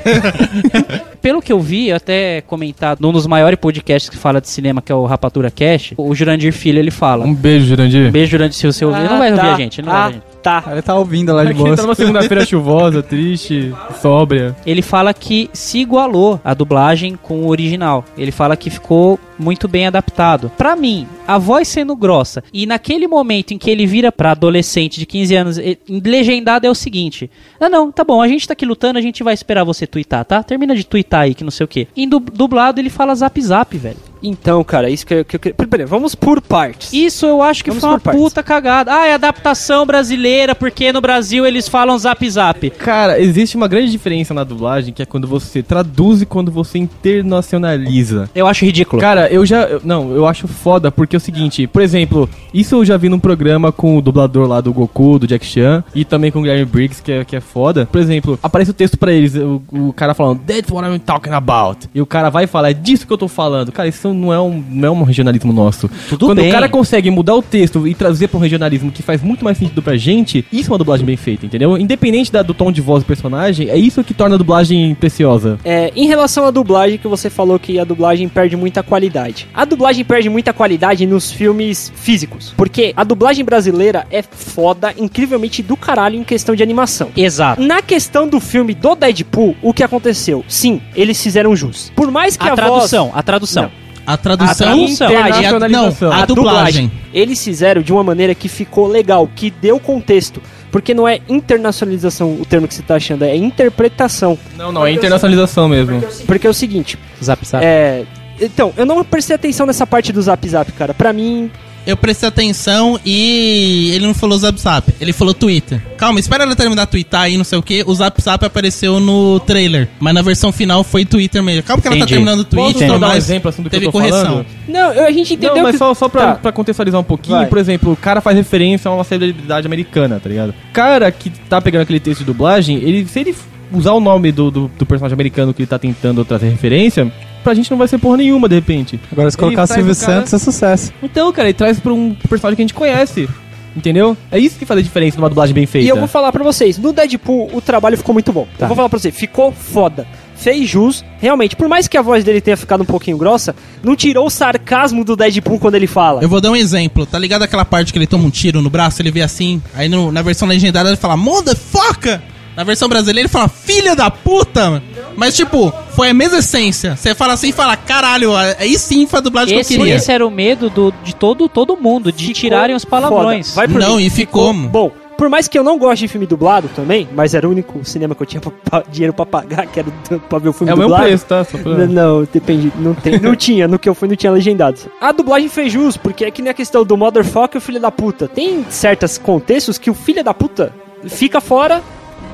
Pelo 1.23 1.41
que 1.41 1.53
eu 1.53 1.61
vi, 1.61 1.89
eu 1.89 1.97
até 1.97 2.41
comentado 2.43 3.01
num 3.01 3.13
dos 3.13 3.27
maiores 3.27 3.59
podcasts 3.59 4.09
que 4.09 4.17
fala 4.17 4.41
de 4.41 4.49
cinema, 4.49 4.81
que 4.83 4.93
é 4.93 4.95
o 4.95 5.05
Rapatura 5.05 5.51
Cast, 5.51 5.95
o 5.97 6.15
Jurandir 6.15 6.53
Filho, 6.53 6.79
ele 6.79 6.91
fala. 6.91 7.25
Um 7.25 7.35
beijo, 7.35 7.67
Jurandir. 7.67 8.11
Beijo, 8.11 8.33
Jurandir, 8.33 8.57
se 8.57 8.67
você 8.67 8.85
ouvir. 8.85 9.01
ele 9.01 9.09
não 9.09 9.19
vai 9.19 9.31
ouvir 9.31 9.43
tá. 9.43 9.55
a 9.55 9.57
gente, 9.57 9.81
ele 9.81 9.87
não 9.87 9.93
vai 9.93 10.03
ah, 10.03 10.07
ouvir 10.07 10.17
a 10.17 10.21
gente. 10.21 10.36
Tá. 10.47 10.63
Ele 10.71 10.81
tá 10.81 10.95
ouvindo 10.95 11.33
lá 11.35 11.45
de 11.45 11.53
boa. 11.53 11.75
tá 11.75 11.83
numa 11.83 11.97
segunda-feira 11.97 12.47
chuvosa, 12.47 13.03
triste, 13.03 13.75
sóbria. 14.01 14.55
Ele 14.65 14.81
fala 14.81 15.13
que 15.13 15.51
se 15.53 15.79
igualou 15.79 16.41
a 16.45 16.55
dublagem 16.55 17.19
com 17.21 17.43
o 17.43 17.49
original. 17.49 18.05
Ele 18.17 18.31
fala 18.31 18.57
que 18.57 18.71
ficou 18.71 19.19
muito 19.37 19.67
bem 19.67 19.89
adaptado. 19.89 20.49
Pra 20.57 20.77
mim, 20.77 21.09
a 21.27 21.39
voz 21.39 21.69
sendo 21.69 21.95
grossa 21.97 22.43
e 22.53 22.67
naquele 22.67 23.07
momento 23.09 23.53
em 23.53 23.59
que 23.59 23.71
ele 23.71 23.87
vira 23.87 24.11
pra 24.13 24.33
adolescente 24.33 24.99
de 24.99 25.07
15 25.07 25.35
anos, 25.35 25.59
legendado 25.89 26.67
é 26.67 26.71
o 26.71 26.75
seguinte: 26.75 27.31
Ah, 27.61 27.69
não, 27.69 27.91
tá 27.91 28.05
bom, 28.05 28.21
a 28.23 28.29
gente 28.29 28.47
tá 28.47 28.53
aqui 28.53 28.65
lutando, 28.67 28.99
a 28.99 29.03
gente 29.03 29.23
vai 29.23 29.35
esperar 29.35 29.65
você 29.65 29.87
twittar, 29.87 30.25
tá? 30.25 30.43
Termina 30.43 30.75
de 30.75 30.85
twittar 30.85 31.23
aí, 31.23 31.35
que 31.35 31.45
não 31.45 31.51
sei 31.51 31.65
o 31.65 31.69
quê. 31.69 31.89
Em 31.97 32.09
du- 32.09 32.21
dublado, 32.21 32.81
ele 32.81 32.91
fala 32.91 33.15
zap 33.15 33.41
zap, 33.41 33.77
velho. 33.77 33.97
Então, 34.23 34.65
cara, 34.65 34.89
isso 34.89 35.07
que 35.07 35.13
eu, 35.15 35.25
que 35.25 35.37
eu 35.37 35.41
queria. 35.41 35.55
Peraí, 35.69 35.87
vamos 35.87 36.15
por 36.15 36.41
partes. 36.41 36.91
Isso 36.93 37.27
eu 37.27 37.43
acho 37.43 37.63
que 37.63 37.71
Vamos 37.71 37.83
foi 37.83 37.91
uma 37.91 38.01
partes. 38.01 38.21
puta 38.23 38.43
cagada. 38.43 38.93
Ah, 38.93 39.07
é 39.07 39.13
adaptação 39.15 39.85
brasileira, 39.87 40.55
porque 40.55 40.91
no 40.91 41.03
Brasil 41.03 41.45
eles 41.47 41.69
falam 41.69 41.97
zap 41.99 42.29
zap. 42.29 42.71
Cara, 42.71 43.21
existe 43.21 43.57
uma 43.57 43.69
grande 43.69 43.91
diferença 43.93 44.33
na 44.33 44.43
dublagem, 44.43 44.93
que 44.95 45.03
é 45.03 45.07
quando 45.07 45.29
você 45.29 45.63
traduz 45.63 46.23
e 46.23 46.27
quando 46.27 46.51
você 46.51 46.79
internacionaliza. 46.79 48.29
Eu 48.35 48.47
acho 48.47 48.65
ridículo. 48.65 49.01
Cara, 49.01 49.29
eu 49.31 49.45
já. 49.45 49.63
eu- 49.65 49.81
não, 49.85 50.13
eu 50.15 50.27
acho 50.27 50.49
foda, 50.49 50.91
porque 50.91 51.16
é 51.17 51.19
o 51.19 51.21
seguinte, 51.21 51.67
por 51.67 51.83
exemplo, 51.83 52.29
isso 52.53 52.75
eu 52.77 52.85
já 52.85 52.97
vi 52.97 53.09
num 53.09 53.19
programa 53.19 53.73
com 53.73 53.97
o 53.97 54.03
dublador 54.03 54.47
lá 54.47 54.61
do 54.61 54.73
Goku, 54.73 55.19
do 55.19 55.27
Jack 55.27 55.45
Chan, 55.45 55.83
e 55.95 56.05
também 56.05 56.31
com 56.31 56.39
o 56.39 56.43
Guilherme 56.43 56.65
Briggs, 56.65 57.03
que 57.03 57.13
é, 57.13 57.25
que 57.25 57.37
é 57.37 57.41
foda. 57.41 57.87
Por 57.91 58.01
exemplo, 58.01 58.39
aparece 58.43 58.71
o 58.71 58.75
texto 58.75 58.97
pra 58.99 59.13
eles, 59.13 59.35
o, 59.35 59.63
o 59.73 59.93
cara 59.93 60.15
falando, 60.15 60.41
That's 60.47 60.71
what 60.71 60.87
I'm 60.89 60.99
talking 60.99 61.31
about. 61.33 61.89
E 61.95 62.01
o 62.01 62.07
cara 62.07 62.31
vai 62.31 62.47
falar, 62.47 62.71
é 62.71 62.75
disso 62.75 63.07
que 63.07 63.13
eu 63.13 63.19
tô 63.19 63.29
falando. 63.29 63.73
Cara, 63.73 63.89
isso 63.89 64.13
não 64.13 64.33
é 64.33 64.41
um, 64.41 64.63
não 64.71 64.89
é 64.89 64.91
um 64.91 65.03
regionalismo 65.03 65.53
nosso. 65.53 65.89
Tudo 66.09 66.27
Quando 66.27 66.39
bem. 66.41 66.49
o 66.51 66.53
cara 66.53 66.69
consegue 66.69 67.11
mudar 67.11 67.35
o 67.35 67.43
texto 67.43 67.87
e 67.87 67.95
trazer 67.95 68.29
pra 68.29 68.39
um 68.39 68.43
regionalismo 68.43 68.91
que 68.91 69.03
faz 69.03 69.23
muito 69.23 69.45
mais 69.45 69.59
sentido 69.59 69.83
pra 69.83 69.97
gente, 69.97 70.45
isso 70.53 70.71
é 70.71 70.73
uma 70.73 70.79
dublagem 70.79 71.07
bem 71.07 71.17
feita, 71.17 71.47
entendeu? 71.47 71.77
Independente 71.79 72.31
da- 72.33 72.43
do 72.43 72.53
tom 72.55 72.71
de 72.73 72.81
voz 72.81 73.03
do 73.03 73.07
personagem, 73.07 73.69
é 73.71 73.77
isso 73.77 74.03
que 74.05 74.13
torna 74.15 74.35
a 74.35 74.39
dublagem 74.39 74.95
preciosa. 74.95 75.59
É, 75.65 75.93
em 75.97 76.07
relação 76.07 76.45
à 76.47 76.51
dublagem, 76.51 76.99
que 76.99 77.09
você 77.09 77.31
falou 77.31 77.59
que 77.59 77.79
a 77.79 77.85
dublagem 77.85 78.29
perde 78.29 78.57
muita 78.57 78.83
qualidade. 78.83 79.47
A 79.55 79.65
dublagem 79.65 80.05
perde 80.05 80.29
muita 80.29 80.53
qualidade 80.53 81.06
nos 81.07 81.31
filmes 81.31 81.93
físicos. 81.95 82.53
Porque 82.57 82.93
a 82.97 83.05
dublagem 83.05 83.45
brasileira 83.45 84.07
é 84.11 84.23
foda, 84.23 84.93
incrivelmente 84.97 85.63
do 85.63 85.77
caralho 85.77 86.17
em 86.17 86.25
questão 86.25 86.55
de 86.55 86.63
animação. 86.63 87.11
Exato. 87.17 87.63
Na 87.63 87.81
questão 87.81 88.29
do 88.29 88.41
filme 88.41 88.75
do 88.75 88.95
Deadpool, 88.95 89.57
o 89.63 89.73
que 89.73 89.83
aconteceu? 89.83 90.45
Sim, 90.49 90.81
eles 90.95 91.23
fizeram 91.23 91.55
jus. 91.57 91.93
Por 91.95 92.11
mais 92.11 92.37
que 92.37 92.49
a, 92.49 92.53
A 92.53 92.57
tradução, 92.57 93.11
a 93.15 93.23
tradução. 93.23 93.63
Não. 93.65 93.87
A 94.07 94.17
tradução, 94.17 94.51
A 94.53 94.55
tradução. 94.55 95.09
a, 95.09 95.69
não, 95.69 96.13
a, 96.13 96.23
a 96.23 96.27
dublagem. 96.27 96.93
eles 97.13 97.43
fizeram 97.43 97.83
de 97.83 97.93
uma 97.93 98.05
maneira 98.05 98.37
que 98.37 98.49
ficou 98.49 98.87
legal, 98.87 99.29
que 99.35 99.51
deu 99.51 99.81
contexto. 99.81 100.41
Porque 100.71 100.93
não 100.95 101.09
é 101.09 101.21
internacionalização 101.29 102.35
o 102.41 102.45
termo 102.45 102.69
que 102.69 102.75
você 102.75 102.83
tá 102.83 102.97
achando, 102.97 103.25
é 103.25 103.35
interpretação. 103.35 104.39
Não, 104.57 104.71
não, 104.71 104.87
é 104.87 104.93
internacionalização 104.93 105.69
mesmo. 105.69 106.03
Porque 106.27 106.47
é 106.47 106.51
o 106.51 106.55
seguinte, 106.55 106.99
Zap 107.23 107.45
zap. 107.47 107.65
é. 107.65 108.05
Então, 108.41 108.73
eu 108.77 108.85
não 108.87 109.03
prestei 109.05 109.37
atenção 109.37 109.67
nessa 109.67 109.87
parte 109.87 110.13
do 110.13 110.21
Zap 110.21 110.47
Zap, 110.49 110.71
cara. 110.73 110.93
Pra 110.95 111.13
mim, 111.13 111.51
Eu 111.87 111.97
prestei 111.97 112.29
atenção 112.29 112.99
e 113.05 113.93
ele 113.95 114.05
não 114.07 114.13
falou 114.13 114.37
Zap 114.37 114.61
Zap, 114.61 114.93
ele 115.01 115.13
falou 115.13 115.33
Twitter. 115.33 115.81
Calma, 115.97 116.19
espera 116.19 116.43
ela 116.43 116.57
terminar 116.57 116.85
de 116.85 116.91
twittar 116.91 117.21
aí, 117.23 117.37
não 117.37 117.45
sei 117.45 117.57
o 117.59 117.63
que. 117.63 117.85
O 117.87 117.95
Zap 117.95 118.21
Zap 118.21 118.45
apareceu 118.45 118.99
no 118.99 119.39
trailer, 119.39 119.89
mas 120.01 120.13
na 120.13 120.21
versão 120.21 120.51
final 120.51 120.83
foi 120.83 121.05
Twitter 121.05 121.41
mesmo. 121.45 121.63
Calma 121.63 121.81
que 121.81 121.87
ela 121.87 121.95
tá 121.97 121.99
Entendi. 121.99 122.13
terminando 122.15 122.41
o 122.41 122.45
Posso 122.45 122.73
Twitter, 122.73 122.89
só 122.89 122.99
dar 122.99 123.07
um 123.07 123.11
mas 123.11 123.25
exemplo 123.25 123.49
assim 123.49 123.63
do 123.63 123.71
que 123.71 123.77
teve 123.77 123.87
eu 123.87 123.93
tô 123.93 123.99
correção. 123.99 124.25
falando? 124.25 124.47
Não, 124.67 124.93
eu- 124.93 125.07
a 125.07 125.11
gente 125.13 125.35
entendeu 125.35 125.55
Não, 125.55 125.63
mas 125.63 125.73
que... 125.73 125.79
só, 125.79 125.95
só 125.95 126.09
pra, 126.09 126.27
Tá. 126.27 126.35
pra 126.35 126.51
contextualizar 126.53 127.01
um 127.01 127.05
pouquinho, 127.05 127.39
Vai. 127.39 127.47
por 127.47 127.57
exemplo, 127.59 127.93
o 127.93 127.97
cara 127.97 128.21
faz 128.21 128.37
referência 128.37 128.91
a 128.91 128.95
uma 128.95 129.05
celebridade 129.05 129.65
americana, 129.65 130.19
tá 130.21 130.29
ligado? 130.29 130.51
O 130.51 130.73
cara 130.73 131.09
que 131.13 131.31
tá 131.49 131.61
pegando 131.61 131.83
aquele 131.83 132.01
texto 132.01 132.19
de 132.19 132.27
dublagem, 132.27 132.79
ele, 132.79 133.07
se 133.07 133.21
ele 133.21 133.33
usar 133.73 133.93
o 133.93 134.01
nome 134.01 134.33
do, 134.33 134.51
do, 134.51 134.71
do 134.77 134.85
personagem 134.85 135.15
americano 135.15 135.55
que 135.55 135.63
ele 135.63 135.69
tá 135.69 135.79
tentando 135.79 136.25
trazer 136.25 136.49
referência, 136.49 137.11
pra 137.47 137.55
gente 137.55 137.71
não 137.71 137.79
vai 137.79 137.87
ser 137.87 137.99
porra 137.99 138.17
nenhuma, 138.17 138.49
de 138.49 138.57
repente. 138.57 138.99
Agora 139.13 139.31
se 139.31 139.37
colocar 139.39 139.69
Silvio 139.69 139.95
cara- 139.95 140.17
Santos 140.19 140.33
é 140.35 140.39
sucesso. 140.39 140.93
Então, 141.01 141.33
cara, 141.33 141.47
ele 141.49 141.55
traz 141.55 141.79
pra 141.79 141.93
um 141.93 142.13
personagem 142.29 142.57
que 142.57 142.63
a 142.63 142.65
gente 142.65 142.75
conhece. 142.75 143.29
Entendeu? 143.77 144.17
É 144.33 144.39
isso 144.39 144.59
que 144.59 144.65
faz 144.65 144.81
a 144.81 144.83
diferença 144.83 145.19
numa 145.19 145.29
dublagem 145.29 145.55
bem 145.55 145.67
feita. 145.67 145.87
E 145.87 145.89
eu 145.91 145.97
vou 145.97 146.09
falar 146.09 146.33
pra 146.33 146.43
vocês, 146.43 146.77
no 146.79 146.93
Deadpool 146.95 147.51
o 147.53 147.61
trabalho 147.61 147.97
ficou 147.97 148.13
muito 148.15 148.33
bom. 148.33 148.49
Tá. 148.59 148.65
Eu 148.65 148.69
vou 148.69 148.77
falar 148.77 148.89
pra 148.89 148.99
você, 148.99 149.13
ficou 149.13 149.53
foda. 149.53 150.07
Fez 150.35 150.69
jus, 150.69 151.05
realmente, 151.19 151.55
por 151.55 151.69
mais 151.69 151.87
que 151.87 151.97
a 151.97 152.03
voz 152.03 152.25
dele 152.25 152.41
tenha 152.41 152.57
ficado 152.57 152.81
um 152.83 152.87
pouquinho 152.87 153.17
grossa, 153.19 153.55
não 153.85 153.95
tirou 153.95 154.27
o 154.27 154.31
sarcasmo 154.31 155.05
do 155.05 155.15
Deadpool 155.15 155.59
quando 155.61 155.75
ele 155.77 155.87
fala. 155.87 156.23
Eu 156.23 156.29
vou 156.29 156.41
dar 156.41 156.51
um 156.51 156.57
exemplo. 156.57 157.07
Tá 157.07 157.19
ligado 157.19 157.43
aquela 157.43 157.65
parte 157.67 157.93
que 157.93 157.99
ele 157.99 158.07
toma 158.07 158.25
um 158.25 158.31
tiro 158.31 158.61
no 158.63 158.71
braço, 158.71 159.01
ele 159.03 159.11
vê 159.11 159.21
assim, 159.23 159.63
aí 159.75 159.89
no- 159.91 160.11
na 160.11 160.23
versão 160.23 160.49
legendada 160.49 160.89
ele 160.89 160.97
fala, 160.97 161.17
motherfucker! 161.17 162.21
Na 162.57 162.65
versão 162.65 162.89
brasileira 162.89 163.21
ele 163.21 163.29
fala, 163.29 163.49
filha 163.49 163.95
da 163.95 164.11
puta! 164.11 164.83
Mas 165.15 165.35
tipo, 165.37 165.73
foi 165.95 166.11
a 166.11 166.15
mesma 166.15 166.39
essência. 166.39 166.97
Você 166.97 167.15
fala 167.15 167.35
assim 167.35 167.49
e 167.49 167.53
fala, 167.53 167.77
caralho, 167.77 168.35
aí 168.35 168.79
sim 168.79 169.07
foi 169.07 169.19
a 169.19 169.23
dublagem 169.23 169.59
Esse, 169.59 169.69
que 169.69 169.75
eu 169.75 169.81
queria. 169.85 169.97
esse 169.97 170.11
era 170.13 170.27
o 170.27 170.31
medo 170.31 170.69
do, 170.71 170.93
de 171.05 171.15
todo, 171.15 171.49
todo 171.49 171.77
mundo, 171.77 172.11
de 172.13 172.27
Ficou 172.29 172.35
tirarem 172.41 172.75
os 172.77 172.85
palavrões. 172.85 173.49
foda. 173.51 173.57
Vai 173.57 173.69
por 173.69 173.81
Não, 173.81 173.97
mim, 173.97 174.05
e 174.07 174.11
ficou. 174.11 174.53
Bom, 174.53 174.91
por 175.17 175.31
mais 175.31 175.49
que 175.49 175.59
eu 175.59 175.63
não 175.65 175.79
goste 175.79 176.05
de 176.05 176.09
filme 176.09 176.27
dublado 176.27 176.69
também, 176.77 177.09
mas 177.15 177.33
era 177.33 177.49
o 177.49 177.51
único 177.51 177.83
cinema 177.83 178.15
que 178.15 178.23
eu 178.23 178.27
tinha 178.27 178.41
pra- 178.43 178.51
pra- 178.51 178.85
dinheiro 178.91 179.15
pra 179.15 179.25
pagar, 179.25 179.67
que 179.67 179.81
era 179.81 179.89
pra 180.29 180.39
ver 180.39 180.51
o 180.51 180.53
filme 180.53 180.71
É 180.71 180.75
o 180.75 180.77
mesmo 180.77 180.91
dublado. 180.91 181.09
preço, 181.09 181.25
tá? 181.25 181.45
Só 181.45 181.57
pra- 181.57 181.87
Não, 181.87 182.29
depende. 182.31 182.71
Não, 182.79 182.95
tem, 182.95 183.19
não 183.19 183.35
tinha, 183.35 183.67
no 183.67 183.79
que 183.79 183.89
eu 183.89 183.95
fui 183.95 184.09
não 184.09 184.17
tinha 184.17 184.31
legendados. 184.33 184.87
A 185.01 185.13
dublagem 185.13 185.49
fez 185.49 185.73
jus, 185.73 185.97
porque 185.97 186.27
é 186.27 186.31
que 186.31 186.43
nem 186.43 186.51
a 186.51 186.55
questão 186.55 186.85
do 186.85 186.95
motherfucker 186.97 187.57
e 187.57 187.59
o 187.59 187.61
filho 187.63 187.81
da 187.81 187.91
puta. 187.91 188.29
Tem 188.29 188.67
certos 188.69 189.17
contextos 189.17 189.79
que 189.79 189.91
o 189.91 189.95
filho 189.95 190.23
da 190.23 190.35
puta 190.35 190.75
fica 191.07 191.41
fora 191.41 191.83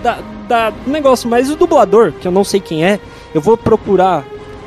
da, 0.03 0.19
da- 0.49 0.73
negócio, 0.87 1.29
mas 1.29 1.51
o 1.51 1.57
dublador, 1.57 2.13
que 2.13 2.27
eu 2.27 2.33
não 2.33 2.45
sei 2.45 2.61
quem 2.61 2.85
é, 2.85 2.99
eu 3.35 3.41
vou 3.41 3.57
procurar 3.57 4.25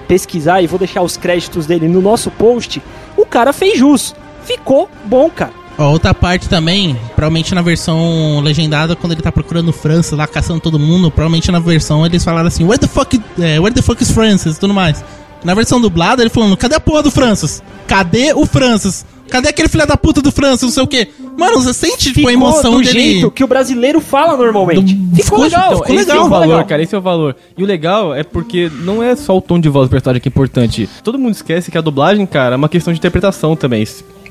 pesquisar 0.08 0.62
e 0.62 0.68
vou 0.68 0.78
deixar 0.80 1.02
os 1.02 1.18
créditos 1.18 1.66
dele 1.66 1.88
no 1.88 2.02
nosso 2.02 2.30
post. 2.32 2.82
O 3.18 3.26
cara 3.26 3.52
fez 3.52 3.78
jus. 3.80 4.16
Ficou 4.44 4.88
bom, 5.06 5.30
cara. 5.30 5.52
Ó, 5.78 5.92
outra 5.92 6.14
parte 6.14 6.48
também, 6.48 6.96
provavelmente 7.16 7.54
na 7.54 7.62
versão 7.62 8.40
legendada, 8.42 8.96
quando 8.96 9.12
ele 9.14 9.22
tá 9.22 9.32
procurando 9.32 9.74
França 9.74 10.16
lá, 10.16 10.26
caçando 10.28 10.60
todo 10.62 10.80
mundo, 10.80 11.10
provavelmente 11.12 11.52
na 11.52 11.60
versão 11.60 12.06
eles 12.06 12.24
falaram 12.24 12.48
assim, 12.48 12.64
where 12.64 12.80
the 12.80 12.88
fuck, 12.88 13.20
é, 13.40 13.60
where 13.60 13.74
the 13.74 13.82
fuck 13.82 14.02
is 14.02 14.12
Francis 14.12 14.56
e 14.56 14.60
tudo 14.60 14.74
mais. 14.74 15.04
Na 15.46 15.54
versão 15.54 15.80
dublada, 15.80 16.22
ele 16.24 16.30
falando, 16.30 16.58
cadê 16.58 16.76
a 16.76 16.80
porra 16.80 17.04
do 17.04 17.12
Francis? 17.12 17.62
Cadê 17.88 18.34
o 18.34 18.46
Francis? 18.46 19.06
Cadê 19.30 19.50
aquele 19.50 19.68
filho 19.70 19.88
da 19.88 19.96
puta 19.98 20.22
do 20.22 20.32
Francis, 20.32 20.64
não 20.64 20.70
sei 20.72 20.84
o 20.84 20.88
quê? 20.88 21.08
Mano, 21.38 21.62
você 21.62 21.74
sente, 21.74 22.14
tipo, 22.14 22.28
a 22.28 22.34
emoção 22.34 22.74
do 22.74 22.78
dele... 22.84 22.92
jeito 22.92 23.32
que 23.32 23.44
o 23.44 23.48
brasileiro 23.48 24.00
fala 24.02 24.36
normalmente. 24.38 24.94
Do- 24.94 25.16
Ficou 25.16 25.24
ficou- 25.24 25.40
legal, 25.44 25.66
então, 25.68 25.78
ficou 25.80 25.96
esse 25.96 26.06
legal. 26.08 26.18
é 26.24 26.26
o 26.26 26.30
valor, 26.30 26.48
legal. 26.48 26.66
cara, 26.66 26.84
esse 26.84 26.96
é 26.96 26.98
o 26.98 27.02
valor. 27.02 27.36
E 27.58 27.64
o 27.64 27.66
legal 27.66 28.14
é 28.14 28.24
porque 28.24 28.72
não 28.84 29.02
é 29.04 29.16
só 29.16 29.36
o 29.38 29.42
tom 29.42 29.60
de 29.60 29.68
voz 29.70 29.88
do 29.88 29.92
personagem 29.92 30.22
que 30.22 30.28
é 30.28 30.32
importante. 30.32 30.90
Todo 31.04 31.18
mundo 31.18 31.32
esquece 31.34 31.70
que 31.72 31.78
a 31.78 31.82
dublagem, 31.82 32.26
cara, 32.26 32.56
é 32.56 32.58
uma 32.58 32.70
questão 32.70 32.94
de 32.94 33.00
interpretação 33.00 33.56
também. 33.56 33.86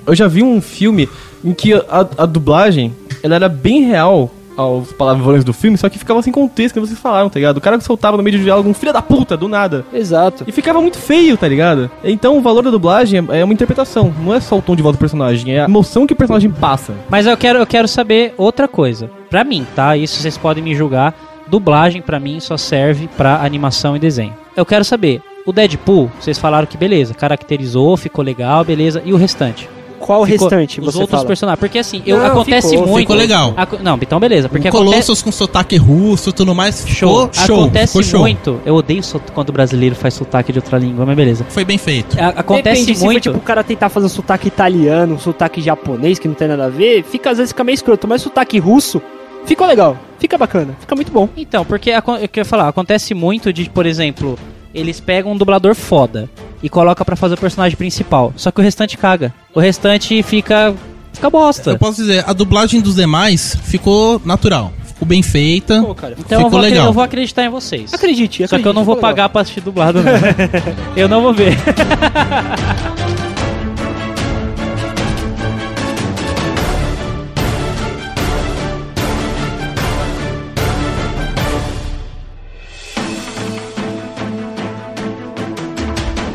Eu 0.07 0.14
já 0.14 0.29
vi 0.29 0.42
um 0.42 0.61
filme 0.61 1.09
em 1.44 1.53
que 1.53 1.72
a, 1.74 2.07
a 2.18 2.27
dublagem, 2.27 2.94
ela 3.22 3.35
era 3.35 3.48
bem 3.48 3.83
real 3.85 4.31
aos 4.57 4.93
palavrões 4.93 5.45
do 5.45 5.53
filme, 5.53 5.77
só 5.77 5.88
que 5.88 5.99
ficava 5.99 6.23
sem 6.23 6.33
contexto, 6.33 6.75
que 6.75 6.81
vocês 6.81 6.99
falaram, 6.99 7.29
tá 7.29 7.38
ligado? 7.38 7.59
O 7.59 7.61
cara 7.61 7.79
soltava 7.81 8.17
no 8.17 8.23
meio 8.23 8.38
do 8.38 8.45
diálogo 8.45 8.69
um 8.69 8.75
filho 8.75 8.93
da 8.93 9.03
puta, 9.03 9.37
do 9.37 9.49
nada. 9.49 9.85
Exato. 9.93 10.45
E 10.47 10.53
ficava 10.53 10.81
muito 10.81 10.99
feio, 10.99 11.37
tá 11.37 11.47
ligado? 11.47 11.90
Então 12.03 12.38
o 12.38 12.40
valor 12.40 12.62
da 12.62 12.71
dublagem 12.71 13.21
é 13.31 13.35
é 13.35 13.45
uma 13.45 13.53
interpretação, 13.53 14.14
não 14.23 14.33
é 14.33 14.40
só 14.40 14.59
o 14.59 14.62
tom 14.62 14.75
de 14.77 14.83
voz 14.83 14.97
do 14.97 14.99
personagem, 14.99 15.55
é 15.55 15.61
a 15.61 15.64
emoção 15.64 16.07
que 16.07 16.12
o 16.12 16.17
personagem 16.17 16.51
passa. 16.51 16.95
Mas 17.11 17.27
eu 17.27 17.37
quero, 17.37 17.59
eu 17.59 17.67
quero 17.67 17.88
saber 17.88 18.35
outra 18.38 18.67
coisa. 18.67 19.11
Pra 19.29 19.45
mim, 19.45 19.67
tá? 19.75 19.97
Isso 19.97 20.21
vocês 20.21 20.38
podem 20.38 20.62
me 20.62 20.75
julgar. 20.75 21.14
Dublagem, 21.47 22.01
pra 22.01 22.21
mim, 22.21 22.40
só 22.40 22.57
serve 22.57 23.09
pra 23.17 23.43
animação 23.43 23.97
e 23.97 23.99
desenho. 23.99 24.35
Eu 24.57 24.64
quero 24.64 24.85
saber, 24.85 25.21
o 25.45 25.53
Deadpool, 25.53 26.11
vocês 26.19 26.38
falaram 26.38 26.67
que 26.67 26.77
beleza, 26.77 27.12
caracterizou, 27.12 27.97
ficou 27.97 28.25
legal, 28.25 28.64
beleza. 28.64 29.03
E 29.05 29.12
o 29.12 29.17
restante? 29.17 29.69
Qual 30.05 30.23
o 30.23 30.27
Ficou- 30.27 30.49
restante 30.49 30.81
Os 30.81 30.87
você 30.87 30.99
outros 30.99 31.11
fala? 31.19 31.27
personagens. 31.27 31.59
Porque 31.61 31.79
assim, 31.79 32.03
eu, 32.05 32.19
Não, 32.19 32.27
acontece 32.27 32.69
ficou, 32.71 32.87
muito. 32.87 32.99
ficou 33.01 33.17
legal. 33.17 33.55
Aco- 33.57 33.79
não, 33.83 33.97
então 34.01 34.21
beleza. 34.21 34.49
Porque 34.49 34.67
Um 34.67 34.71
acontece. 34.71 34.93
Colossus 34.93 35.23
com 35.23 35.33
sotaque 35.33 35.77
russo 35.77 36.31
e 36.31 36.33
tudo 36.33 36.55
mais. 36.55 36.85
Show. 36.87 37.29
Ficou 37.31 37.47
show. 37.47 37.61
Acontece 37.62 37.87
ficou 37.93 38.03
show. 38.03 38.21
muito. 38.21 38.61
Eu 38.67 38.75
odeio 38.75 39.03
so- 39.03 39.21
quando 39.35 39.49
o 39.49 39.53
brasileiro 39.53 39.95
faz 39.95 40.12
sotaque 40.14 40.53
de 40.53 40.59
outra 40.59 40.79
língua, 40.79 41.07
mas 41.07 41.17
beleza. 41.17 41.47
Foi 41.49 41.64
bem 41.64 41.79
feito. 41.79 42.19
A- 42.21 42.29
acontece 42.40 42.81
Depende, 42.81 42.95
se 42.95 43.01
for, 43.01 43.05
muito. 43.07 43.23
tipo, 43.23 43.37
o 43.38 43.40
cara 43.40 43.64
tentar 43.64 43.88
fazer 43.88 44.07
um 44.07 44.11
sotaque 44.11 44.49
italiano, 44.49 45.14
um 45.14 45.19
sotaque 45.19 45.62
japonês, 45.62 46.19
que 46.19 46.29
não 46.29 46.35
tem 46.35 46.49
nada 46.49 46.67
a 46.67 46.69
ver, 46.69 47.03
fica, 47.05 47.31
às 47.31 47.38
vezes 47.38 47.53
fica 47.53 47.64
meio 47.64 47.75
escroto, 47.75 48.07
mas 48.07 48.21
sotaque 48.21 48.59
russo, 48.59 49.01
ficou 49.47 49.67
legal, 49.67 49.97
fica 50.19 50.37
bacana, 50.37 50.77
fica 50.81 50.95
muito 50.95 51.11
bom. 51.11 51.29
Então, 51.37 51.64
porque 51.64 51.90
eu 51.90 52.29
queria 52.29 52.45
falar, 52.45 52.69
acontece 52.69 53.14
muito 53.14 53.53
de, 53.53 53.71
por 53.71 53.87
exemplo, 53.87 54.38
eles 54.75 55.01
pegam 55.01 55.33
um 55.33 55.37
dublador 55.37 55.75
foda 55.75 56.29
e 56.64 56.68
coloca 56.70 57.05
pra 57.05 57.14
fazer 57.14 57.35
o 57.35 57.37
personagem 57.37 57.77
principal. 57.77 58.33
Só 58.37 58.50
que 58.50 58.59
o 58.59 58.64
restante 58.64 58.96
caga. 58.96 59.35
O 59.55 59.61
restante 59.61 60.22
fica. 60.22 60.74
fica 61.12 61.29
bosta. 61.29 61.72
Eu 61.72 61.79
posso 61.79 62.00
dizer, 62.00 62.24
a 62.27 62.33
dublagem 62.33 62.81
dos 62.81 62.94
demais 62.94 63.55
ficou 63.64 64.18
natural. 64.24 64.72
Ficou 64.87 65.07
bem 65.07 65.22
feita. 65.22 65.83
Pô, 65.83 65.94
cara. 65.94 66.14
Então 66.18 66.38
eu 66.38 66.44
ficou 66.46 66.50
vou, 66.53 66.59
acre- 66.61 66.70
legal. 66.70 66.87
eu 66.87 66.92
vou 66.94 67.05
acreditar 67.05 67.44
em 67.44 67.50
vocês. 67.50 67.92
Acredite, 67.92 68.42
acredite. 68.44 68.48
Só 68.48 68.59
que 68.59 68.66
eu 68.66 68.72
não 68.72 68.83
vou 68.83 68.94
legal. 68.94 69.11
pagar 69.11 69.29
pra 69.29 69.42
assistir 69.42 69.61
dublado, 69.61 70.03
não. 70.03 70.12
eu 70.96 71.07
não 71.07 71.20
vou 71.20 71.35
ver. 71.35 71.55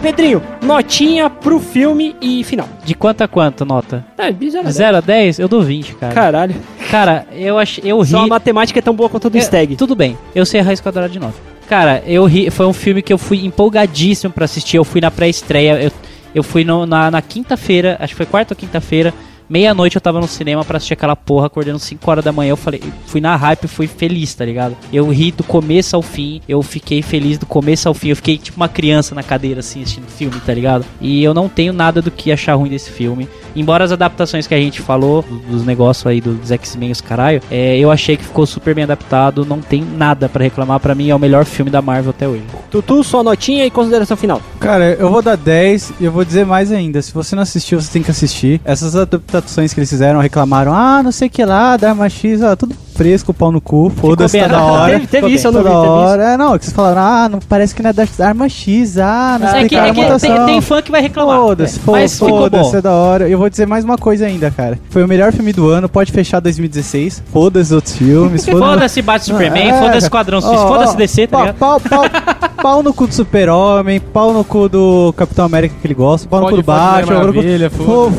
Pedrinho, 0.01 0.41
notinha 0.62 1.29
pro 1.29 1.59
filme 1.59 2.15
e 2.21 2.41
final. 2.45 2.67
De 2.85 2.93
quanto 2.95 3.21
a 3.21 3.27
quanto, 3.27 3.65
nota? 3.65 4.05
É. 4.17 4.31
De 4.31 4.49
0 4.49 4.97
a 4.97 5.01
10? 5.01 5.39
Eu 5.39 5.47
dou 5.49 5.62
20, 5.62 5.95
cara. 5.95 6.13
Caralho. 6.13 6.55
Cara, 6.89 7.27
eu 7.33 7.57
ach... 7.59 7.79
eu 7.83 7.99
ri. 7.99 8.07
Só 8.09 8.19
a 8.23 8.27
matemática 8.27 8.79
é 8.79 8.81
tão 8.81 8.95
boa 8.95 9.09
quanto 9.09 9.27
a 9.27 9.29
do 9.29 9.38
É, 9.38 9.41
Stag. 9.41 9.75
Tudo 9.75 9.95
bem, 9.95 10.17
eu 10.33 10.45
sei 10.45 10.62
a 10.62 10.63
raiz 10.63 10.79
quadrada 10.79 11.09
de 11.09 11.19
9. 11.19 11.33
Cara, 11.67 12.01
eu 12.07 12.25
ri, 12.25 12.49
foi 12.49 12.65
um 12.65 12.73
filme 12.73 13.01
que 13.01 13.12
eu 13.12 13.17
fui 13.17 13.45
empolgadíssimo 13.45 14.31
pra 14.33 14.45
assistir. 14.45 14.77
Eu 14.77 14.85
fui 14.85 15.01
na 15.01 15.12
pré-estreia, 15.12 15.81
eu, 15.83 15.91
eu 16.33 16.43
fui 16.43 16.63
no- 16.63 16.85
na, 16.85 17.12
na 17.12 17.21
quinta-feira, 17.21 17.97
acho 17.99 18.13
que 18.13 18.17
foi 18.17 18.25
quarta 18.25 18.53
ou 18.53 18.57
quinta-feira. 18.57 19.13
Meia-noite 19.49 19.95
eu 19.95 20.01
tava 20.01 20.19
no 20.19 20.27
cinema 20.27 20.63
pra 20.63 20.77
assistir 20.77 20.93
aquela 20.93 21.15
porra, 21.15 21.47
acordando 21.47 21.79
5 21.79 22.09
horas 22.12 22.23
da 22.23 22.31
manhã. 22.31 22.51
Eu 22.51 22.57
falei, 22.57 22.81
fui 23.07 23.19
na 23.19 23.35
hype, 23.35 23.67
fui 23.67 23.88
feliz, 23.88 24.33
tá 24.35 24.45
ligado? 24.45 24.77
Eu 24.93 25.09
ri 25.09 25.31
do 25.31 25.43
começo 25.43 25.95
ao 25.95 26.01
fim, 26.01 26.39
eu 26.47 26.62
fiquei 26.62 27.01
feliz 27.01 27.38
do 27.38 27.45
começo 27.45 27.88
ao 27.88 27.93
fim. 27.93 28.09
Eu 28.09 28.15
fiquei 28.15 28.38
tipo 28.38 28.57
uma 28.57 28.69
criança 28.69 29.15
na 29.15 29.23
cadeira, 29.23 29.62
assim, 29.62 29.81
assistindo 29.81 30.07
filme, 30.07 30.39
tá 30.45 30.53
ligado? 30.53 30.85
E 31.01 31.23
eu 31.23 31.33
não 31.33 31.49
tenho 31.49 31.73
nada 31.73 32.01
do 32.01 32.12
que 32.12 32.31
achar 32.31 32.53
ruim 32.53 32.69
desse 32.69 32.91
filme. 32.91 33.27
Embora 33.55 33.83
as 33.83 33.91
adaptações 33.91 34.45
que 34.45 34.53
a 34.53 34.59
gente 34.59 34.79
falou, 34.81 35.23
do- 35.23 35.39
dos 35.39 35.65
negócios 35.65 36.05
aí 36.05 36.21
dos 36.21 36.51
X-Men 36.51 36.89
e 36.89 36.91
os 36.91 37.01
caralho, 37.01 37.41
é, 37.49 37.75
eu 37.79 37.89
achei 37.89 38.15
que 38.15 38.23
ficou 38.23 38.45
super 38.45 38.75
bem 38.75 38.83
adaptado. 38.83 39.43
Não 39.43 39.59
tem 39.59 39.83
nada 39.83 40.29
pra 40.29 40.43
reclamar. 40.43 40.79
Pra 40.79 40.93
mim 40.93 41.09
é 41.09 41.15
o 41.15 41.19
melhor 41.19 41.43
filme 41.45 41.71
da 41.71 41.81
Marvel 41.81 42.12
até 42.12 42.27
hoje. 42.27 42.43
Tutu, 42.69 43.03
sua 43.03 43.23
notinha 43.23 43.65
e 43.65 43.71
consideração 43.71 44.15
final. 44.15 44.39
Cara, 44.59 44.93
eu 44.93 45.09
vou 45.09 45.23
dar 45.23 45.35
10 45.35 45.93
e 45.99 46.05
eu 46.05 46.12
vou 46.12 46.23
dizer 46.23 46.45
mais 46.45 46.71
ainda. 46.71 47.01
Se 47.01 47.12
você 47.12 47.35
não 47.35 47.41
assistiu, 47.41 47.81
você 47.81 47.91
tem 47.91 48.03
que 48.03 48.12
assistir. 48.12 48.62
Essas 48.63 48.95
adaptações 48.95 49.38
que 49.73 49.80
eles 49.80 49.89
fizeram, 49.89 50.19
reclamaram, 50.19 50.73
ah, 50.73 51.02
não 51.04 51.12
sei 51.12 51.28
o 51.28 51.32
que 51.32 51.43
lá, 51.43 51.78
Dharma 51.78 52.10
X, 52.10 52.41
ah, 52.41 52.56
tudo 52.56 52.75
fresco, 52.95 53.34
pau 53.34 53.49
no 53.49 53.62
cu, 53.62 53.89
foda-se, 53.95 54.38
bem 54.38 54.49
tá 54.49 54.62
hora. 54.62 54.91
Teve- 54.91 55.08
teve 55.08 55.28
isso, 55.30 55.47
eu 55.47 55.52
não 55.54 55.62
vi, 55.63 55.67
teve 55.69 55.78
hora. 55.78 56.23
É, 56.34 56.38
não, 56.38 56.58
que 56.58 56.65
vocês 56.65 56.75
falaram, 56.75 57.02
ah, 57.02 57.30
não 57.30 57.39
parece 57.39 57.73
que 57.73 57.82
não 57.82 57.91
é 57.91 57.93
da 57.93 58.06
Arma 58.19 58.49
X, 58.49 58.97
ah, 58.97 59.38
não 59.39 59.47
É 59.47 59.67
que, 59.69 59.75
é 59.75 59.93
que 59.93 60.19
tem, 60.19 60.45
tem 60.45 60.62
fã 60.62 60.82
que 60.82 60.91
vai 60.91 61.02
reclamar. 61.02 61.38
Foda-se, 61.38 61.78
É, 61.80 61.82
foda-se, 61.82 62.75
é 62.75 62.82
da 62.82 62.91
hora. 62.91 63.30
Eu 63.30 63.38
vou 63.38 63.49
dizer 63.49 63.65
mais 63.65 63.86
uma 63.86 63.97
coisa 63.97 64.25
ainda, 64.25 64.52
cara. 64.52 64.78
Foi 64.89 65.02
o 65.02 65.08
melhor 65.08 65.32
filme 65.32 65.54
do 65.54 65.69
ano, 65.69 65.88
pode 65.88 66.12
fechar 66.12 66.41
2016. 66.41 67.23
Foda-se 67.32 67.69
os 67.69 67.71
outros 67.71 67.95
filmes. 67.95 68.43
Foda-se 68.49 69.02
Bate 69.02 69.23
Superman, 69.25 69.69
É, 69.69 69.80
foda-se 69.80 70.06
Esquadrão 70.06 70.41
Suicida, 70.41 70.62
ó, 70.63 70.67
foda-se 70.67 70.93
ó, 70.93 70.97
DC, 70.97 71.28
tá 71.28 71.38
ó, 71.38 71.41
ligado? 71.41 71.56
Pau, 71.56 71.80
pau, 71.80 72.04
pau 72.62 72.84
no 72.84 72.93
cu 72.93 73.08
do 73.08 73.13
Super-Homem, 73.13 74.00
pau 74.00 74.34
no 74.34 74.43
cu 74.43 74.67
do 74.69 75.13
Capitão 75.15 75.45
América 75.45 75.76
que 75.80 75.86
ele 75.88 75.93
gosta, 75.93 76.28
pau 76.28 76.41
no 76.41 76.50
cu 76.50 76.56
do 76.58 76.63
Batman. 76.63 77.32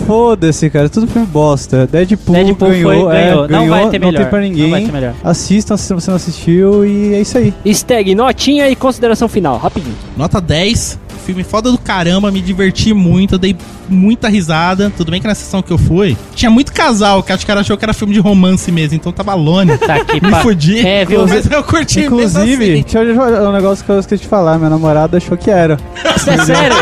Foda-se, 0.07 0.71
cara, 0.71 0.89
tudo 0.89 1.07
filme 1.07 1.27
bosta. 1.27 1.87
Deadpool, 1.87 2.35
Deadpool 2.35 2.69
foi- 2.69 2.83
ganhou, 2.83 3.13
é, 3.13 3.23
ganhou. 3.25 3.41
Não 3.43 3.49
ganhou, 3.49 3.69
vai 3.69 3.89
ter 3.91 3.99
não 3.99 4.07
melhor, 4.09 4.21
tem 4.21 4.29
pra 4.31 4.41
não 4.41 4.47
ninguém. 4.49 4.71
vai 4.71 4.85
ter 4.85 4.93
melhor. 4.93 5.15
Assistam 5.23 5.77
se 5.77 5.93
você 5.95 6.11
não 6.11 6.17
assistiu 6.17 6.85
e 6.85 7.15
é 7.15 7.21
isso 7.21 7.37
aí. 7.39 7.55
Stag, 7.67 8.15
notinha 8.15 8.69
e 8.69 8.77
consideração 8.77 9.29
final, 9.29 9.57
rapidinho. 9.59 9.95
Nota 10.17 10.41
10. 10.41 10.99
Filme 11.25 11.45
foda 11.45 11.71
do 11.71 11.79
caramba, 11.79 12.31
me 12.31 12.41
diverti 12.41 12.93
muito, 12.93 13.39
dei 13.39 13.57
muita 13.89 14.29
risada. 14.29 14.91
Tudo 14.97 15.11
bem 15.11 15.21
que 15.21 15.27
na 15.27 15.35
sessão 15.35 15.63
que 15.63 15.71
eu 15.71 15.79
fui, 15.79 16.17
tinha 16.35 16.51
muito 16.51 16.73
casal, 16.73 17.23
que 17.23 17.33
acho 17.33 17.45
que 17.45 17.51
era 17.51 17.61
achou 17.61 17.77
que 17.77 17.85
era 17.85 17.93
filme 17.93 18.15
de 18.15 18.21
romance 18.21 18.71
mesmo, 18.73 18.97
então 18.97 19.13
tava 19.13 19.35
lone. 19.35 19.77
Tá 19.79 19.97
aqui, 19.97 20.21
Me 20.25 20.35
fudi. 20.37 20.87
É, 20.87 21.05
viu? 21.05 21.27
Mas 21.27 21.51
eu 21.51 21.63
curti 21.63 22.01
mesmo 22.01 22.17
Inclusive, 22.17 22.85
assim. 22.87 22.99
eu 22.99 23.15
falar 23.15 23.49
um 23.49 23.53
negócio 23.53 23.85
que 23.85 23.91
eu 23.91 23.99
esqueci 23.99 24.23
de 24.23 24.29
falar. 24.29 24.59
Minha 24.59 24.71
namorada 24.71 25.17
achou 25.17 25.37
que 25.37 25.51
era. 25.51 25.77
Isso 26.17 26.31
é 26.31 26.39
sério? 26.39 26.77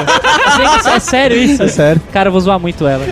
Gente, 0.57 0.88
é 0.88 1.01
sério 1.01 1.37
isso? 1.37 1.62
É 1.62 1.68
sério. 1.68 2.03
Cara, 2.12 2.29
eu 2.29 2.33
vou 2.33 2.40
zoar 2.40 2.59
muito 2.59 2.87
ela. 2.87 3.05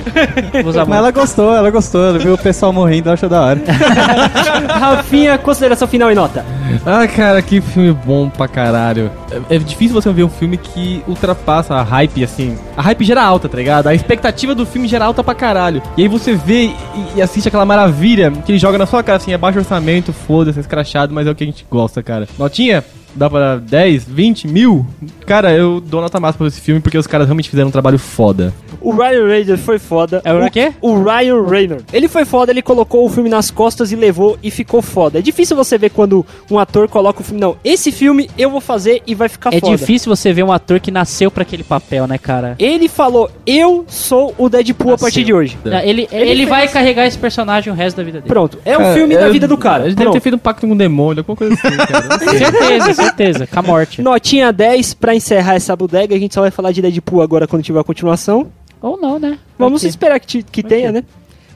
Vou 0.63 0.73
zoar 0.73 0.87
Mas 0.87 0.89
muito. 0.89 0.95
ela 0.99 1.11
gostou, 1.11 1.55
ela 1.55 1.71
gostou. 1.71 2.05
Ela 2.05 2.19
viu 2.19 2.35
o 2.35 2.39
pessoal 2.39 2.73
morrendo, 2.73 3.09
ela 3.09 3.15
achou 3.15 3.29
da 3.29 3.41
hora. 3.43 3.61
Rafinha, 4.79 5.39
consideração 5.39 5.87
final 5.89 6.11
e 6.11 6.15
nota. 6.15 6.45
Ah, 6.85 7.07
cara, 7.07 7.43
que 7.43 7.61
filme 7.61 7.93
bom 7.93 8.29
pra 8.29 8.47
caralho. 8.49 9.11
É, 9.51 9.57
é 9.57 9.59
difícil 9.59 9.95
você 9.95 10.13
ver 10.13 10.25
um 10.25 10.29
filme 10.29 10.57
que 10.57 11.03
ultrapassa 11.07 11.75
a 11.75 11.83
hype, 11.83 12.23
assim. 12.23 12.57
A 12.77 12.83
hype 12.83 13.05
gera 13.05 13.23
alta, 13.23 13.49
tá 13.49 13.57
ligado? 13.57 13.87
A 13.89 13.95
expectativa 13.95 14.55
do 14.55 14.67
filme 14.67 14.89
gera 14.89 15.05
alta 15.05 15.23
pra 15.25 15.35
caralho. 15.35 15.83
E 15.97 16.03
aí 16.03 16.09
você 16.09 16.35
vê 16.35 16.67
e, 16.67 16.75
e 17.17 17.23
assiste 17.23 17.49
aquela 17.49 17.65
maravilha 17.65 18.31
que 18.31 18.53
ele 18.53 18.59
joga 18.59 18.79
na 18.79 18.87
sua 18.87 19.03
cara, 19.03 19.17
assim, 19.19 19.33
é 19.33 19.39
baixo 19.39 19.59
orçamento, 19.59 20.13
foda-se, 20.13 20.59
é 20.59 20.61
escrachado, 20.61 21.13
mas 21.15 21.27
é 21.27 21.31
o 21.31 21.35
que 21.35 21.45
a 21.45 21.47
gente 21.47 21.67
gosta, 21.71 22.03
cara. 22.03 22.29
Notinha? 22.39 22.85
Dá 23.17 23.31
pra 23.31 23.57
10, 23.57 24.05
20 24.05 24.47
mil? 24.47 24.87
Cara, 25.25 25.51
eu 25.53 25.81
dou 25.81 26.03
nota 26.03 26.21
máxima 26.21 26.39
pra 26.41 26.49
esse 26.49 26.61
filme 26.61 26.83
porque 26.83 26.99
os 26.99 27.07
caras 27.07 27.27
realmente 27.27 27.49
fizeram 27.49 27.69
um 27.69 27.73
trabalho 27.73 27.99
foda. 27.99 28.53
O 28.87 28.93
Ryan 28.93 29.27
Reynolds 29.27 29.65
foi 29.65 29.79
foda. 29.81 30.23
É 30.25 30.33
o 30.33 30.51
quê? 30.51 30.73
O 30.81 31.03
Ryan 31.03 31.45
Reynolds. 31.45 31.87
Ele 31.93 32.07
foi 32.07 32.25
foda, 32.25 32.53
ele 32.53 32.63
colocou 32.63 33.05
o 33.05 33.09
filme 33.09 33.29
nas 33.29 33.51
costas 33.51 33.91
e 33.91 33.97
levou 33.97 34.39
e 34.43 34.51
ficou 34.51 34.81
foda. 34.81 35.19
É 35.19 35.23
difícil 35.23 35.57
você 35.57 35.77
ver 35.77 35.91
quando 35.91 36.25
um 36.51 36.57
ator 36.59 36.89
coloca 36.89 37.21
o 37.21 37.25
filme. 37.25 37.41
Não, 37.41 37.57
esse 37.65 37.91
filme 37.91 38.31
eu 38.39 38.49
vou 38.49 38.61
fazer 38.61 39.03
e 39.07 39.15
vai 39.15 39.29
ficar 39.29 39.53
É 39.53 39.59
foda. 39.59 39.77
difícil 39.77 40.09
você 40.15 40.33
ver 40.33 40.45
um 40.45 40.53
ator 40.53 40.79
que 40.79 40.91
nasceu 40.93 41.31
pra 41.33 41.43
aquele 41.43 41.65
papel, 41.65 42.07
né, 42.07 42.17
cara? 42.17 42.55
Ele 42.61 42.87
falou: 42.89 43.29
Eu 43.45 43.85
sou 43.89 44.33
o 44.39 44.49
Deadpool 44.49 44.95
a 44.95 44.99
partir 44.99 45.25
de 45.25 45.35
hoje. 45.35 45.59
Não, 45.65 45.79
Ele, 45.81 46.09
ele, 46.13 46.31
Ele 46.31 46.47
vai 46.47 46.61
fez- 46.61 46.73
carregar 46.73 47.07
esse 47.07 47.19
personagem 47.19 47.73
o 47.73 47.77
resto 47.77 47.97
da 47.97 48.03
vida 48.05 48.21
dele. 48.21 48.29
Pronto. 48.29 48.59
É 48.65 48.77
o 48.77 48.81
Cara, 48.81 48.95
filme 48.95 49.15
da 49.17 49.27
eu- 49.27 49.33
vida 49.33 49.49
do 49.49 49.59
cara. 49.59 49.85
A 49.85 49.89
gente 49.89 49.99
deve 49.99 50.13
ter 50.13 50.21
feito 50.21 50.35
um 50.37 50.39
pacto 50.39 50.67
com 50.67 50.73
um 50.73 50.77
demônio, 50.77 51.21
alguma 51.23 51.37
coisa 51.37 51.55
assim, 51.55 51.77
cara. 51.77 52.19
Certeza, 52.39 52.95
certeza. 52.95 53.47
Com 53.49 53.59
a 53.59 53.63
morte. 53.63 54.01
Notinha 54.01 54.53
10 54.53 54.95
pra 54.95 55.13
encerrar 55.15 55.55
essa 55.57 55.75
bodega. 55.75 56.15
A 56.15 56.19
gente 56.19 56.35
só 56.35 56.41
vai 56.41 56.51
falar 56.53 56.71
de 56.71 56.81
Deadpool 56.83 57.21
agora 57.23 57.49
quando 57.49 57.63
tiver 57.65 57.81
a 57.81 57.85
continuação. 57.85 58.47
Ou 58.81 58.97
não, 59.01 59.19
né? 59.19 59.39
Vamos 59.59 59.83
Aqui. 59.83 59.89
esperar 59.89 60.21
que, 60.21 60.27
ti- 60.27 60.47
que 60.51 60.63
tenha, 60.63 60.93
né? 60.93 61.03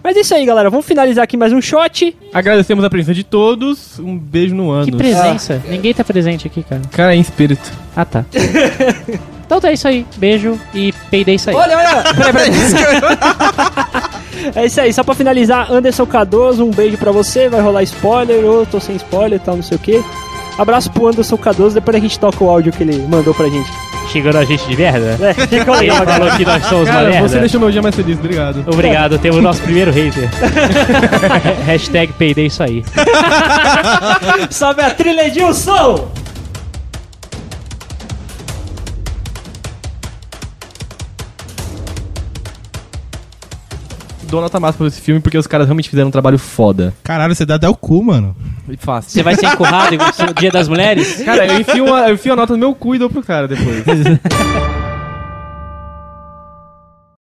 Mas 0.02 0.16
é 0.16 0.20
isso 0.20 0.34
aí, 0.34 0.46
galera. 0.46 0.70
Vamos 0.70 0.86
finalizar 0.86 1.22
aqui 1.24 1.36
mais 1.36 1.52
um 1.52 1.60
shot. 1.60 2.16
Agradecemos 2.32 2.82
a 2.84 2.88
presença 2.88 3.12
de 3.14 3.22
todos. 3.22 3.98
Um 3.98 4.16
beijo 4.18 4.54
no 4.54 4.70
ano. 4.70 4.86
Que 4.86 4.92
presença. 4.96 5.62
Ninguém 5.68 5.92
tá 5.92 6.02
presente 6.02 6.46
aqui, 6.46 6.62
cara. 6.62 6.80
Cara, 6.90 7.12
é 7.14 7.16
em 7.16 7.20
espírito. 7.20 7.70
Ah, 7.94 8.06
tá. 8.06 8.24
então 9.44 9.60
tá 9.60 9.70
isso 9.70 9.86
aí. 9.86 10.06
Beijo 10.16 10.58
e 10.74 10.92
peidei 11.10 11.34
isso 11.34 11.50
aí. 11.50 11.56
Olha, 11.56 11.76
olha. 11.76 12.02
Peraí, 12.14 12.32
peraí. 12.32 12.50
É 14.54 14.64
isso 14.64 14.80
aí, 14.80 14.90
só 14.90 15.04
pra 15.04 15.14
finalizar, 15.14 15.70
Anderson 15.70 16.06
Cardoso, 16.06 16.64
um 16.64 16.70
beijo 16.70 16.96
pra 16.96 17.12
você, 17.12 17.48
vai 17.50 17.60
rolar 17.60 17.82
spoiler, 17.82 18.42
ou 18.42 18.64
tô 18.64 18.80
sem 18.80 18.96
spoiler 18.96 19.38
e 19.38 19.42
tal, 19.44 19.56
não 19.56 19.62
sei 19.62 19.76
o 19.76 19.80
que. 19.80 20.02
Abraço 20.58 20.90
pro 20.90 21.08
Anderson 21.08 21.36
Cardoso, 21.36 21.74
depois 21.74 21.96
a 21.96 22.00
gente 22.00 22.18
toca 22.18 22.42
o 22.44 22.50
áudio 22.50 22.72
que 22.72 22.82
ele 22.82 22.98
mandou 23.08 23.32
pra 23.34 23.48
gente. 23.48 23.70
Chegando 24.10 24.38
a 24.38 24.44
gente 24.44 24.66
de 24.66 24.76
merda? 24.76 25.16
É, 25.24 25.34
fica 25.46 25.70
legal, 25.72 26.04
falou 26.04 26.30
que 26.32 26.44
nós 26.44 26.64
somos 26.66 26.88
uma 26.88 26.94
Cara, 26.94 27.08
merda. 27.10 27.28
você 27.28 27.38
deixou 27.38 27.60
meu 27.60 27.70
dia 27.70 27.80
mais 27.82 27.94
feliz, 27.94 28.18
obrigado. 28.18 28.64
Obrigado, 28.66 29.18
temos 29.18 29.38
o 29.38 29.42
nosso 29.42 29.62
primeiro 29.62 29.90
hater. 29.92 30.28
Hashtag 31.64 32.12
peidei 32.14 32.46
isso 32.46 32.62
aí. 32.62 32.84
Sobe 34.50 34.82
a 34.82 34.90
trilha, 34.90 35.28
Edilson! 35.28 36.19
Dou 44.30 44.40
nota 44.40 44.60
máxima 44.60 44.86
pra 44.86 44.86
esse 44.86 45.00
filme 45.00 45.20
porque 45.20 45.36
os 45.36 45.46
caras 45.48 45.66
realmente 45.66 45.90
fizeram 45.90 46.06
um 46.08 46.12
trabalho 46.12 46.38
foda. 46.38 46.94
Caralho, 47.02 47.34
você 47.34 47.44
dá 47.44 47.56
até 47.56 47.68
o 47.68 47.74
cu, 47.74 48.04
mano. 48.04 48.36
E 48.68 48.76
fácil. 48.76 49.10
Você 49.10 49.22
vai 49.24 49.34
ser 49.34 49.46
empurrado 49.46 49.92
igual 49.92 50.10
no 50.26 50.34
Dia 50.34 50.52
das 50.52 50.68
Mulheres? 50.68 51.20
Cara, 51.24 51.46
eu 51.46 51.60
enfio, 51.60 51.84
uma, 51.84 52.08
eu 52.08 52.14
enfio 52.14 52.32
a 52.32 52.36
nota 52.36 52.52
no 52.52 52.58
meu 52.58 52.72
cu 52.72 52.94
e 52.94 52.98
dou 52.98 53.10
pro 53.10 53.24
cara 53.24 53.48
depois. 53.48 53.84